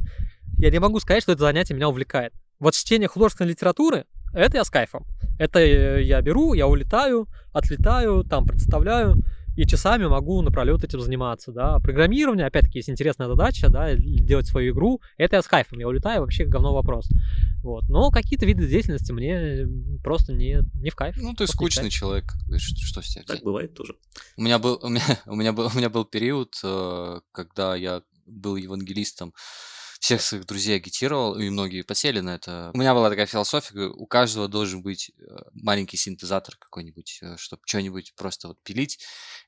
я 0.58 0.70
не 0.70 0.80
могу 0.80 1.00
сказать, 1.00 1.24
что 1.24 1.32
это 1.32 1.42
занятие 1.42 1.74
меня 1.74 1.90
увлекает. 1.90 2.34
Вот 2.60 2.74
чтение 2.74 3.08
художественной 3.08 3.52
литературы, 3.52 4.06
это 4.34 4.58
я 4.58 4.64
с 4.64 4.70
кайфом. 4.70 5.06
Это 5.40 5.60
э, 5.60 6.04
я 6.04 6.22
беру, 6.22 6.54
я 6.54 6.68
улетаю, 6.68 7.28
отлетаю, 7.54 8.24
там 8.24 8.46
представляю, 8.46 9.16
и 9.60 9.68
часами 9.68 10.06
могу 10.06 10.42
напролет 10.42 10.86
этим 10.86 11.02
заниматься, 11.02 11.52
да. 11.52 11.80
Программирование, 11.80 12.48
опять-таки, 12.48 12.80
есть 12.80 12.90
интересная 12.90 13.28
задача, 13.28 13.68
да, 13.70 13.94
делать 13.94 14.48
свою 14.48 14.74
игру, 14.74 15.02
это 15.18 15.36
я 15.36 15.42
с 15.42 15.48
кайфом, 15.48 15.80
я 15.80 15.88
улетаю, 15.90 16.22
вообще 16.22 16.46
говно 16.46 16.74
вопрос. 16.74 17.10
Вот. 17.62 17.90
Но 17.90 18.10
какие-то 18.10 18.46
виды 18.46 18.70
деятельности 18.70 19.12
мне 19.12 19.68
просто 20.02 20.32
не, 20.32 20.60
не 20.82 20.90
в 20.90 20.96
кайф. 20.96 21.18
Ну, 21.18 21.34
ты 21.34 21.46
скучный 21.46 21.84
кайф. 21.84 21.94
человек, 21.94 22.34
что, 22.58 22.80
что 22.80 23.02
с 23.02 23.10
тебя 23.10 23.24
Так 23.28 23.44
бывает 23.44 23.74
тоже. 23.74 23.96
У 24.38 24.44
меня 24.44 24.60
был, 24.60 24.80
у 24.82 24.88
меня, 24.88 25.04
у 25.26 25.36
меня 25.36 25.52
был, 25.52 25.70
у 25.74 25.78
меня 25.78 25.90
был 25.90 26.06
период, 26.06 26.56
э, 26.64 27.20
когда 27.34 27.76
я 27.76 28.02
был 28.26 28.56
евангелистом, 28.56 29.34
всех 30.00 30.22
своих 30.22 30.46
друзей 30.46 30.78
агитировал, 30.78 31.38
и 31.38 31.50
многие 31.50 31.84
подсели 31.84 32.20
на 32.22 32.36
это. 32.36 32.72
У 32.74 32.78
меня 32.78 32.94
была 32.94 33.10
такая 33.10 33.26
философия, 33.26 33.88
у 33.88 34.06
каждого 34.08 34.48
должен 34.48 34.82
быть 34.82 35.12
э, 35.12 35.24
маленький 35.54 35.98
синтезатор 35.98 36.56
какой-нибудь, 36.58 37.22
чтобы 37.38 37.62
что-нибудь 37.66 38.14
просто 38.16 38.48
вот 38.48 38.62
пилить. 38.64 39.00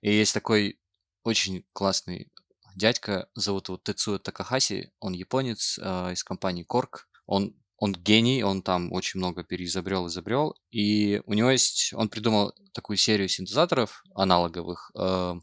И 0.02 0.14
есть 0.14 0.34
такой 0.34 0.80
очень 1.24 1.66
классный 1.74 2.32
дядька, 2.76 3.28
зовут 3.36 3.70
его 3.70 3.80
Тецуя 3.84 4.20
Такахаси, 4.20 4.92
он 5.00 5.14
японец 5.14 5.80
э, 5.82 6.14
из 6.14 6.24
компании 6.24 6.66
Korg. 6.66 7.06
Он 7.26 7.56
он 7.82 7.94
гений, 7.94 8.44
он 8.44 8.62
там 8.62 8.94
очень 8.94 9.18
много 9.18 9.44
переизобрел, 9.44 10.06
изобрел, 10.06 10.56
и 10.70 11.20
у 11.26 11.34
него 11.34 11.50
есть, 11.50 11.94
он 11.96 12.10
придумал 12.10 12.54
такую 12.74 12.96
серию 12.96 13.28
синтезаторов 13.28 14.04
аналоговых, 14.14 14.92
э, 14.96 15.34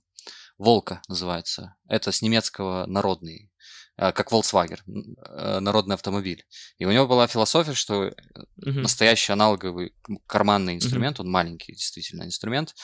Волка 0.57 1.03
называется. 1.09 1.77
Это 1.89 2.13
с 2.13 2.23
немецкого 2.23 2.87
народный, 2.87 3.45
э, 3.45 3.49
как 3.99 4.33
Volkswagen, 4.33 4.79
э, 4.87 5.61
народный 5.61 5.95
автомобиль. 5.95 6.45
И 6.79 6.87
у 6.87 6.91
него 6.93 7.07
была 7.07 7.27
философия, 7.27 7.75
что 7.75 8.13
Мгм. 8.57 8.83
настоящий 8.83 9.33
аналоговый 9.33 9.93
карманный 10.27 10.77
инструмент, 10.77 11.21
он 11.21 11.31
маленький 11.31 11.73
действительно 11.73 12.23
инструмент, 12.23 12.75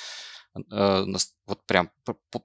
э, 0.70 1.04
вот 1.46 1.66
прям 1.66 1.90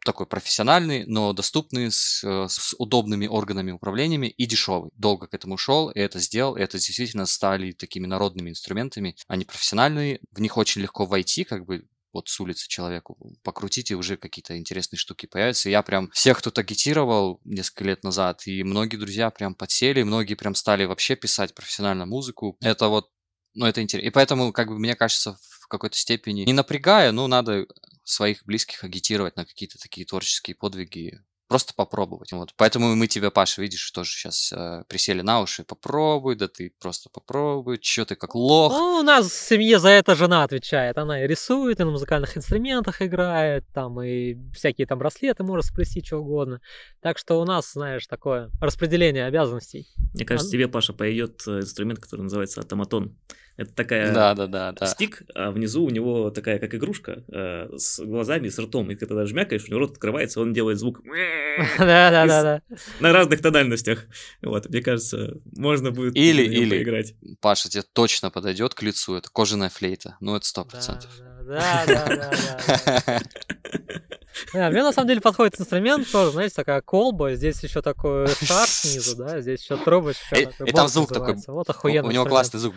такой 0.03 0.25
профессиональный, 0.25 1.05
но 1.05 1.33
доступный 1.33 1.91
с, 1.91 2.23
э, 2.23 2.47
с 2.49 2.75
удобными 2.77 3.27
органами 3.27 3.71
управлениями 3.71 4.27
и 4.27 4.45
дешевый. 4.45 4.91
Долго 4.95 5.27
к 5.27 5.33
этому 5.33 5.57
шел, 5.57 5.89
и 5.89 5.99
это 5.99 6.19
сделал, 6.19 6.55
и 6.55 6.61
это 6.61 6.77
действительно 6.77 7.25
стали 7.25 7.71
такими 7.71 8.07
народными 8.07 8.49
инструментами. 8.49 9.15
Они 9.27 9.45
профессиональные, 9.45 10.19
в 10.31 10.41
них 10.41 10.57
очень 10.57 10.81
легко 10.81 11.05
войти, 11.05 11.43
как 11.43 11.65
бы 11.65 11.85
вот 12.13 12.27
с 12.27 12.39
улицы 12.39 12.67
человеку 12.67 13.17
покрутить, 13.43 13.91
и 13.91 13.95
уже 13.95 14.17
какие-то 14.17 14.57
интересные 14.57 14.97
штуки 14.97 15.25
появятся. 15.25 15.69
Я 15.69 15.81
прям 15.83 16.09
всех 16.11 16.41
тут 16.41 16.57
агитировал 16.57 17.39
несколько 17.43 17.83
лет 17.83 18.03
назад, 18.03 18.45
и 18.47 18.63
многие 18.63 18.97
друзья 18.97 19.29
прям 19.29 19.55
подсели, 19.55 20.03
многие 20.03 20.35
прям 20.35 20.55
стали 20.55 20.85
вообще 20.85 21.15
писать 21.15 21.53
профессионально 21.53 22.05
музыку. 22.05 22.57
Это 22.61 22.87
вот, 22.87 23.09
ну, 23.53 23.65
это 23.65 23.81
интересно. 23.81 24.07
И 24.07 24.11
поэтому, 24.11 24.51
как 24.53 24.69
бы, 24.69 24.79
мне 24.79 24.95
кажется, 24.95 25.37
в 25.41 25.67
какой-то 25.67 25.97
степени, 25.97 26.41
не 26.41 26.53
напрягая, 26.53 27.11
но 27.11 27.27
надо 27.27 27.67
своих 28.03 28.43
близких 28.45 28.83
агитировать 28.83 29.35
на 29.35 29.45
какие-то 29.45 29.77
такие 29.77 30.05
творческие 30.05 30.55
подвиги, 30.55 31.21
просто 31.49 31.73
попробовать. 31.73 32.31
Вот. 32.31 32.53
Поэтому 32.55 32.95
мы 32.95 33.07
тебя, 33.07 33.31
Паша, 33.31 33.61
видишь, 33.61 33.91
тоже 33.91 34.11
сейчас 34.11 34.53
э, 34.53 34.83
присели 34.87 35.21
на 35.21 35.41
уши. 35.41 35.63
Попробуй, 35.63 36.35
да 36.35 36.47
ты 36.47 36.71
просто 36.79 37.09
попробуй. 37.09 37.79
Чё 37.79 38.05
ты 38.05 38.15
как 38.15 38.35
лох? 38.35 38.71
Ну, 38.71 38.99
у 38.99 39.03
нас 39.03 39.25
в 39.25 39.33
семье 39.33 39.79
за 39.79 39.89
это 39.89 40.15
жена 40.15 40.43
отвечает. 40.43 40.97
Она 40.97 41.23
и 41.23 41.27
рисует, 41.27 41.79
и 41.79 41.83
на 41.83 41.91
музыкальных 41.91 42.37
инструментах 42.37 43.01
играет, 43.01 43.65
там 43.73 43.99
и 44.01 44.37
всякие 44.53 44.85
там 44.85 44.99
браслеты 44.99 45.43
может 45.43 45.65
сплести, 45.65 46.05
что 46.05 46.17
угодно. 46.17 46.61
Так 47.01 47.17
что 47.17 47.41
у 47.41 47.45
нас, 47.45 47.73
знаешь, 47.73 48.05
такое 48.05 48.51
распределение 48.61 49.25
обязанностей. 49.25 49.87
Мне 50.13 50.25
кажется, 50.25 50.49
А- 50.49 50.51
тебе, 50.51 50.67
Паша, 50.67 50.93
пойдет 50.93 51.41
э, 51.47 51.61
инструмент, 51.61 51.99
который 51.99 52.21
называется 52.21 52.61
автоматон. 52.61 53.17
Это 53.59 53.73
такая 53.73 54.13
Да, 54.13 54.33
да, 54.35 54.47
да, 54.47 54.71
да. 54.71 54.85
стик, 54.85 55.23
а 55.35 55.51
внизу 55.51 55.83
у 55.83 55.89
него 55.89 56.29
такая, 56.29 56.59
как 56.59 56.73
игрушка, 56.73 57.25
э, 57.27 57.69
с 57.75 57.99
глазами, 57.99 58.47
с 58.47 58.57
ртом. 58.57 58.89
И 58.89 58.95
когда 58.95 59.21
ты 59.23 59.27
жмякаешь, 59.27 59.65
у 59.65 59.67
него 59.71 59.79
рот 59.81 59.91
открывается, 59.91 60.39
он 60.39 60.53
делает 60.53 60.79
звук 60.79 61.01
Да-да-да. 61.77 62.61
на 63.01 63.11
разных 63.11 63.41
тональностях. 63.41 64.05
Вот, 64.41 64.69
мне 64.69 64.81
кажется, 64.81 65.33
можно 65.57 65.91
будет 65.91 66.15
Или- 66.15 66.43
или- 66.43 66.69
поиграть. 66.69 67.15
Паша, 67.41 67.69
тебе 67.69 67.83
точно 67.91 68.31
подойдет 68.31 68.73
к 68.75 68.81
лицу. 68.81 69.15
Это 69.15 69.29
кожаная 69.29 69.67
флейта. 69.69 70.15
Ну, 70.21 70.37
это 70.37 70.45
сто 70.45 70.63
процентов. 70.63 71.09
Да-да-да. 71.43 72.31
Да, 73.05 73.19
мне 74.53 74.83
на 74.83 74.91
самом 74.91 75.07
деле 75.07 75.21
подходит 75.21 75.59
инструмент 75.59 76.09
тоже, 76.11 76.31
знаете, 76.31 76.55
такая 76.55 76.81
колба, 76.81 77.33
здесь 77.35 77.61
еще 77.63 77.81
такой 77.81 78.27
шар 78.43 78.67
снизу, 78.67 79.15
да, 79.15 79.41
здесь 79.41 79.61
еще 79.63 79.77
трубочка. 79.77 80.35
И- 80.35 80.45
такой 80.45 80.67
и 80.69 80.71
там 80.71 80.87
звук 80.87 81.11
такой. 81.13 81.35
Вот 81.47 81.67
У 81.67 81.71
охуенно. 81.71 82.07
у 82.07 82.11
него 82.11 82.25
классный 82.25 82.59
звук. 82.59 82.75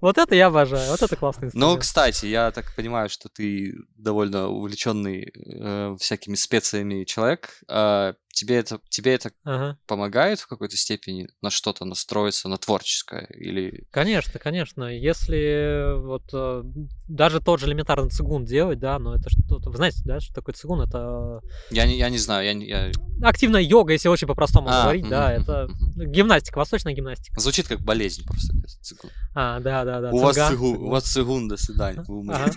Вот 0.00 0.18
это 0.18 0.34
я 0.34 0.46
обожаю, 0.48 0.90
вот 0.90 1.02
это 1.02 1.16
классный 1.16 1.44
Ну, 1.44 1.48
инструмент. 1.48 1.80
кстати, 1.80 2.26
я 2.26 2.50
так 2.50 2.72
понимаю, 2.76 3.08
что 3.08 3.28
ты 3.28 3.74
довольно 3.96 4.48
увлеченный 4.48 5.32
э, 5.34 5.96
всякими 5.98 6.34
специями 6.34 7.04
человек. 7.04 7.60
А 7.68 8.14
тебе 8.32 8.56
это, 8.56 8.80
тебе 8.88 9.14
это 9.14 9.30
Ага. 9.44 9.78
помогает 9.86 10.40
в 10.40 10.46
какой-то 10.46 10.76
степени 10.76 11.28
на 11.42 11.50
что-то 11.50 11.84
настроиться, 11.84 12.48
на 12.48 12.56
творческое? 12.58 13.26
Или... 13.34 13.86
Конечно, 13.90 14.38
конечно. 14.38 14.84
Если 14.84 15.98
вот 16.00 16.22
э, 16.32 16.62
даже 17.08 17.40
тот 17.40 17.60
же 17.60 17.66
элементарный 17.66 18.10
цигун 18.10 18.44
делать, 18.44 18.78
да, 18.78 18.98
но 18.98 19.14
это 19.16 19.28
что-то... 19.30 19.70
Вы 19.70 19.76
знаете, 19.76 20.02
да, 20.04 20.20
что 20.20 20.34
такое 20.34 20.54
цигун? 20.54 20.80
Это 20.82 21.40
Я 21.70 21.86
не, 21.86 21.98
я 21.98 22.10
не 22.10 22.18
знаю, 22.18 22.44
я, 22.46 22.54
не- 22.54 22.66
я... 22.68 22.90
активная 23.22 23.60
йога, 23.62 23.92
если 23.92 24.08
очень 24.08 24.28
по-простому 24.28 24.68
А, 24.70 24.82
говорить, 24.82 25.08
да, 25.08 25.30
мгм, 25.32 25.42
это 25.42 25.68
мгм. 25.68 26.12
гимнастика, 26.12 26.58
восточная 26.58 26.94
гимнастика. 26.94 27.40
Звучит 27.40 27.66
как 27.66 27.80
болезнь 27.80 28.24
просто. 28.24 28.52
цигун. 28.82 29.10
А, 29.34 29.60
да, 29.60 29.84
да, 29.84 30.00
да. 30.00 30.10
у, 30.12 30.18
вас 30.18 30.36
цинга, 30.36 30.50
цигун, 30.50 30.70
у 30.70 30.74
цигун. 30.74 30.90
вас 30.90 31.04
цигун, 31.04 31.48
до 31.48 31.56
свидания. 31.56 32.04
вы 32.06 32.32
Ага. 32.32 32.52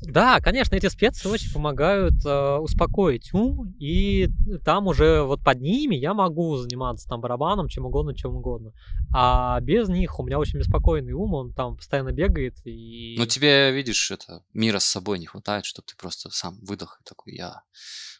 Да, 0.00 0.40
конечно, 0.40 0.74
эти 0.74 0.88
специи 0.88 1.28
очень 1.28 1.52
помогают 1.52 2.14
э, 2.24 2.56
успокоить 2.56 3.32
ум, 3.32 3.74
и 3.78 4.28
там 4.64 4.86
уже 4.86 5.22
вот 5.22 5.42
под 5.42 5.60
ними 5.60 5.96
я 5.96 6.14
могу 6.14 6.56
заниматься 6.56 7.08
там 7.08 7.20
барабаном, 7.20 7.68
чем 7.68 7.86
угодно, 7.86 8.14
чем 8.14 8.36
угодно. 8.36 8.72
А 9.12 9.60
без 9.60 9.88
них 9.88 10.18
у 10.18 10.24
меня 10.24 10.38
очень 10.38 10.58
беспокойный 10.58 11.12
ум, 11.12 11.34
он 11.34 11.52
там 11.52 11.76
постоянно 11.76 12.12
бегает, 12.12 12.54
и... 12.64 13.16
Ну, 13.18 13.26
тебе, 13.26 13.72
видишь, 13.72 14.10
это 14.10 14.42
мира 14.52 14.78
с 14.78 14.84
собой 14.84 15.18
не 15.18 15.26
хватает, 15.26 15.64
чтобы 15.64 15.86
ты 15.86 15.96
просто 15.96 16.30
сам 16.30 16.58
выдох 16.62 17.00
и 17.00 17.08
такой, 17.08 17.34
я 17.34 17.62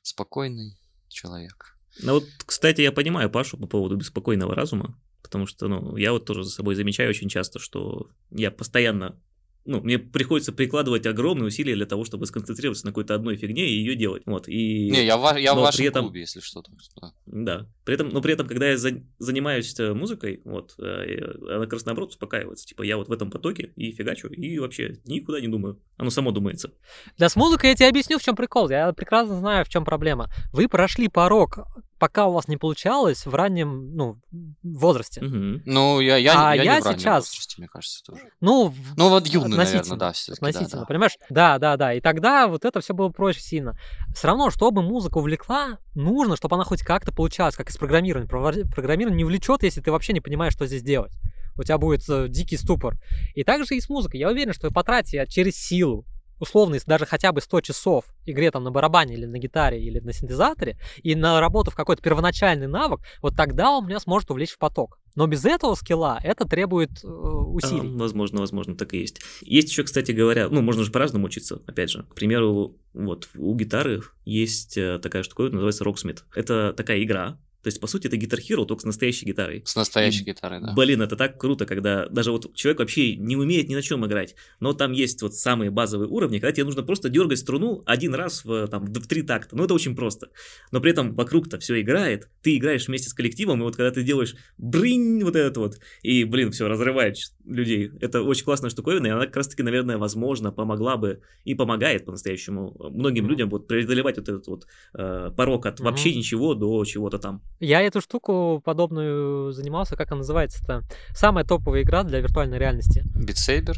спокойный 0.02 0.78
человек. 1.09 1.76
Ну 2.00 2.14
вот, 2.14 2.24
кстати, 2.44 2.80
я 2.80 2.92
понимаю 2.92 3.30
Пашу 3.30 3.56
по 3.56 3.66
поводу 3.66 3.96
беспокойного 3.96 4.54
разума, 4.54 4.98
потому 5.22 5.46
что, 5.46 5.68
ну, 5.68 5.96
я 5.96 6.12
вот 6.12 6.24
тоже 6.24 6.44
за 6.44 6.50
собой 6.50 6.74
замечаю 6.74 7.11
очень 7.11 7.28
часто, 7.28 7.59
что 7.59 8.11
я 8.30 8.50
постоянно, 8.50 9.20
ну, 9.68 9.80
мне 9.82 9.98
приходится 9.98 10.52
прикладывать 10.52 11.06
огромные 11.06 11.48
усилия 11.48 11.74
для 11.74 11.86
того, 11.86 12.04
чтобы 12.04 12.26
сконцентрироваться 12.26 12.86
на 12.86 12.90
какой-то 12.90 13.14
одной 13.14 13.36
фигне 13.36 13.68
и 13.68 13.72
ее 13.78 13.94
делать. 13.94 14.22
Вот, 14.26 14.48
и... 14.48 14.90
Не, 14.90 15.04
я, 15.04 15.16
в, 15.16 15.36
я 15.36 15.52
в 15.52 15.56
но 15.56 15.62
вашем 15.62 15.78
при 15.78 15.86
этом- 15.86 16.04
клубе, 16.06 16.20
если 16.22 16.40
что 16.40 16.62
да. 17.00 17.12
Да. 17.26 17.66
При 17.84 17.94
этом, 17.94 18.08
но 18.08 18.20
при 18.22 18.32
этом, 18.32 18.46
когда 18.48 18.70
я 18.70 18.76
за- 18.78 19.02
занимаюсь 19.18 19.78
э, 19.78 19.92
музыкой, 19.92 20.40
вот, 20.44 20.74
э, 20.78 21.20
она 21.50 21.64
как 21.64 21.74
раз 21.74 21.84
наоборот 21.84 22.10
успокаивается. 22.10 22.66
Типа, 22.66 22.82
я 22.82 22.96
вот 22.96 23.08
в 23.08 23.12
этом 23.12 23.30
потоке 23.30 23.72
и 23.76 23.92
фигачу, 23.92 24.28
и 24.28 24.58
вообще 24.58 24.96
никуда 25.04 25.40
не 25.40 25.48
думаю. 25.48 25.80
Оно 25.98 26.10
само 26.10 26.30
думается. 26.30 26.72
Да 27.18 27.28
с 27.28 27.36
музыкой 27.36 27.70
я 27.70 27.76
тебе 27.76 27.88
объясню, 27.88 28.18
в 28.18 28.22
чем 28.22 28.36
прикол. 28.36 28.70
Я 28.70 28.92
прекрасно 28.92 29.36
знаю, 29.36 29.64
в 29.64 29.68
чем 29.68 29.84
проблема. 29.84 30.28
Вы 30.52 30.68
прошли 30.68 31.08
порог, 31.08 31.58
пока 31.99 32.26
у 32.26 32.32
вас 32.32 32.49
не 32.49 32.57
получалось 32.57 33.26
в 33.26 33.34
раннем, 33.34 33.94
ну, 33.94 34.18
возрасте. 34.62 35.20
Мгм. 35.20 35.62
Ну, 35.66 36.01
я, 36.01 36.16
я, 36.16 36.51
А 36.51 36.55
я, 36.57 36.62
я 36.62 36.74
не 36.76 36.80
в 36.80 36.84
сейчас- 36.84 37.26
возрасте, 37.28 37.55
мне 37.59 37.68
кажется, 37.68 38.03
тоже. 38.05 38.22
Ну, 38.40 38.68
в- 38.68 38.96
Ну, 38.96 39.09
вот 39.09 39.26
юный, 39.26 39.57
наверное, 39.57 39.80
относительно, 39.80 39.96
да. 39.99 40.09
Относительно, 40.09 40.86
понимаешь? 40.86 41.16
Да, 41.30 41.59
да, 41.59 41.76
да. 41.76 41.94
И 41.94 42.01
тогда 42.01 42.46
вот 42.49 42.64
это 42.64 42.80
все 42.80 42.94
было 42.94 43.09
проще 43.09 43.40
сильно. 43.40 43.78
Все 44.14 44.28
равно, 44.28 44.51
чтобы 44.51 44.82
музыка 44.82 45.18
увлекла, 45.18 45.78
нужно, 45.94 46.36
чтобы 46.36 46.57
она 46.57 46.64
хоть 46.64 46.82
как-то 46.82 47.12
получалась, 47.12 47.57
как 47.57 47.70
из 47.70 47.76
программирования. 47.76 48.28
Программирование 48.28 49.16
не 49.18 49.24
влечет, 49.24 49.62
если 49.62 49.80
ты 49.80 49.90
вообще 49.92 50.12
не 50.12 50.20
понимаешь, 50.20 50.53
что 50.53 50.66
здесь 50.66 50.82
делать. 50.82 51.12
У 51.57 51.64
тебя 51.64 51.78
будет 51.78 52.09
э, 52.09 52.28
дикий 52.28 52.57
ступор. 52.57 52.94
И 53.34 53.42
также 53.42 53.74
и 53.74 53.80
с 53.80 53.88
музыкой. 53.88 54.20
Я 54.20 54.30
уверен, 54.30 54.53
что 54.53 54.70
потратя 54.70 55.26
через 55.26 55.57
силу, 55.57 56.05
условно, 56.39 56.78
даже 56.86 57.07
хотя 57.07 57.32
бы 57.32 57.41
100 57.41 57.61
часов 57.62 58.05
игре 58.26 58.51
там 58.51 58.64
на 58.64 58.70
барабане 58.70 59.14
или 59.14 59.26
на 59.26 59.39
гитаре 59.39 59.82
или 59.82 60.01
на 60.01 60.12
синтезаторе, 60.12 60.78
и 61.03 61.14
наработав 61.14 61.74
какой-то 61.74 62.03
первоначальный 62.03 62.66
навык, 62.66 63.01
вот 63.22 63.36
тогда 63.36 63.70
он 63.70 63.86
меня 63.86 64.01
сможет 64.01 64.30
увлечь 64.30 64.53
в 64.53 64.59
поток. 64.59 64.99
Но 65.14 65.26
без 65.26 65.45
этого 65.45 65.74
скилла 65.74 66.20
это 66.22 66.47
требует 66.47 66.91
э, 67.03 67.09
усилий. 67.09 67.93
А, 67.93 67.99
возможно, 67.99 68.41
возможно, 68.41 68.76
так 68.76 68.95
и 68.95 68.99
есть. 68.99 69.20
Есть 69.41 69.70
еще, 69.70 69.82
кстати 69.82 70.12
говоря, 70.12 70.49
ну, 70.49 70.62
можно 70.62 70.84
же 70.84 70.93
по-разному 70.93 71.26
учиться, 71.26 71.61
опять 71.66 71.91
же. 71.91 72.05
К 72.05 72.14
примеру, 72.14 72.76
вот 72.93 73.28
у 73.36 73.55
гитары 73.57 74.03
есть 74.24 74.76
э, 74.76 74.99
такая 75.01 75.24
штука, 75.24 75.45
называется 75.45 75.84
Rocksmith. 75.84 76.20
Это 76.36 76.72
такая 76.72 77.03
игра, 77.03 77.39
то 77.62 77.68
есть, 77.68 77.80
по 77.80 77.86
сути, 77.86 78.06
это 78.06 78.16
Guitar 78.16 78.38
Hero, 78.38 78.64
только 78.64 78.82
с 78.82 78.84
настоящей 78.84 79.26
гитарой. 79.26 79.62
С 79.64 79.74
настоящей 79.74 80.22
И, 80.22 80.26
гитарой, 80.26 80.61
да. 80.61 80.72
Блин, 80.74 81.02
это 81.02 81.16
так 81.16 81.38
круто, 81.40 81.66
когда 81.66 82.09
даже 82.09 82.30
вот 82.30 82.54
человек 82.54 82.78
вообще 82.78 83.16
не 83.16 83.36
умеет 83.36 83.68
ни 83.68 83.74
на 83.74 83.82
чем 83.82 84.06
играть, 84.06 84.36
но 84.61 84.72
там 84.72 84.92
есть 84.92 85.20
вот 85.22 85.34
самые 85.34 85.70
базовые 85.70 86.09
уровни, 86.09 86.38
когда 86.38 86.52
тебе 86.52 86.64
нужно 86.64 86.82
просто 86.82 87.09
дергать 87.09 87.38
струну 87.38 87.82
один 87.84 88.14
раз 88.14 88.44
в, 88.44 88.68
там, 88.68 88.84
в 88.86 89.06
три 89.09 89.22
такта. 89.22 89.56
Ну, 89.56 89.64
это 89.64 89.74
очень 89.74 89.96
просто. 89.96 90.30
Но 90.70 90.80
при 90.80 90.92
этом 90.92 91.14
вокруг-то 91.14 91.59
все 91.59 91.80
играет, 91.80 92.28
ты 92.42 92.56
играешь 92.56 92.86
вместе 92.86 93.09
с 93.09 93.14
коллективом, 93.14 93.61
и 93.61 93.64
вот 93.64 93.76
когда 93.76 93.90
ты 93.90 94.04
делаешь 94.04 94.36
бринь, 94.56 95.22
вот 95.24 95.34
этот 95.34 95.56
вот, 95.56 95.78
и, 96.02 96.24
блин, 96.24 96.52
все 96.52 96.68
разрывает 96.68 97.16
людей. 97.49 97.90
Это 98.01 98.22
очень 98.22 98.44
классная 98.44 98.70
штуковина, 98.70 99.07
и 99.07 99.11
она 99.11 99.26
как 99.26 99.36
раз-таки, 99.36 99.62
наверное, 99.62 99.99
возможно, 99.99 100.53
помогла 100.53 100.96
бы 100.96 101.20
и 101.44 101.55
помогает 101.55 102.05
по-настоящему 102.05 102.74
многим 102.90 103.24
Мгм. 103.24 103.30
людям 103.30 103.49
вот 103.51 103.66
преодолевать 103.66 104.16
вот 104.18 104.28
этот 104.28 104.46
вот 104.49 104.66
э, 104.94 105.30
порог 105.36 105.66
от 105.66 105.80
вообще 105.80 106.11
Мгм. 106.11 106.18
ничего 106.18 106.55
до 106.55 106.84
чего-то 106.84 107.18
там. 107.18 107.42
Я 107.61 107.80
эту 107.82 108.01
штуку 108.01 108.61
подобную 108.64 109.53
занимался, 109.53 109.96
как 109.96 110.11
она 110.12 110.18
называется-то? 110.18 110.82
Самая 111.14 111.44
топовая 111.44 111.82
игра 111.82 112.03
для 112.05 112.20
виртуальной 112.20 112.59
реальности. 112.59 113.03
Битсейбер. 113.16 113.76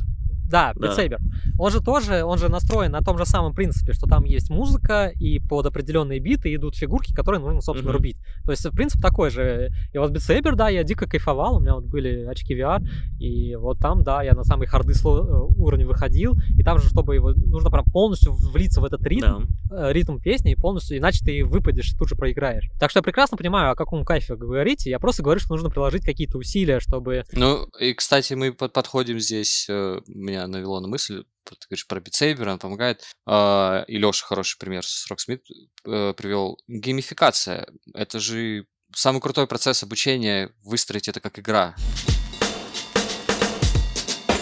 Да, 0.51 0.72
Да. 0.74 0.88
Beat 0.88 0.96
Saber. 0.98 1.18
Он 1.59 1.70
же 1.70 1.80
тоже, 1.80 2.24
он 2.24 2.38
же 2.38 2.48
настроен 2.48 2.90
на 2.92 3.01
том 3.01 3.16
же 3.18 3.24
самом 3.26 3.55
принципе, 3.55 3.92
что 3.92 4.07
там 4.07 4.24
есть 4.24 4.51
музыка, 4.51 5.12
и 5.18 5.38
под 5.38 5.66
определенные 5.66 6.18
биты 6.20 6.55
идут 6.55 6.76
фигурки, 6.76 7.12
которые 7.14 7.40
нужно, 7.40 7.61
собственно, 7.61 7.90
Мгм. 7.90 7.98
рубить. 7.98 8.16
То 8.44 8.51
есть 8.53 8.68
принцип 8.72 9.01
такой 9.01 9.30
же. 9.30 9.70
И 9.92 9.98
вот 9.98 10.11
Beat 10.12 10.16
Saber, 10.42 10.55
да, 10.55 10.68
я 10.68 10.82
дико 10.84 11.07
кайфовал, 11.07 11.57
у 11.57 11.61
меня 11.61 11.74
вот 11.74 11.84
были 11.84 12.24
очки 12.24 12.55
VR, 12.55 12.80
и 13.18 13.55
вот 13.57 13.78
там, 13.78 14.03
да, 14.03 14.22
я 14.22 14.32
на 14.32 14.44
самый 14.44 14.66
харды 14.66 14.92
сло- 14.92 15.26
э, 15.26 15.55
уровень 15.57 15.86
выходил, 15.86 16.34
и 16.57 16.62
там 16.62 16.78
же, 16.78 16.88
чтобы 16.88 17.14
его, 17.14 17.32
нужно 17.32 17.70
прям 17.70 17.84
полностью 17.84 18.32
влиться 18.32 18.80
в 18.80 18.84
этот 18.84 19.03
ритм, 19.07 19.46
Да. 19.70 19.88
э, 19.90 19.92
ритм 19.92 20.18
песни 20.18 20.53
и 20.53 20.55
полностью, 20.57 20.98
иначе 20.98 21.24
ты 21.24 21.44
выпадешь 21.44 21.92
и 21.92 21.96
тут 21.96 22.09
же 22.09 22.16
проиграешь. 22.16 22.68
Так 22.80 22.90
что 22.90 22.98
я 22.98 23.03
прекрасно 23.03 23.36
понимаю, 23.36 23.70
о 23.72 23.74
каком 23.76 24.05
кайфе 24.05 24.34
вы 24.34 24.40
говорите. 24.40 24.90
Я 24.90 24.98
просто 24.98 25.22
говорю, 25.22 25.40
что 25.40 25.53
нужно 25.55 25.70
приложить 25.70 26.05
какие-то 26.05 26.38
усилия, 26.38 26.80
чтобы... 26.80 27.24
Ну, 27.32 27.66
и, 27.80 27.92
кстати, 27.94 28.34
мы 28.34 28.53
под- 28.53 28.72
подходим 28.72 29.20
здесь, 29.20 29.66
э, 29.68 30.01
навело 30.47 30.80
на 30.80 30.88
мысль, 30.88 31.24
ты 31.45 31.57
говоришь 31.68 31.86
про 31.86 32.01
битсейбер, 32.01 32.49
он 32.49 32.59
помогает. 32.59 33.05
А, 33.26 33.84
И 33.88 33.99
Леша 33.99 34.26
хороший 34.26 34.59
пример 34.59 34.84
с 34.84 35.11
Rocksmith 35.11 35.43
э, 35.84 36.14
привел. 36.14 36.59
Геймификация. 36.68 37.66
Это 37.95 38.20
же 38.20 38.66
самый 38.95 39.20
крутой 39.20 39.47
процесс 39.47 39.82
обучения, 39.82 40.53
выстроить 40.62 41.09
это 41.09 41.20
как 41.20 41.38
игра. 41.38 41.74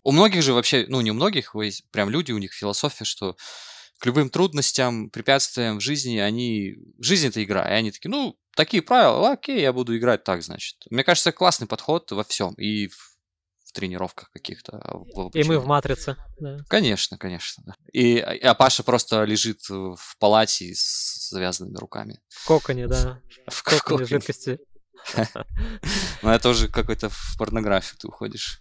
У 0.05 0.13
многих 0.13 0.43
же 0.43 0.55
вообще, 0.55 0.87
ну 0.89 1.01
не 1.01 1.11
у 1.11 1.15
многих, 1.15 1.55
прям 1.91 2.09
люди, 2.09 2.33
у 2.33 2.39
них 2.39 2.53
философия, 2.53 3.05
что 3.05 3.37
к 3.99 4.07
любым 4.07 4.31
трудностям, 4.31 5.11
препятствиям 5.11 5.79
в 5.79 5.83
жизни, 5.83 6.19
они... 6.19 6.77
Жизнь— 6.99 7.27
это 7.29 7.43
игра, 7.43 7.69
и 7.69 7.75
они 7.75 7.91
такие, 7.91 8.11
ну, 8.11 8.39
такие 8.55 8.83
правила, 8.83 9.33
окей, 9.33 9.61
я 9.61 9.73
буду 9.73 9.97
играть 9.97 10.25
так, 10.25 10.43
значит. 10.43 10.77
Мне 10.91 11.05
кажется, 11.05 11.33
классный 11.33 11.67
подход 11.67 12.11
во 12.13 12.25
всем, 12.25 12.55
и 12.55 12.87
в, 12.87 13.18
в 13.69 13.73
тренировках 13.73 14.31
каких-то. 14.33 14.79
а, 14.79 15.29
И 15.35 15.45
мы 15.45 15.59
в 15.59 15.67
матрице. 15.67 16.17
да. 16.41 16.57
Конечно, 16.69 17.19
конечно. 17.19 17.63
да. 17.67 17.75
И, 17.93 18.19
а 18.19 18.55
Паша 18.55 18.83
просто 18.83 19.23
лежит 19.25 19.61
в 19.69 20.17
палате 20.19 20.73
с 20.75 21.29
завязанными 21.31 21.77
руками. 21.77 22.21
В 22.31 22.47
коконе, 22.47 22.87
да. 22.89 23.21
В 23.47 23.55
В 23.55 23.63
коконе 23.63 23.81
коконе. 23.81 24.07
жидкости. 24.07 24.59
Ну, 26.23 26.31
это 26.31 26.49
уже 26.49 26.69
какой-то 26.69 27.09
в 27.09 27.37
порнографию 27.39 27.97
ты 27.99 28.09
уходишь. 28.09 28.61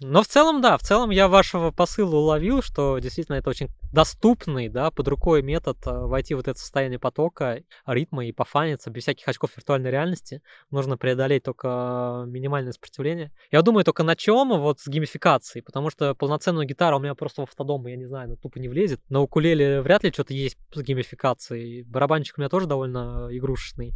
Но 0.00 0.22
в 0.22 0.26
целом, 0.26 0.60
да, 0.60 0.76
в 0.76 0.82
целом 0.82 1.10
я 1.10 1.28
вашего 1.28 1.70
посыла 1.70 2.16
уловил, 2.16 2.62
что 2.62 2.98
действительно 2.98 3.36
это 3.36 3.50
очень 3.50 3.68
доступный, 3.92 4.68
да, 4.68 4.90
под 4.90 5.08
рукой 5.08 5.42
метод 5.42 5.78
э, 5.86 5.90
войти 5.90 6.34
в 6.34 6.38
вот 6.38 6.48
это 6.48 6.58
состояние 6.58 6.98
потока, 6.98 7.62
ритма 7.86 8.26
и 8.26 8.32
пофаниться 8.32 8.90
без 8.90 9.02
всяких 9.02 9.26
очков 9.28 9.56
виртуальной 9.56 9.90
реальности. 9.90 10.42
Нужно 10.70 10.96
преодолеть 10.96 11.44
только 11.44 12.24
минимальное 12.26 12.72
сопротивление. 12.72 13.32
Я 13.50 13.62
думаю 13.62 13.84
только 13.84 14.02
на 14.02 14.16
чем 14.16 14.48
вот 14.60 14.80
с 14.80 14.88
геймификацией, 14.88 15.62
потому 15.62 15.90
что 15.90 16.14
полноценную 16.14 16.66
гитару 16.66 16.98
у 16.98 17.00
меня 17.00 17.14
просто 17.14 17.42
в 17.42 17.44
автодом, 17.44 17.86
я 17.86 17.96
не 17.96 18.06
знаю, 18.06 18.30
ну 18.30 18.36
тупо 18.36 18.58
не 18.58 18.68
влезет. 18.68 19.00
На 19.08 19.20
укулеле 19.20 19.80
вряд 19.80 20.04
ли 20.04 20.12
что-то 20.12 20.34
есть 20.34 20.58
с 20.72 20.82
геймификацией. 20.82 21.82
Барабанчик 21.82 22.38
у 22.38 22.40
меня 22.40 22.48
тоже 22.48 22.66
довольно 22.66 23.28
игрушечный. 23.30 23.94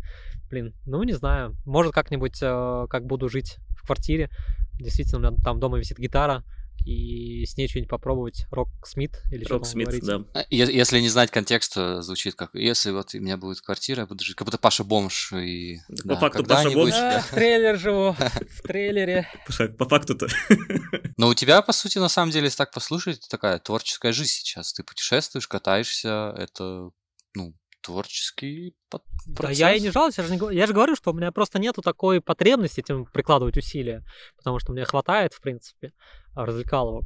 Блин, 0.48 0.74
ну 0.86 1.02
не 1.02 1.12
знаю. 1.12 1.56
Может 1.66 1.92
как-нибудь, 1.92 2.38
э, 2.40 2.86
как 2.88 3.04
буду 3.04 3.28
жить 3.28 3.56
в 3.76 3.86
квартире, 3.86 4.30
действительно, 4.78 5.28
у 5.28 5.30
меня 5.30 5.42
там 5.42 5.60
дома 5.60 5.78
висит 5.78 5.98
гитара, 5.98 6.44
и 6.84 7.44
с 7.44 7.56
ней 7.56 7.68
что-нибудь 7.68 7.90
попробовать. 7.90 8.46
Рок 8.50 8.68
Смит 8.86 9.22
или 9.30 9.44
что 9.44 9.54
Рок 9.54 9.64
там 9.64 9.72
Смит, 9.72 9.88
да. 10.02 10.24
А, 10.34 10.44
Если 10.48 11.00
не 11.00 11.08
знать 11.08 11.30
контекста, 11.30 12.00
звучит 12.02 12.34
как 12.34 12.54
«Если 12.54 12.90
вот 12.90 13.14
у 13.14 13.18
меня 13.18 13.36
будет 13.36 13.60
квартира, 13.60 14.00
я 14.00 14.06
буду 14.06 14.24
жить». 14.24 14.36
Как 14.36 14.46
будто 14.46 14.58
Паша 14.58 14.84
бомж 14.84 15.32
и... 15.34 15.80
По 16.06 16.16
факту 16.16 16.44
Паша 16.44 16.70
бомж. 16.70 16.92
А, 16.94 17.20
в 17.20 17.30
трейлер 17.30 17.78
живу, 17.78 18.12
в 18.56 18.62
трейлере. 18.62 19.28
По 19.76 19.88
факту-то. 19.88 20.28
Но 21.18 21.28
у 21.28 21.34
тебя, 21.34 21.60
по 21.62 21.72
сути, 21.72 21.98
на 21.98 22.08
самом 22.08 22.32
деле, 22.32 22.46
если 22.46 22.58
так 22.58 22.72
послушать, 22.72 23.26
такая 23.28 23.58
творческая 23.58 24.12
жизнь 24.12 24.30
сейчас. 24.30 24.72
Ты 24.72 24.82
путешествуешь, 24.82 25.48
катаешься, 25.48 26.34
это, 26.38 26.90
творческий 27.80 28.74
под- 28.90 29.02
Да 29.26 29.34
процесс. 29.42 29.58
я 29.58 29.74
и 29.74 29.80
не 29.80 29.90
жалуюсь, 29.90 30.18
я 30.18 30.24
же, 30.24 30.34
не 30.36 30.54
я 30.54 30.66
же 30.66 30.72
говорю, 30.72 30.96
что 30.96 31.10
у 31.10 31.14
меня 31.14 31.32
просто 31.32 31.58
нету 31.58 31.82
такой 31.82 32.20
потребности 32.20 32.80
этим 32.80 33.06
прикладывать 33.06 33.56
усилия, 33.56 34.04
потому 34.36 34.58
что 34.58 34.72
мне 34.72 34.84
хватает, 34.84 35.32
в 35.32 35.40
принципе, 35.40 35.92
развлекаловок. 36.34 37.04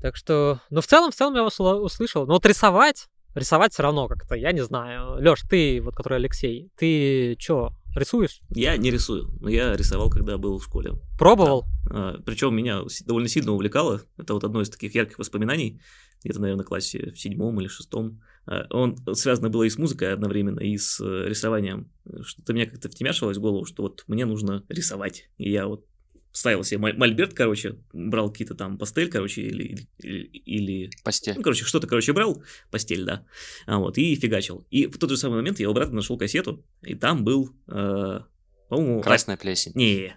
Так 0.00 0.16
что, 0.16 0.60
ну, 0.70 0.80
в 0.80 0.86
целом, 0.86 1.10
в 1.10 1.14
целом 1.14 1.34
я 1.36 1.42
вас 1.42 1.58
услышал. 1.60 2.26
Но 2.26 2.34
вот 2.34 2.46
рисовать, 2.46 3.08
рисовать 3.34 3.72
все 3.72 3.82
равно 3.84 4.08
как-то, 4.08 4.34
я 4.34 4.52
не 4.52 4.60
знаю. 4.62 5.20
Лёш, 5.20 5.42
ты, 5.42 5.80
вот 5.80 5.94
который 5.94 6.18
Алексей, 6.18 6.70
ты 6.76 7.36
чё, 7.36 7.70
рисуешь? 7.94 8.40
Я 8.50 8.76
не 8.76 8.90
рисую, 8.90 9.30
но 9.40 9.48
я 9.48 9.76
рисовал, 9.76 10.10
когда 10.10 10.38
был 10.38 10.58
в 10.58 10.64
школе. 10.64 10.92
Пробовал? 11.18 11.64
А, 11.90 12.18
Причем 12.24 12.54
меня 12.54 12.82
довольно 13.06 13.28
сильно 13.28 13.52
увлекало. 13.52 14.02
Это 14.16 14.34
вот 14.34 14.44
одно 14.44 14.62
из 14.62 14.70
таких 14.70 14.94
ярких 14.94 15.18
воспоминаний. 15.18 15.80
Где-то, 16.24 16.40
наверное, 16.40 16.64
в 16.64 16.68
классе 16.68 17.10
в 17.10 17.18
седьмом 17.18 17.60
или 17.60 17.68
шестом. 17.68 18.22
А, 18.46 18.66
Он 18.70 18.96
связано 19.14 19.48
было 19.48 19.64
и 19.64 19.70
с 19.70 19.78
музыкой 19.78 20.12
одновременно, 20.12 20.60
и 20.60 20.76
с 20.76 21.00
э, 21.00 21.28
рисованием. 21.28 21.90
Что-то 22.22 22.52
мне 22.52 22.66
как-то 22.66 22.88
втемяшилось 22.88 23.36
в 23.36 23.40
голову, 23.40 23.64
что 23.64 23.82
вот 23.82 24.04
мне 24.06 24.24
нужно 24.24 24.64
рисовать. 24.68 25.28
И 25.38 25.50
я 25.50 25.66
вот 25.66 25.86
ставил 26.32 26.64
себе 26.64 26.78
моль- 26.78 26.96
мольберт, 26.96 27.34
короче, 27.34 27.76
брал 27.92 28.30
какие-то 28.30 28.54
там 28.54 28.78
пастель, 28.78 29.10
короче, 29.10 29.42
или, 29.42 29.86
или, 29.98 30.22
или 30.24 30.90
Постель. 31.04 31.34
ну, 31.36 31.42
короче, 31.42 31.64
что-то, 31.64 31.86
короче, 31.86 32.12
брал, 32.12 32.42
постель, 32.70 33.04
да, 33.04 33.24
а 33.66 33.78
вот, 33.78 33.98
и 33.98 34.14
фигачил. 34.16 34.66
И 34.70 34.86
в 34.86 34.98
тот 34.98 35.10
же 35.10 35.16
самый 35.16 35.36
момент 35.36 35.60
я 35.60 35.70
у 35.70 35.74
брата 35.74 35.92
нашел 35.92 36.16
кассету, 36.18 36.64
и 36.82 36.94
там 36.94 37.24
был, 37.24 37.50
э, 37.68 38.20
по-моему... 38.68 39.02
Красная 39.02 39.36
плесень. 39.36 39.72
Не, 39.74 40.16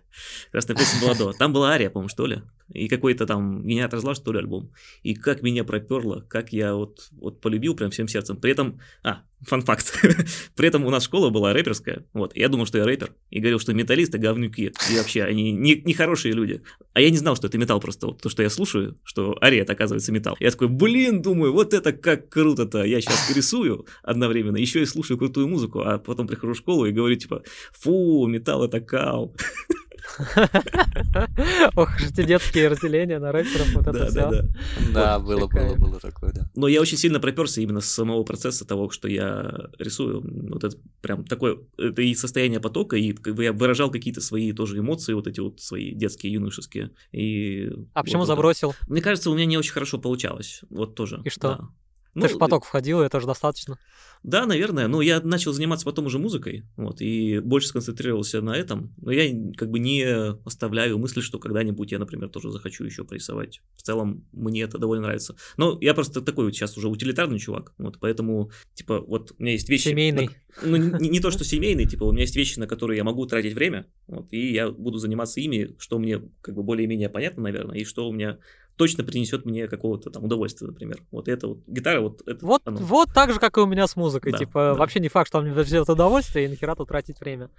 Красная 0.52 0.78
песня 0.78 1.02
была 1.02 1.14
до. 1.14 1.34
Там 1.34 1.52
была 1.52 1.72
Ария, 1.72 1.90
по-моему, 1.90 2.08
что 2.08 2.26
ли. 2.26 2.42
И 2.74 2.88
какой-то 2.88 3.26
там 3.26 3.68
генератор 3.68 4.00
зла, 4.00 4.16
что 4.16 4.32
ли, 4.32 4.40
альбом. 4.40 4.72
И 5.04 5.14
как 5.14 5.42
меня 5.42 5.66
проперло, 5.66 6.22
как 6.22 6.54
я 6.54 6.74
вот, 6.74 7.10
вот 7.12 7.42
полюбил 7.42 7.76
прям 7.76 7.92
всем 7.92 8.08
сердцем. 8.08 8.38
При 8.38 8.52
этом, 8.52 8.80
а, 9.04 9.24
фан-факт. 9.42 9.94
При 10.56 10.68
этом 10.68 10.86
у 10.86 10.90
нас 10.90 11.04
школа 11.04 11.30
была 11.30 11.54
рэперская. 11.54 12.06
Вот, 12.14 12.36
я 12.36 12.50
думал, 12.50 12.66
что 12.66 12.78
я 12.78 12.86
рэпер. 12.86 13.12
И 13.30 13.40
говорил, 13.40 13.60
что 13.60 13.74
металлисты 13.74 14.18
говнюки. 14.18 14.72
И 14.92 14.98
вообще, 14.98 15.24
они 15.24 15.52
не, 15.52 15.76
не 15.76 15.94
хорошие 15.94 16.34
люди. 16.34 16.62
А 16.94 17.02
я 17.02 17.10
не 17.10 17.18
знал, 17.18 17.36
что 17.36 17.48
это 17.48 17.58
металл 17.58 17.80
просто. 17.80 18.08
Вот 18.08 18.22
то, 18.22 18.30
что 18.30 18.44
я 18.44 18.50
слушаю, 18.50 18.98
что 19.04 19.38
Ария, 19.42 19.64
это 19.64 19.74
оказывается 19.74 20.12
металл. 20.12 20.36
Я 20.40 20.52
такой, 20.52 20.68
блин, 20.68 21.22
думаю, 21.22 21.54
вот 21.54 21.74
это 21.74 21.94
как 21.94 22.30
круто-то. 22.30 22.84
Я 22.84 23.02
сейчас 23.02 23.36
рисую 23.36 23.86
одновременно, 24.04 24.58
еще 24.58 24.82
и 24.82 24.86
слушаю 24.86 25.18
крутую 25.18 25.48
музыку, 25.48 25.82
а 25.82 25.98
потом 25.98 26.28
прихожу 26.28 26.54
в 26.54 26.58
школу 26.58 26.86
и 26.86 26.92
говорю, 26.92 27.16
типа, 27.16 27.44
фу, 27.74 28.28
металл 28.28 28.66
это 28.66 28.80
кал. 28.80 29.36
Ох, 31.76 31.90
уж 31.96 32.04
эти 32.12 32.24
детские 32.26 32.68
разделения 32.70 33.20
на 33.20 33.32
рэперов, 33.32 33.74
вот 33.74 33.88
это 33.88 34.00
Да, 34.00 34.06
все. 34.08 34.14
да, 34.20 34.30
да. 34.32 34.48
Да, 34.94 35.20
Вот, 35.20 35.28
было, 35.28 35.48
было, 35.48 35.76
было 35.76 36.00
такое, 36.00 36.32
да. 36.34 36.50
Но 36.56 36.68
я 36.68 36.82
очень 36.82 36.98
сильно 36.98 37.20
проперся 37.20 37.62
именно 37.62 37.82
с 37.82 37.90
самого 37.92 38.24
процесса 38.24 38.66
того, 38.66 38.90
что 38.90 39.08
я 39.08 39.70
рисую. 39.80 40.22
Вот 40.52 40.64
это 40.64 40.78
прям 41.02 41.26
такое, 41.26 41.58
это 41.78 42.02
и 42.02 42.14
состояние 42.16 42.60
потока, 42.60 42.96
и 42.96 43.16
я 43.42 43.54
выражал 43.54 43.92
какие-то 43.92 44.22
свои 44.22 44.52
тоже 44.54 44.80
эмоции, 44.80 45.14
вот 45.14 45.28
эти 45.28 45.40
вот 45.40 45.60
свои 45.62 45.94
детские, 45.94 46.34
юношеские. 46.34 46.92
И 47.12 47.70
А 47.94 48.04
почему 48.04 48.20
вот 48.22 48.26
это. 48.26 48.36
забросил? 48.36 48.74
Мне 48.88 49.02
кажется, 49.02 49.30
у 49.30 49.36
меня 49.36 49.46
не 49.46 49.58
очень 49.58 49.74
хорошо 49.74 49.98
получалось. 49.98 50.62
Вот 50.70 50.96
тоже. 50.96 51.22
И 51.26 51.30
что? 51.30 51.70
Да. 52.16 52.22
Ты 52.22 52.28
Ну, 52.28 52.34
же 52.34 52.38
поток 52.40 52.66
входил, 52.66 53.02
и 53.02 53.06
это 53.06 53.20
же 53.20 53.28
достаточно. 53.28 53.78
Да, 54.24 54.46
наверное. 54.48 54.88
Но 54.88 55.02
я 55.02 55.20
начал 55.22 55.54
заниматься 55.54 55.86
потом 55.86 56.06
уже 56.08 56.18
музыкой, 56.18 56.64
вот, 56.78 57.00
и 57.00 57.40
больше 57.40 57.68
сконцентрировался 57.68 58.42
на 58.42 58.56
этом. 58.56 58.94
Но 58.98 59.12
я 59.12 59.32
как 59.56 59.70
бы 59.70 59.78
не 59.78 60.04
оставляю 60.46 60.98
мысли, 60.98 61.22
что 61.22 61.38
когда-нибудь 61.38 61.92
я, 61.92 62.00
например, 62.00 62.30
тоже 62.30 62.50
захочу 62.52 62.86
еще 62.86 63.04
порисовать. 63.04 63.62
В 63.76 63.84
целом, 63.84 64.26
мне 64.32 64.64
это 64.64 64.80
довольно 64.80 65.04
нравится. 65.04 65.36
Но 65.58 65.78
я 65.82 65.94
просто 65.94 66.22
такой 66.22 66.46
вот 66.46 66.56
сейчас 66.56 66.76
уже 66.78 66.88
утилитарный 66.88 67.38
чувак, 67.38 67.74
вот, 67.78 68.00
поэтому, 68.00 68.50
типа, 68.74 69.00
вот 69.02 69.34
у 69.38 69.44
меня 69.44 69.52
есть 69.52 69.70
вещи... 69.70 69.90
Семейный. 69.90 70.30
на- 70.64 70.70
ну, 70.70 70.78
не, 70.78 71.10
не 71.10 71.20
то, 71.20 71.30
что 71.32 71.44
семейный, 71.44 71.86
типа, 71.86 72.06
у 72.06 72.12
меня 72.12 72.22
есть 72.22 72.36
вещи, 72.36 72.58
на 72.58 72.66
которые 72.66 72.98
я 72.98 73.04
могу 73.04 73.26
тратить 73.28 73.54
время, 73.54 73.86
вот, 74.08 74.32
и 74.32 74.54
я 74.54 74.70
буду 74.72 74.98
заниматься 74.98 75.40
ими, 75.42 75.76
что 75.78 76.00
мне, 76.00 76.22
как 76.42 76.56
бы, 76.56 76.64
более-менее 76.64 77.10
понятно, 77.10 77.44
наверное, 77.44 77.78
и 77.78 77.84
что 77.84 78.08
у 78.08 78.14
меня 78.14 78.40
точно 78.76 79.04
принесет 79.04 79.46
мне 79.46 79.68
какого-то 79.68 80.10
там 80.10 80.24
удовольствия, 80.24 80.68
например. 80.68 81.02
Вот 81.12 81.28
это 81.28 81.48
вот, 81.48 81.60
гитара, 81.68 82.02
вот 82.02 82.22
это 82.28 82.46
Вот, 82.46 82.62
оно. 82.66 82.78
вот 82.78 83.10
так 83.14 83.32
же, 83.32 83.40
как 83.40 83.58
и 83.58 83.62
у 83.62 83.66
меня 83.66 83.88
с 83.88 83.96
музыкой. 83.96 84.32
Да, 84.34 84.38
типа, 84.38 84.60
да. 84.60 84.74
вообще 84.74 85.00
не 85.00 85.08
факт, 85.08 85.28
что 85.28 85.40
он 85.40 85.46
мне 85.46 85.54
дает 85.54 85.90
удовольствие, 85.90 86.46
и 86.46 86.48
нахера 86.48 86.76
тут 86.76 86.90
тратить 86.90 87.20
время. 87.20 87.50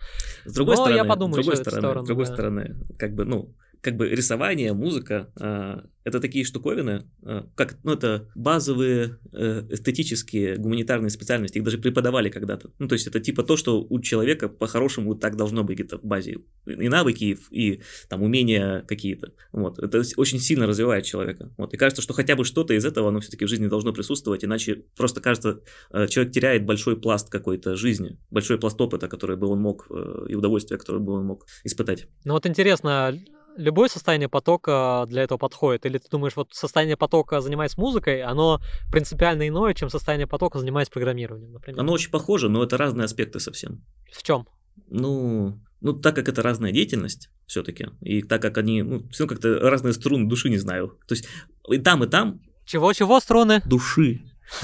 С 0.45 0.53
другой 0.55 0.77
Но 0.77 0.83
стороны, 0.83 0.97
я 0.97 1.05
подумаю 1.05 1.43
с 1.43 1.47
другой 1.47 1.57
стороны, 1.57 1.81
сторону, 1.81 2.05
с 2.05 2.07
другой 2.07 2.27
да. 2.27 2.33
стороны, 2.33 2.77
как 2.99 3.15
бы, 3.15 3.25
ну, 3.25 3.55
как 3.81 3.97
бы 3.97 4.09
рисование, 4.09 4.73
музыка, 4.73 5.33
а, 5.39 5.85
это 6.05 6.21
такие 6.21 6.45
штуковины, 6.45 7.05
а, 7.23 7.49
как, 7.57 7.79
ну, 7.83 7.93
это 7.93 8.29
базовые 8.37 9.19
э, 9.33 9.65
эстетические 9.71 10.57
гуманитарные 10.57 11.11
специальности, 11.11 11.59
их 11.59 11.65
даже 11.65 11.79
преподавали 11.79 12.29
когда-то. 12.29 12.71
Ну, 12.79 12.87
то 12.87 12.93
есть 12.95 13.09
это 13.09 13.19
типа 13.19 13.43
то, 13.43 13.57
что 13.57 13.83
у 13.83 14.01
человека 14.01 14.49
по-хорошему 14.49 15.17
так 15.17 15.37
должно 15.37 15.65
быть 15.65 15.79
где-то 15.79 15.99
в 15.99 16.05
базе. 16.05 16.39
И 16.67 16.89
навыки, 16.89 17.37
и, 17.51 17.73
и 17.73 17.83
там 18.09 18.23
умения 18.23 18.83
какие-то. 18.83 19.33
Вот. 19.51 19.81
Это 19.81 20.03
очень 20.17 20.39
сильно 20.39 20.67
развивает 20.67 21.05
человека. 21.05 21.53
Вот. 21.57 21.75
И 21.75 21.77
кажется, 21.77 22.03
что 22.03 22.15
хотя 22.15 22.37
бы 22.37 22.45
что-то 22.45 22.75
из 22.75 22.85
этого, 22.85 23.09
оно 23.09 23.19
все-таки 23.19 23.45
в 23.45 23.49
жизни 23.49 23.67
должно 23.67 23.93
присутствовать, 23.93 24.45
иначе 24.45 24.85
просто 24.97 25.21
кажется, 25.21 25.61
э, 25.91 26.07
человек 26.07 26.33
теряет 26.33 26.65
большой 26.65 27.01
пласт 27.01 27.31
какой-то 27.31 27.75
жизни, 27.75 28.19
большой 28.31 28.59
пласт 28.59 28.81
опыта, 28.81 29.09
который 29.09 29.37
бы 29.37 29.49
он 29.49 29.61
мог, 29.61 29.87
э, 29.91 30.27
и 30.29 30.35
удовольствия, 30.37 30.79
которое 30.79 31.01
бы 31.01 31.15
он 31.15 31.25
мог 31.25 31.47
испытать. 31.65 32.07
Ну 32.25 32.35
вот 32.35 32.47
интересно, 32.47 33.19
любое 33.57 33.89
состояние 33.89 34.29
потока 34.29 35.05
для 35.09 35.23
этого 35.23 35.39
подходит? 35.39 35.87
Или 35.87 35.99
ты 35.99 36.09
думаешь, 36.11 36.35
вот 36.37 36.55
состояние 36.55 36.97
потока, 36.97 37.41
занимаясь 37.41 37.77
музыкой, 37.77 38.23
оно 38.23 38.61
принципиально 38.91 39.49
иное, 39.49 39.75
чем 39.75 39.89
состояние 39.91 40.27
потока, 40.27 40.59
занимаясь 40.59 40.89
программированием, 40.89 41.53
например? 41.53 41.81
Оно 41.81 41.93
очень 41.93 42.11
похоже, 42.11 42.49
но 42.49 42.63
это 42.63 42.77
разные 42.77 43.05
аспекты 43.07 43.41
совсем. 43.41 43.85
В 44.13 44.23
чем? 44.23 44.47
Ну, 44.89 45.59
ну, 45.81 45.93
так 45.95 46.15
как 46.15 46.29
это 46.29 46.43
разная 46.43 46.73
деятельность 46.73 47.29
все-таки, 47.47 47.89
и 48.01 48.23
так 48.23 48.43
как 48.43 48.59
они, 48.59 48.83
ну, 48.83 49.09
все 49.11 49.27
как-то 49.27 49.59
разные 49.59 49.93
струны 49.95 50.29
души, 50.29 50.51
не 50.51 50.59
знаю. 50.59 50.99
То 51.09 51.15
есть 51.15 51.27
и 51.71 51.79
там, 51.79 52.05
и 52.05 52.07
там 52.09 52.41
Чего-чего 52.67 53.21
струны? 53.21 53.63
души. 53.65 54.21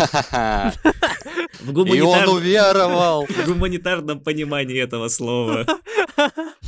В, 1.60 1.70
И 1.86 2.00
он 2.00 2.18
гуманитар- 2.24 2.28
уверовал. 2.28 3.26
в 3.28 3.46
гуманитарном 3.46 4.20
понимании 4.20 4.78
этого 4.80 5.08
слова. 5.08 5.66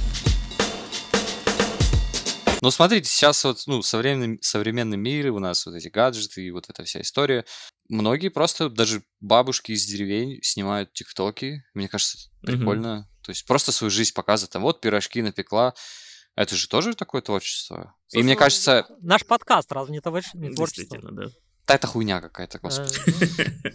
Ну, 2.65 2.71
смотрите, 2.71 3.11
сейчас 3.11 3.45
вот, 3.45 3.63
ну, 3.67 3.83
современный, 3.83 4.39
современный 4.41 4.97
мир, 4.97 5.33
у 5.33 5.39
нас 5.39 5.67
вот 5.67 5.75
эти 5.75 5.89
гаджеты 5.89 6.47
и 6.47 6.51
вот 6.51 6.65
эта 6.71 6.83
вся 6.85 7.03
история. 7.03 7.45
Многие 7.91 8.29
просто, 8.31 8.71
даже 8.71 9.03
бабушки 9.21 9.73
из 9.73 9.85
деревень 9.85 10.41
снимают 10.43 10.91
тиктоки. 10.95 11.63
Мне 11.75 11.89
кажется, 11.89 12.31
прикольно. 12.41 13.07
То 13.23 13.33
есть 13.33 13.45
просто 13.45 13.71
свою 13.71 13.91
жизнь 13.91 14.15
показывают. 14.15 14.53
Там 14.53 14.63
вот 14.63 14.81
пирожки 14.81 15.21
напекла. 15.21 15.75
Это 16.37 16.57
же 16.57 16.67
тоже 16.67 16.95
такое 16.95 17.21
творчество. 17.21 17.95
И 18.13 18.23
мне 18.23 18.33
Слушай, 18.33 18.39
кажется, 18.39 18.87
Наш 19.03 19.27
подкаст 19.27 19.71
разве 19.71 19.93
не, 19.93 20.01
творч- 20.01 20.25
не 20.33 20.55
творчество? 20.55 20.85
Действительно, 20.85 21.13
да. 21.13 21.27
Да, 21.67 21.75
это 21.75 21.87
хуйня 21.87 22.21
какая-то, 22.21 22.59
господи. 22.59 22.99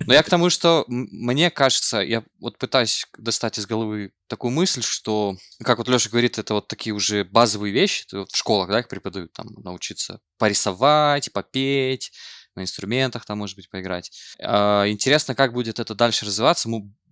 Но 0.05 0.13
я 0.13 0.21
к 0.23 0.29
тому, 0.29 0.49
что 0.49 0.85
мне 0.87 1.49
кажется, 1.49 1.97
я 1.99 2.23
вот 2.39 2.57
пытаюсь 2.57 3.05
достать 3.17 3.57
из 3.57 3.65
головы 3.65 4.11
такую 4.27 4.51
мысль, 4.51 4.83
что, 4.83 5.35
как 5.63 5.77
вот 5.79 5.87
Леша 5.87 6.09
говорит, 6.09 6.37
это 6.37 6.53
вот 6.53 6.67
такие 6.67 6.93
уже 6.93 7.23
базовые 7.23 7.73
вещи, 7.73 8.05
вот 8.11 8.31
в 8.31 8.37
школах, 8.37 8.69
да, 8.69 8.79
их 8.79 8.87
преподают, 8.87 9.33
там, 9.33 9.47
научиться 9.63 10.19
порисовать, 10.37 11.31
попеть, 11.33 12.11
на 12.55 12.61
инструментах 12.63 13.25
там, 13.25 13.37
может 13.37 13.55
быть, 13.55 13.69
поиграть. 13.69 14.11
А, 14.41 14.87
Интересно, 14.87 15.35
как 15.35 15.53
будет 15.53 15.79
это 15.79 15.95
дальше 15.95 16.25
развиваться. 16.25 16.69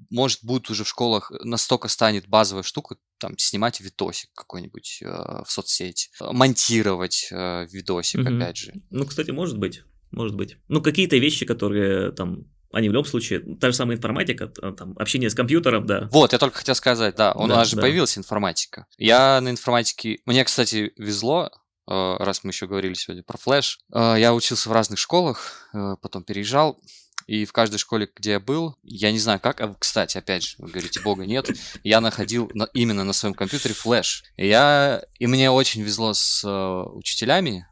Может, 0.10 0.44
будет 0.44 0.70
уже 0.70 0.84
в 0.84 0.88
школах 0.90 1.32
настолько 1.44 1.88
станет 1.88 2.28
базовая 2.28 2.64
штука, 2.64 2.98
там, 3.18 3.38
снимать 3.38 3.80
видосик 3.80 4.30
какой-нибудь 4.36 5.00
э, 5.02 5.06
в 5.46 5.52
соцсети, 5.52 6.10
монтировать 6.20 7.30
э, 7.32 7.66
видосик, 7.72 8.20
Мгм. 8.20 8.38
опять 8.38 8.58
же. 8.58 8.74
Ну, 8.90 9.06
кстати, 9.06 9.32
может 9.32 9.58
быть, 9.58 9.82
может 10.12 10.36
быть. 10.36 10.58
Ну, 10.68 10.82
какие-то 10.82 11.18
вещи, 11.18 11.46
которые 11.46 12.12
там, 12.12 12.46
они 12.72 12.90
в 12.90 12.94
любом 12.94 13.06
случае, 13.06 13.40
та 13.60 13.72
же 13.72 13.76
самая 13.76 13.98
информатика, 13.98 14.48
т- 14.48 14.72
там, 14.74 14.94
общение 14.98 15.30
с 15.30 15.34
компьютером, 15.36 15.86
да. 15.86 16.10
Вот, 16.12 16.34
я 16.34 16.40
только 16.40 16.58
хотел 16.58 16.76
сказать, 16.76 17.16
да, 17.16 17.34
у 17.34 17.48
Да, 17.48 17.58
нас 17.58 17.70
же 17.70 17.76
да. 17.76 17.82
появилась 17.84 18.18
информатика. 18.18 18.86
Я 18.98 19.40
на 19.42 19.50
информатике... 19.50 20.20
Мне, 20.26 20.44
кстати, 20.44 20.92
везло, 20.98 21.50
э, 21.90 22.16
раз 22.20 22.44
мы 22.44 22.52
еще 22.52 22.68
говорили 22.68 22.94
сегодня 22.94 23.24
про 23.24 23.38
флеш. 23.38 23.80
Э, 23.94 24.16
Я 24.18 24.34
учился 24.34 24.70
в 24.70 24.72
разных 24.74 25.00
школах, 25.00 25.70
э, 25.74 25.96
потом 26.02 26.24
переезжал, 26.24 26.78
и 27.26 27.44
в 27.44 27.52
каждой 27.52 27.78
школе, 27.78 28.10
где 28.16 28.32
я 28.32 28.40
был, 28.40 28.78
я 28.84 29.12
не 29.12 29.20
знаю 29.20 29.42
как, 29.42 29.60
а, 29.60 29.76
кстати, 29.78 30.18
опять 30.18 30.44
же, 30.44 30.56
вы 30.60 30.70
говорите, 30.70 31.02
бога 31.02 31.26
нет, 31.26 31.50
я 31.84 32.00
находил 32.00 32.50
на- 32.54 32.70
именно 32.74 33.04
на 33.04 33.12
своем 33.14 33.34
компьютере 33.34 33.74
флеш. 33.74 34.24
И 34.38 34.48
Я... 34.48 35.04
И 35.20 35.28
мне 35.28 35.52
очень 35.52 35.82
везло 35.84 36.14
с 36.14 36.42
э, 36.46 36.84
учителями, 36.94 37.68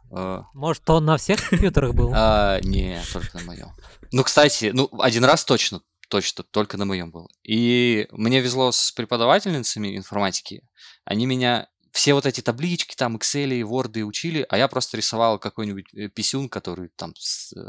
Может, 0.53 0.89
он 0.89 1.05
на 1.05 1.17
всех 1.17 1.49
компьютерах 1.49 1.93
был? 1.93 2.11
а, 2.13 2.59
не, 2.61 3.01
только 3.11 3.37
на 3.37 3.43
моем. 3.43 3.71
Ну, 4.11 4.23
кстати, 4.23 4.71
ну, 4.73 4.89
один 4.99 5.25
раз 5.25 5.43
точно, 5.45 5.81
точно, 6.09 6.43
только 6.43 6.77
на 6.77 6.85
моем 6.85 7.11
был. 7.11 7.29
И 7.43 8.07
мне 8.11 8.39
везло 8.39 8.71
с 8.71 8.91
преподавательницами 8.91 9.97
информатики. 9.97 10.63
Они 11.03 11.25
меня 11.25 11.67
все 11.95 12.13
вот 12.13 12.25
эти 12.25 12.41
таблички, 12.41 12.93
там, 12.93 13.15
Excel 13.15 13.53
и 13.55 13.61
Word 13.61 14.01
учили, 14.01 14.45
а 14.49 14.57
я 14.57 14.67
просто 14.67 14.97
рисовал 14.97 15.39
какой-нибудь 15.39 15.85
э, 15.93 16.09
писюн, 16.09 16.49
который 16.49 16.89
там 16.97 17.13
с, 17.17 17.53
э, 17.55 17.61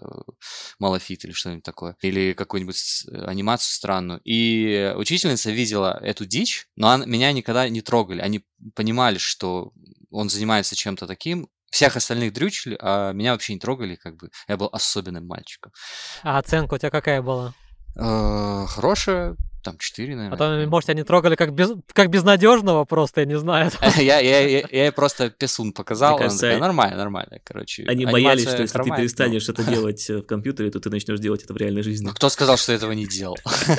малофит 0.80 1.24
или 1.24 1.30
что-нибудь 1.30 1.62
такое, 1.62 1.96
или 2.02 2.32
какую-нибудь 2.32 3.04
э, 3.08 3.24
анимацию 3.24 3.72
странную. 3.72 4.20
И 4.24 4.92
учительница 4.96 5.52
видела 5.52 5.96
эту 6.02 6.26
дичь, 6.26 6.66
но 6.74 6.88
она, 6.88 7.06
меня 7.06 7.30
никогда 7.30 7.68
не 7.68 7.82
трогали. 7.82 8.20
Они 8.20 8.44
понимали, 8.74 9.18
что 9.18 9.72
он 10.10 10.28
занимается 10.28 10.74
чем-то 10.74 11.06
таким, 11.06 11.48
всех 11.70 11.96
остальных 11.96 12.32
дрючили, 12.32 12.76
а 12.80 13.12
меня 13.12 13.32
вообще 13.32 13.54
не 13.54 13.60
трогали, 13.60 13.96
как 13.96 14.16
бы 14.16 14.30
я 14.48 14.56
был 14.56 14.68
особенным 14.72 15.26
мальчиком. 15.26 15.72
А 16.22 16.38
оценка 16.38 16.74
у 16.74 16.78
тебя 16.78 16.90
какая 16.90 17.22
была? 17.22 17.54
Э, 17.98 18.66
Хорошая, 18.68 19.36
там 19.62 19.78
4, 19.78 20.12
А 20.12 20.16
наверное. 20.16 20.64
то, 20.64 20.70
может, 20.70 20.90
они 20.90 21.02
трогали 21.02 21.34
как, 21.34 21.52
без, 21.52 21.70
как 21.92 22.08
безнадежного 22.08 22.84
просто, 22.84 23.22
я 23.22 23.26
не 23.26 23.38
знаю. 23.38 23.70
Я, 23.96 24.20
я, 24.20 24.60
я, 24.70 24.92
просто 24.92 25.30
писун 25.30 25.72
показал, 25.72 26.18
кажется, 26.18 26.40
такая, 26.42 26.58
нормально, 26.60 26.96
нормально, 26.96 27.38
короче. 27.42 27.84
Они 27.88 28.06
боялись, 28.06 28.42
что 28.48 28.62
если 28.62 28.78
ты 28.78 28.88
но- 28.90 28.96
перестанешь 28.96 29.48
это 29.48 29.64
делать 29.64 30.08
э, 30.08 30.18
в 30.18 30.22
компьютере, 30.26 30.70
то 30.70 30.78
ты 30.78 30.90
начнешь 30.90 31.18
делать 31.18 31.42
это 31.42 31.52
в 31.52 31.56
реальной 31.56 31.82
жизни. 31.82 32.06
Ну, 32.06 32.12
кто 32.12 32.28
сказал, 32.28 32.56
что 32.58 32.72
этого 32.72 32.92
не 32.92 33.06
делал? 33.06 33.36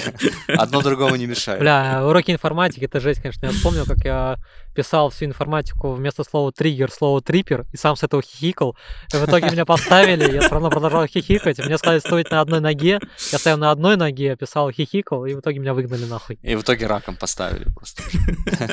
Одно 0.47 0.81
другому 0.81 1.15
не 1.15 1.25
мешает. 1.25 1.61
Бля, 1.61 2.05
уроки 2.05 2.31
информатики, 2.31 2.83
это 2.85 2.99
жесть, 2.99 3.21
конечно. 3.21 3.45
Я 3.45 3.51
вспомнил, 3.53 3.85
как 3.85 4.03
я 4.03 4.37
писал 4.77 5.09
всю 5.09 5.25
информатику 5.25 5.93
вместо 5.93 6.23
слова 6.23 6.51
триггер, 6.51 6.91
слово 6.91 7.19
трипер, 7.19 7.65
и 7.73 7.77
сам 7.77 7.95
с 7.95 8.03
этого 8.03 8.21
хихикал. 8.21 8.77
И 9.11 9.17
в 9.17 9.25
итоге 9.25 9.49
меня 9.49 9.65
поставили, 9.65 10.31
я 10.31 10.41
все 10.41 10.51
равно 10.51 10.69
продолжал 10.69 11.07
хихикать. 11.07 11.57
Мне 11.57 11.79
сказали 11.79 11.97
стоять 11.97 12.29
на 12.29 12.41
одной 12.41 12.59
ноге. 12.59 12.99
Я 13.31 13.39
стоял 13.39 13.57
на 13.57 13.71
одной 13.71 13.97
ноге, 13.97 14.35
писал 14.35 14.69
хихикал, 14.69 15.25
и 15.25 15.33
в 15.33 15.39
итоге 15.39 15.57
меня 15.57 15.73
выгнали 15.73 16.05
нахуй. 16.05 16.37
И 16.43 16.53
в 16.53 16.61
итоге 16.61 16.85
раком 16.85 17.15
поставили 17.15 17.65
просто. 17.73 18.03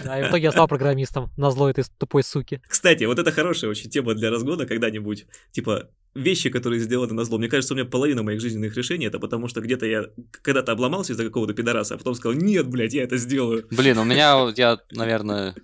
Да, 0.04 0.20
и 0.20 0.24
в 0.24 0.28
итоге 0.28 0.44
я 0.44 0.52
стал 0.52 0.68
программистом 0.68 1.32
на 1.38 1.50
зло 1.50 1.70
этой 1.70 1.84
тупой 1.98 2.22
суки. 2.22 2.60
Кстати, 2.68 3.04
вот 3.04 3.18
это 3.18 3.32
хорошая 3.32 3.70
очень 3.70 3.88
тема 3.88 4.12
для 4.12 4.30
разгона 4.30 4.66
когда-нибудь. 4.66 5.24
Типа, 5.52 5.88
вещи, 6.14 6.50
которые 6.50 6.80
сделаны 6.80 7.12
на 7.12 7.24
зло. 7.24 7.38
Мне 7.38 7.48
кажется, 7.48 7.74
у 7.74 7.76
меня 7.76 7.86
половина 7.86 8.22
моих 8.22 8.40
жизненных 8.40 8.76
решений 8.76 9.06
это 9.06 9.18
потому, 9.18 9.48
что 9.48 9.60
где-то 9.60 9.86
я 9.86 10.04
когда-то 10.42 10.72
обломался 10.72 11.12
из-за 11.12 11.24
какого-то 11.24 11.54
пидораса, 11.54 11.94
а 11.94 11.98
потом 11.98 12.14
сказал, 12.14 12.38
нет, 12.38 12.68
блядь, 12.68 12.94
я 12.94 13.02
это 13.02 13.16
сделаю. 13.16 13.66
Блин, 13.70 13.98
у 13.98 14.04
меня, 14.04 14.36
вот 14.38 14.58
я, 14.58 14.78
наверное, 14.92 15.54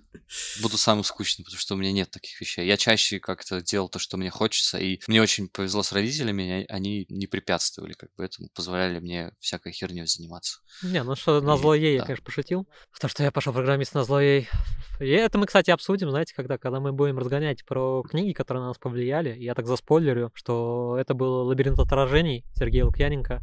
буду 0.61 0.77
самым 0.77 1.03
скучным, 1.03 1.45
потому 1.45 1.59
что 1.59 1.75
у 1.75 1.77
меня 1.77 1.91
нет 1.91 2.11
таких 2.11 2.39
вещей. 2.39 2.65
Я 2.65 2.77
чаще 2.77 3.19
как-то 3.19 3.61
делал 3.61 3.89
то, 3.89 3.99
что 3.99 4.17
мне 4.17 4.29
хочется, 4.29 4.77
и 4.77 4.99
мне 5.07 5.21
очень 5.21 5.47
повезло 5.47 5.83
с 5.83 5.91
родителями, 5.91 6.65
они 6.69 7.05
не 7.09 7.27
препятствовали 7.27 7.93
как 7.93 8.09
бы 8.17 8.25
этому, 8.25 8.49
позволяли 8.53 8.99
мне 8.99 9.31
всякой 9.39 9.71
херней 9.71 10.05
заниматься. 10.05 10.59
Не, 10.83 11.03
ну 11.03 11.15
что, 11.15 11.41
на 11.41 11.57
зло 11.57 11.73
ей 11.75 11.93
я, 11.93 11.99
да. 11.99 12.05
конечно, 12.05 12.25
пошутил. 12.25 12.67
То, 12.99 13.07
что 13.07 13.23
я 13.23 13.31
пошел 13.31 13.53
программист 13.53 13.93
на 13.93 14.03
зло 14.03 14.19
ей. 14.19 14.47
И 14.99 15.09
это 15.09 15.37
мы, 15.37 15.47
кстати, 15.47 15.71
обсудим, 15.71 16.11
знаете, 16.11 16.33
когда, 16.35 16.57
когда 16.57 16.79
мы 16.79 16.93
будем 16.93 17.17
разгонять 17.17 17.65
про 17.65 18.03
книги, 18.03 18.33
которые 18.33 18.61
на 18.61 18.67
нас 18.67 18.77
повлияли. 18.77 19.35
Я 19.37 19.55
так 19.55 19.65
заспойлерю, 19.65 20.29
что 20.41 20.97
это 20.99 21.13
был 21.13 21.45
«Лабиринт 21.45 21.77
отражений» 21.77 22.43
Сергея 22.55 22.85
Лукьяненко. 22.85 23.41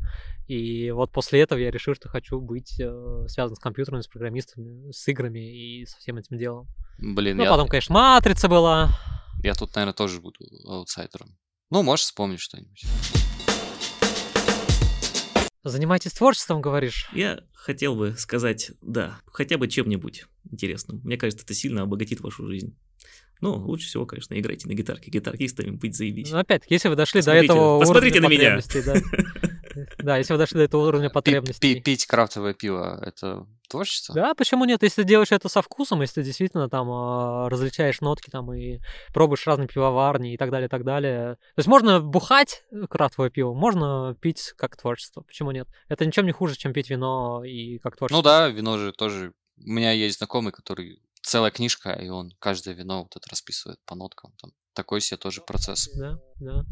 И 0.48 0.90
вот 0.90 1.12
после 1.12 1.40
этого 1.40 1.58
я 1.60 1.70
решил, 1.70 1.94
что 1.94 2.08
хочу 2.08 2.40
быть 2.40 2.80
э, 2.80 3.24
связан 3.28 3.54
с 3.54 3.60
компьютерами, 3.60 4.00
с 4.00 4.08
программистами, 4.08 4.90
с 4.90 5.06
играми 5.06 5.38
и 5.38 5.86
со 5.86 5.96
всем 5.98 6.16
этим 6.16 6.36
делом. 6.38 6.66
Блин, 6.98 7.36
Ну, 7.36 7.44
я, 7.44 7.50
потом, 7.50 7.68
конечно, 7.68 7.94
«Матрица» 7.94 8.48
была. 8.48 8.90
я 9.44 9.54
тут, 9.54 9.72
наверное, 9.76 9.94
тоже 9.94 10.20
буду 10.20 10.38
аутсайдером. 10.66 11.38
Ну, 11.70 11.82
можешь 11.84 12.06
вспомнить 12.06 12.40
что-нибудь. 12.40 12.82
Занимайтесь 15.62 16.12
творчеством, 16.12 16.60
говоришь? 16.60 17.08
Я 17.12 17.40
хотел 17.52 17.94
бы 17.94 18.14
сказать, 18.16 18.72
да, 18.80 19.20
хотя 19.26 19.56
бы 19.58 19.68
чем-нибудь 19.68 20.24
интересным. 20.50 21.00
Мне 21.04 21.16
кажется, 21.16 21.44
это 21.44 21.54
сильно 21.54 21.82
обогатит 21.82 22.20
вашу 22.20 22.46
жизнь. 22.48 22.76
Ну, 23.40 23.54
лучше 23.54 23.86
всего, 23.86 24.04
конечно, 24.06 24.38
играйте 24.38 24.66
на 24.68 24.72
гитарке. 24.74 25.10
Гитаристами 25.10 25.70
быть 25.70 25.96
заебись. 25.96 26.30
Ну, 26.30 26.38
опять, 26.38 26.62
если 26.68 26.88
вы 26.88 26.96
дошли 26.96 27.22
до 27.22 27.32
этого 27.32 27.78
посмотрите 27.80 28.18
уровня 28.20 28.38
на 28.38 28.40
меня. 28.42 28.60
потребностей, 28.60 28.82
да. 28.82 29.48
Да, 29.98 30.16
если 30.16 30.32
вы 30.32 30.38
дошли 30.40 30.56
до 30.56 30.64
этого 30.64 30.88
уровня 30.88 31.08
потребностей. 31.08 31.74
пи- 31.76 31.80
Пить 31.80 32.06
крафтовое 32.06 32.52
пиво— 32.52 33.00
это 33.06 33.46
творчество? 33.68 34.12
Да, 34.12 34.34
почему 34.34 34.64
нет? 34.64 34.82
Если 34.82 35.02
ты 35.02 35.08
делаешь 35.08 35.30
это 35.30 35.48
со 35.48 35.62
вкусом, 35.62 36.00
если 36.00 36.14
ты 36.20 36.24
действительно 36.24 36.68
там 36.68 36.88
а, 36.90 37.48
различаешь 37.48 38.00
нотки 38.00 38.28
там 38.28 38.52
и 38.52 38.80
пробуешь 39.14 39.46
разные 39.46 39.68
пивоварни 39.68 40.34
и 40.34 40.36
так 40.36 40.50
далее, 40.50 40.66
и 40.66 40.68
так 40.70 40.82
далее. 40.84 41.34
То 41.54 41.58
есть 41.58 41.68
можно 41.68 42.00
бухать 42.00 42.64
крафтовое 42.90 43.30
пиво, 43.30 43.54
можно 43.54 44.16
пить 44.20 44.52
как 44.56 44.76
творчество. 44.76 45.20
Почему 45.20 45.52
нет? 45.52 45.68
Это 45.88 46.04
ничем 46.04 46.26
не 46.26 46.32
хуже, 46.32 46.56
чем 46.56 46.72
пить 46.72 46.90
вино 46.90 47.44
и 47.44 47.78
как 47.78 47.96
творчество. 47.96 48.16
Ну 48.16 48.22
да, 48.24 48.48
вино 48.48 48.78
же 48.78 48.90
тоже... 48.92 49.32
У 49.64 49.70
меня 49.70 49.92
есть 49.92 50.18
знакомый, 50.18 50.52
который 50.52 51.00
целая 51.28 51.50
книжка, 51.50 51.90
и 51.92 52.08
он 52.08 52.32
каждое 52.38 52.74
вино 52.74 53.02
вот 53.02 53.14
это 53.16 53.28
расписывает 53.30 53.78
по 53.84 53.94
ноткам. 53.94 54.32
Там. 54.40 54.52
Такой 54.72 55.00
себе 55.00 55.18
тоже 55.18 55.42
процесс. 55.42 55.88
Да, 55.94 56.18
да. 56.36 56.64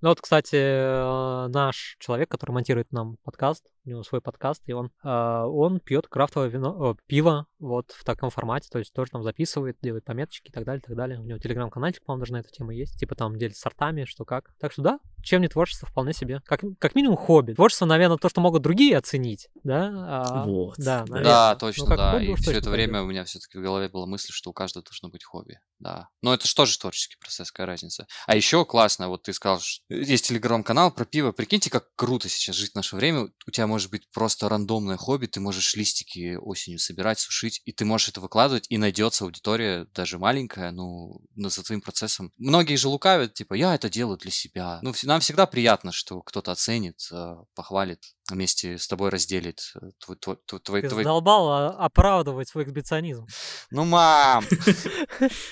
Ну 0.00 0.08
вот, 0.08 0.20
кстати, 0.20 0.56
э, 0.56 1.48
наш 1.48 1.96
человек, 1.98 2.30
который 2.30 2.52
монтирует 2.52 2.90
нам 2.90 3.16
подкаст, 3.22 3.66
у 3.84 3.90
него 3.90 4.02
свой 4.02 4.22
подкаст, 4.22 4.62
и 4.66 4.72
он, 4.72 4.90
э, 5.04 5.08
он 5.08 5.80
пьет 5.80 6.06
крафтовое 6.06 6.48
вино, 6.48 6.70
о, 6.70 6.96
пиво 7.06 7.46
вот 7.60 7.92
в 7.92 8.04
таком 8.04 8.30
формате, 8.30 8.68
то 8.70 8.78
есть 8.78 8.92
тоже 8.92 9.10
там 9.12 9.22
записывает, 9.22 9.76
делает 9.82 10.04
пометочки 10.04 10.48
и 10.48 10.52
так 10.52 10.64
далее, 10.64 10.80
и 10.80 10.86
так 10.86 10.96
далее. 10.96 11.20
У 11.20 11.24
него 11.24 11.38
телеграм-канальчик, 11.38 12.02
по-моему, 12.04 12.20
даже 12.20 12.32
на 12.32 12.38
эту 12.38 12.50
тему 12.50 12.70
есть, 12.70 12.98
типа 12.98 13.14
там 13.14 13.38
делится 13.38 13.60
сортами, 13.62 14.04
что 14.04 14.24
как. 14.24 14.50
Так 14.58 14.72
что 14.72 14.82
да, 14.82 14.98
чем 15.22 15.42
не 15.42 15.48
творчество, 15.48 15.86
вполне 15.88 16.12
себе. 16.12 16.40
Как, 16.46 16.60
как 16.78 16.94
минимум 16.94 17.16
хобби. 17.16 17.52
Творчество, 17.52 17.86
наверное, 17.86 18.16
то, 18.16 18.28
что 18.28 18.40
могут 18.40 18.62
другие 18.62 18.96
оценить, 18.96 19.48
да? 19.62 19.90
А, 19.94 20.44
Вот. 20.44 20.76
да, 20.78 21.04
наверное. 21.06 21.24
Да, 21.24 21.52
Ну, 21.52 21.58
точно, 21.58 21.86
как 21.86 21.96
да. 21.96 22.12
хобби 22.12 22.24
И 22.24 22.34
все 22.36 22.52
это 22.52 22.70
время 22.70 23.02
у 23.02 23.06
меня 23.06 23.24
все-таки 23.24 23.58
в 23.58 23.62
голове 23.62 23.88
была 23.88 24.06
мысль, 24.06 24.32
что 24.32 24.50
у 24.50 24.52
каждого 24.52 24.84
должно 24.84 25.08
быть 25.08 25.24
хобби. 25.24 25.58
Да. 25.78 26.08
Но 26.22 26.34
это 26.34 26.46
же 26.46 26.54
тоже 26.54 26.78
творческий 26.78 27.16
процесс, 27.18 27.50
какая 27.50 27.66
разница. 27.66 28.06
А 28.26 28.36
еще 28.36 28.64
классно, 28.64 29.08
вот 29.08 29.22
ты 29.22 29.32
сказал, 29.32 29.60
что 29.60 29.82
есть 29.88 30.28
телеграм-канал 30.28 30.90
про 30.90 31.04
пиво. 31.04 31.32
Прикиньте, 31.32 31.70
как 31.70 31.86
круто 31.96 32.28
сейчас 32.28 32.56
жить 32.56 32.72
в 32.72 32.74
наше 32.74 32.96
время. 32.96 33.28
У 33.46 33.50
тебя 33.50 33.66
может 33.66 33.90
быть 33.90 34.08
просто 34.10 34.48
рандомное 34.48 34.96
хобби, 34.96 35.26
ты 35.26 35.40
можешь 35.40 35.74
листики 35.74 36.36
осенью 36.36 36.78
собирать, 36.78 37.18
сушить, 37.18 37.49
и 37.64 37.72
ты 37.72 37.84
можешь 37.84 38.08
это 38.10 38.20
выкладывать, 38.20 38.66
и 38.68 38.78
найдется 38.78 39.24
аудитория, 39.24 39.86
даже 39.94 40.18
маленькая, 40.18 40.70
ну, 40.70 41.20
за 41.36 41.62
твоим 41.62 41.80
процессом. 41.80 42.32
Многие 42.38 42.76
же 42.76 42.88
лукавят, 42.88 43.34
типа, 43.34 43.54
я 43.54 43.74
это 43.74 43.88
делаю 43.90 44.18
для 44.18 44.30
себя. 44.30 44.78
Ну, 44.82 44.92
нам 45.04 45.20
всегда 45.20 45.46
приятно, 45.46 45.92
что 45.92 46.20
кто-то 46.22 46.52
оценит, 46.52 46.96
э, 47.12 47.34
похвалит, 47.54 48.00
вместе 48.30 48.78
с 48.78 48.86
тобой 48.86 49.10
разделит 49.10 49.60
э, 49.74 49.90
твой, 49.98 50.16
твой, 50.16 50.36
твой, 50.62 50.82
Ты 50.82 50.88
твой- 50.88 51.02
задолбал 51.02 51.48
а, 51.50 51.68
оправдывать 51.70 52.48
свой 52.48 52.64
эксбиционизм. 52.64 53.26
Ну, 53.70 53.84
мам! 53.84 54.44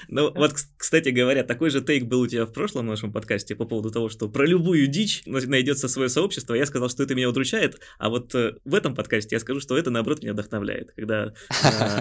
Ну, 0.09 0.33
вот, 0.35 0.53
кс- 0.53 0.67
кстати 0.77 1.11
говоря, 1.11 1.45
такой 1.45 1.71
же 1.71 1.81
тейк 1.83 2.05
был 2.05 2.21
у 2.21 2.27
тебя 2.27 2.47
в 2.47 2.53
прошлом 2.53 2.87
нашем 2.87 3.13
подкасте 3.13 3.55
по 3.55 3.65
поводу 3.67 3.91
того, 3.91 4.09
что 4.09 4.29
про 4.29 4.47
любую 4.47 4.87
дичь 4.87 5.23
на- 5.27 5.41
найдется 5.41 5.89
свое 5.89 6.09
сообщество. 6.09 6.55
Я 6.55 6.67
сказал, 6.67 6.89
что 6.89 7.03
это 7.03 7.15
меня 7.15 7.29
удручает, 7.29 7.81
а 7.99 8.09
вот 8.09 8.35
э, 8.35 8.55
в 8.65 8.75
этом 8.75 8.95
подкасте 8.95 9.37
я 9.37 9.41
скажу, 9.41 9.61
что 9.61 9.77
это, 9.77 9.91
наоборот, 9.91 10.23
меня 10.23 10.33
вдохновляет. 10.33 10.93
Когда 10.93 11.33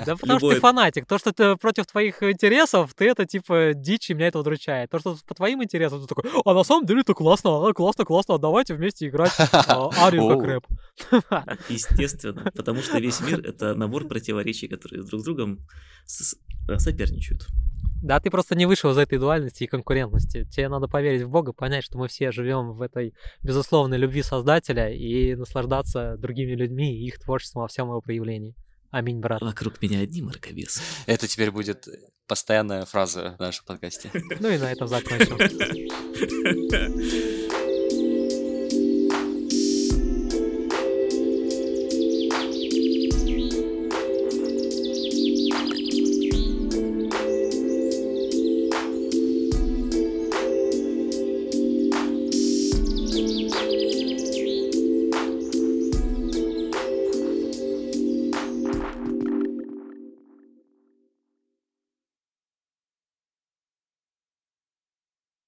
Да 0.05 0.15
потому 0.15 0.39
что 0.39 0.53
ты 0.53 0.59
фанатик. 0.59 1.05
То, 1.05 1.17
что 1.17 1.31
ты 1.31 1.55
против 1.55 1.85
твоих 1.85 2.23
интересов, 2.23 2.93
ты 2.93 3.09
это 3.09 3.25
типа 3.25 3.71
дичь, 3.75 4.09
и 4.09 4.13
меня 4.13 4.27
это 4.27 4.39
удручает. 4.39 4.89
То, 4.89 4.99
что 4.99 5.17
по 5.27 5.35
твоим 5.35 5.63
интересам, 5.63 6.01
ты 6.01 6.07
такой, 6.07 6.29
а 6.45 6.53
на 6.53 6.63
самом 6.63 6.85
деле 6.85 7.01
это 7.01 7.13
классно, 7.13 7.67
а, 7.67 7.73
классно, 7.73 8.05
классно, 8.05 8.35
а 8.35 8.37
давайте 8.37 8.73
вместе 8.73 9.07
играть 9.07 9.33
а, 9.51 9.89
арию 10.05 10.27
как 10.29 10.43
рэп. 10.43 10.67
Естественно, 11.69 12.51
потому 12.55 12.81
что 12.81 12.99
весь 12.99 13.19
мир— 13.21 13.39
это 13.45 13.75
набор 13.75 14.07
противоречий, 14.07 14.67
которые 14.67 15.03
друг 15.03 15.21
с 15.21 15.23
другом 15.23 15.59
э, 16.69 16.77
соперничают. 16.77 17.47
Да, 18.01 18.19
ты 18.19 18.29
просто 18.29 18.55
не 18.55 18.67
вышел 18.67 18.91
из 18.91 18.97
этой 18.97 19.17
дуальности 19.17 19.63
и 19.63 19.67
конкурентности. 19.67 20.45
Тебе 20.51 20.69
надо 20.69 20.87
поверить 20.87 21.23
в 21.23 21.29
Бога, 21.29 21.51
понять, 21.51 21.83
что 21.83 21.97
мы 21.97 22.07
все 22.07 22.31
живем 22.31 22.73
в 22.73 22.81
этой 22.83 23.13
безусловной 23.41 23.97
любви 23.97 24.21
Создателя 24.21 24.93
и 24.93 25.35
наслаждаться 25.35 26.15
другими 26.17 26.51
людьми 26.51 26.93
и 26.93 27.07
их 27.07 27.19
творчеством 27.19 27.63
во 27.63 27.67
всем 27.67 27.87
его 27.87 28.01
проявлении. 28.01 28.55
Аминь, 28.91 29.19
брат. 29.19 29.41
Вокруг 29.41 29.81
меня 29.81 29.99
одни 29.99 30.21
мракобесы. 30.21 30.81
Это 31.05 31.27
теперь 31.27 31.51
будет 31.51 31.87
постоянная 32.27 32.85
фраза 32.85 33.35
в 33.37 33.41
нашем 33.41 33.65
подкасте. 33.65 34.11
Ну 34.39 34.49
и 34.49 34.57
на 34.57 34.71
этом 34.71 34.87
закончим. 34.87 35.37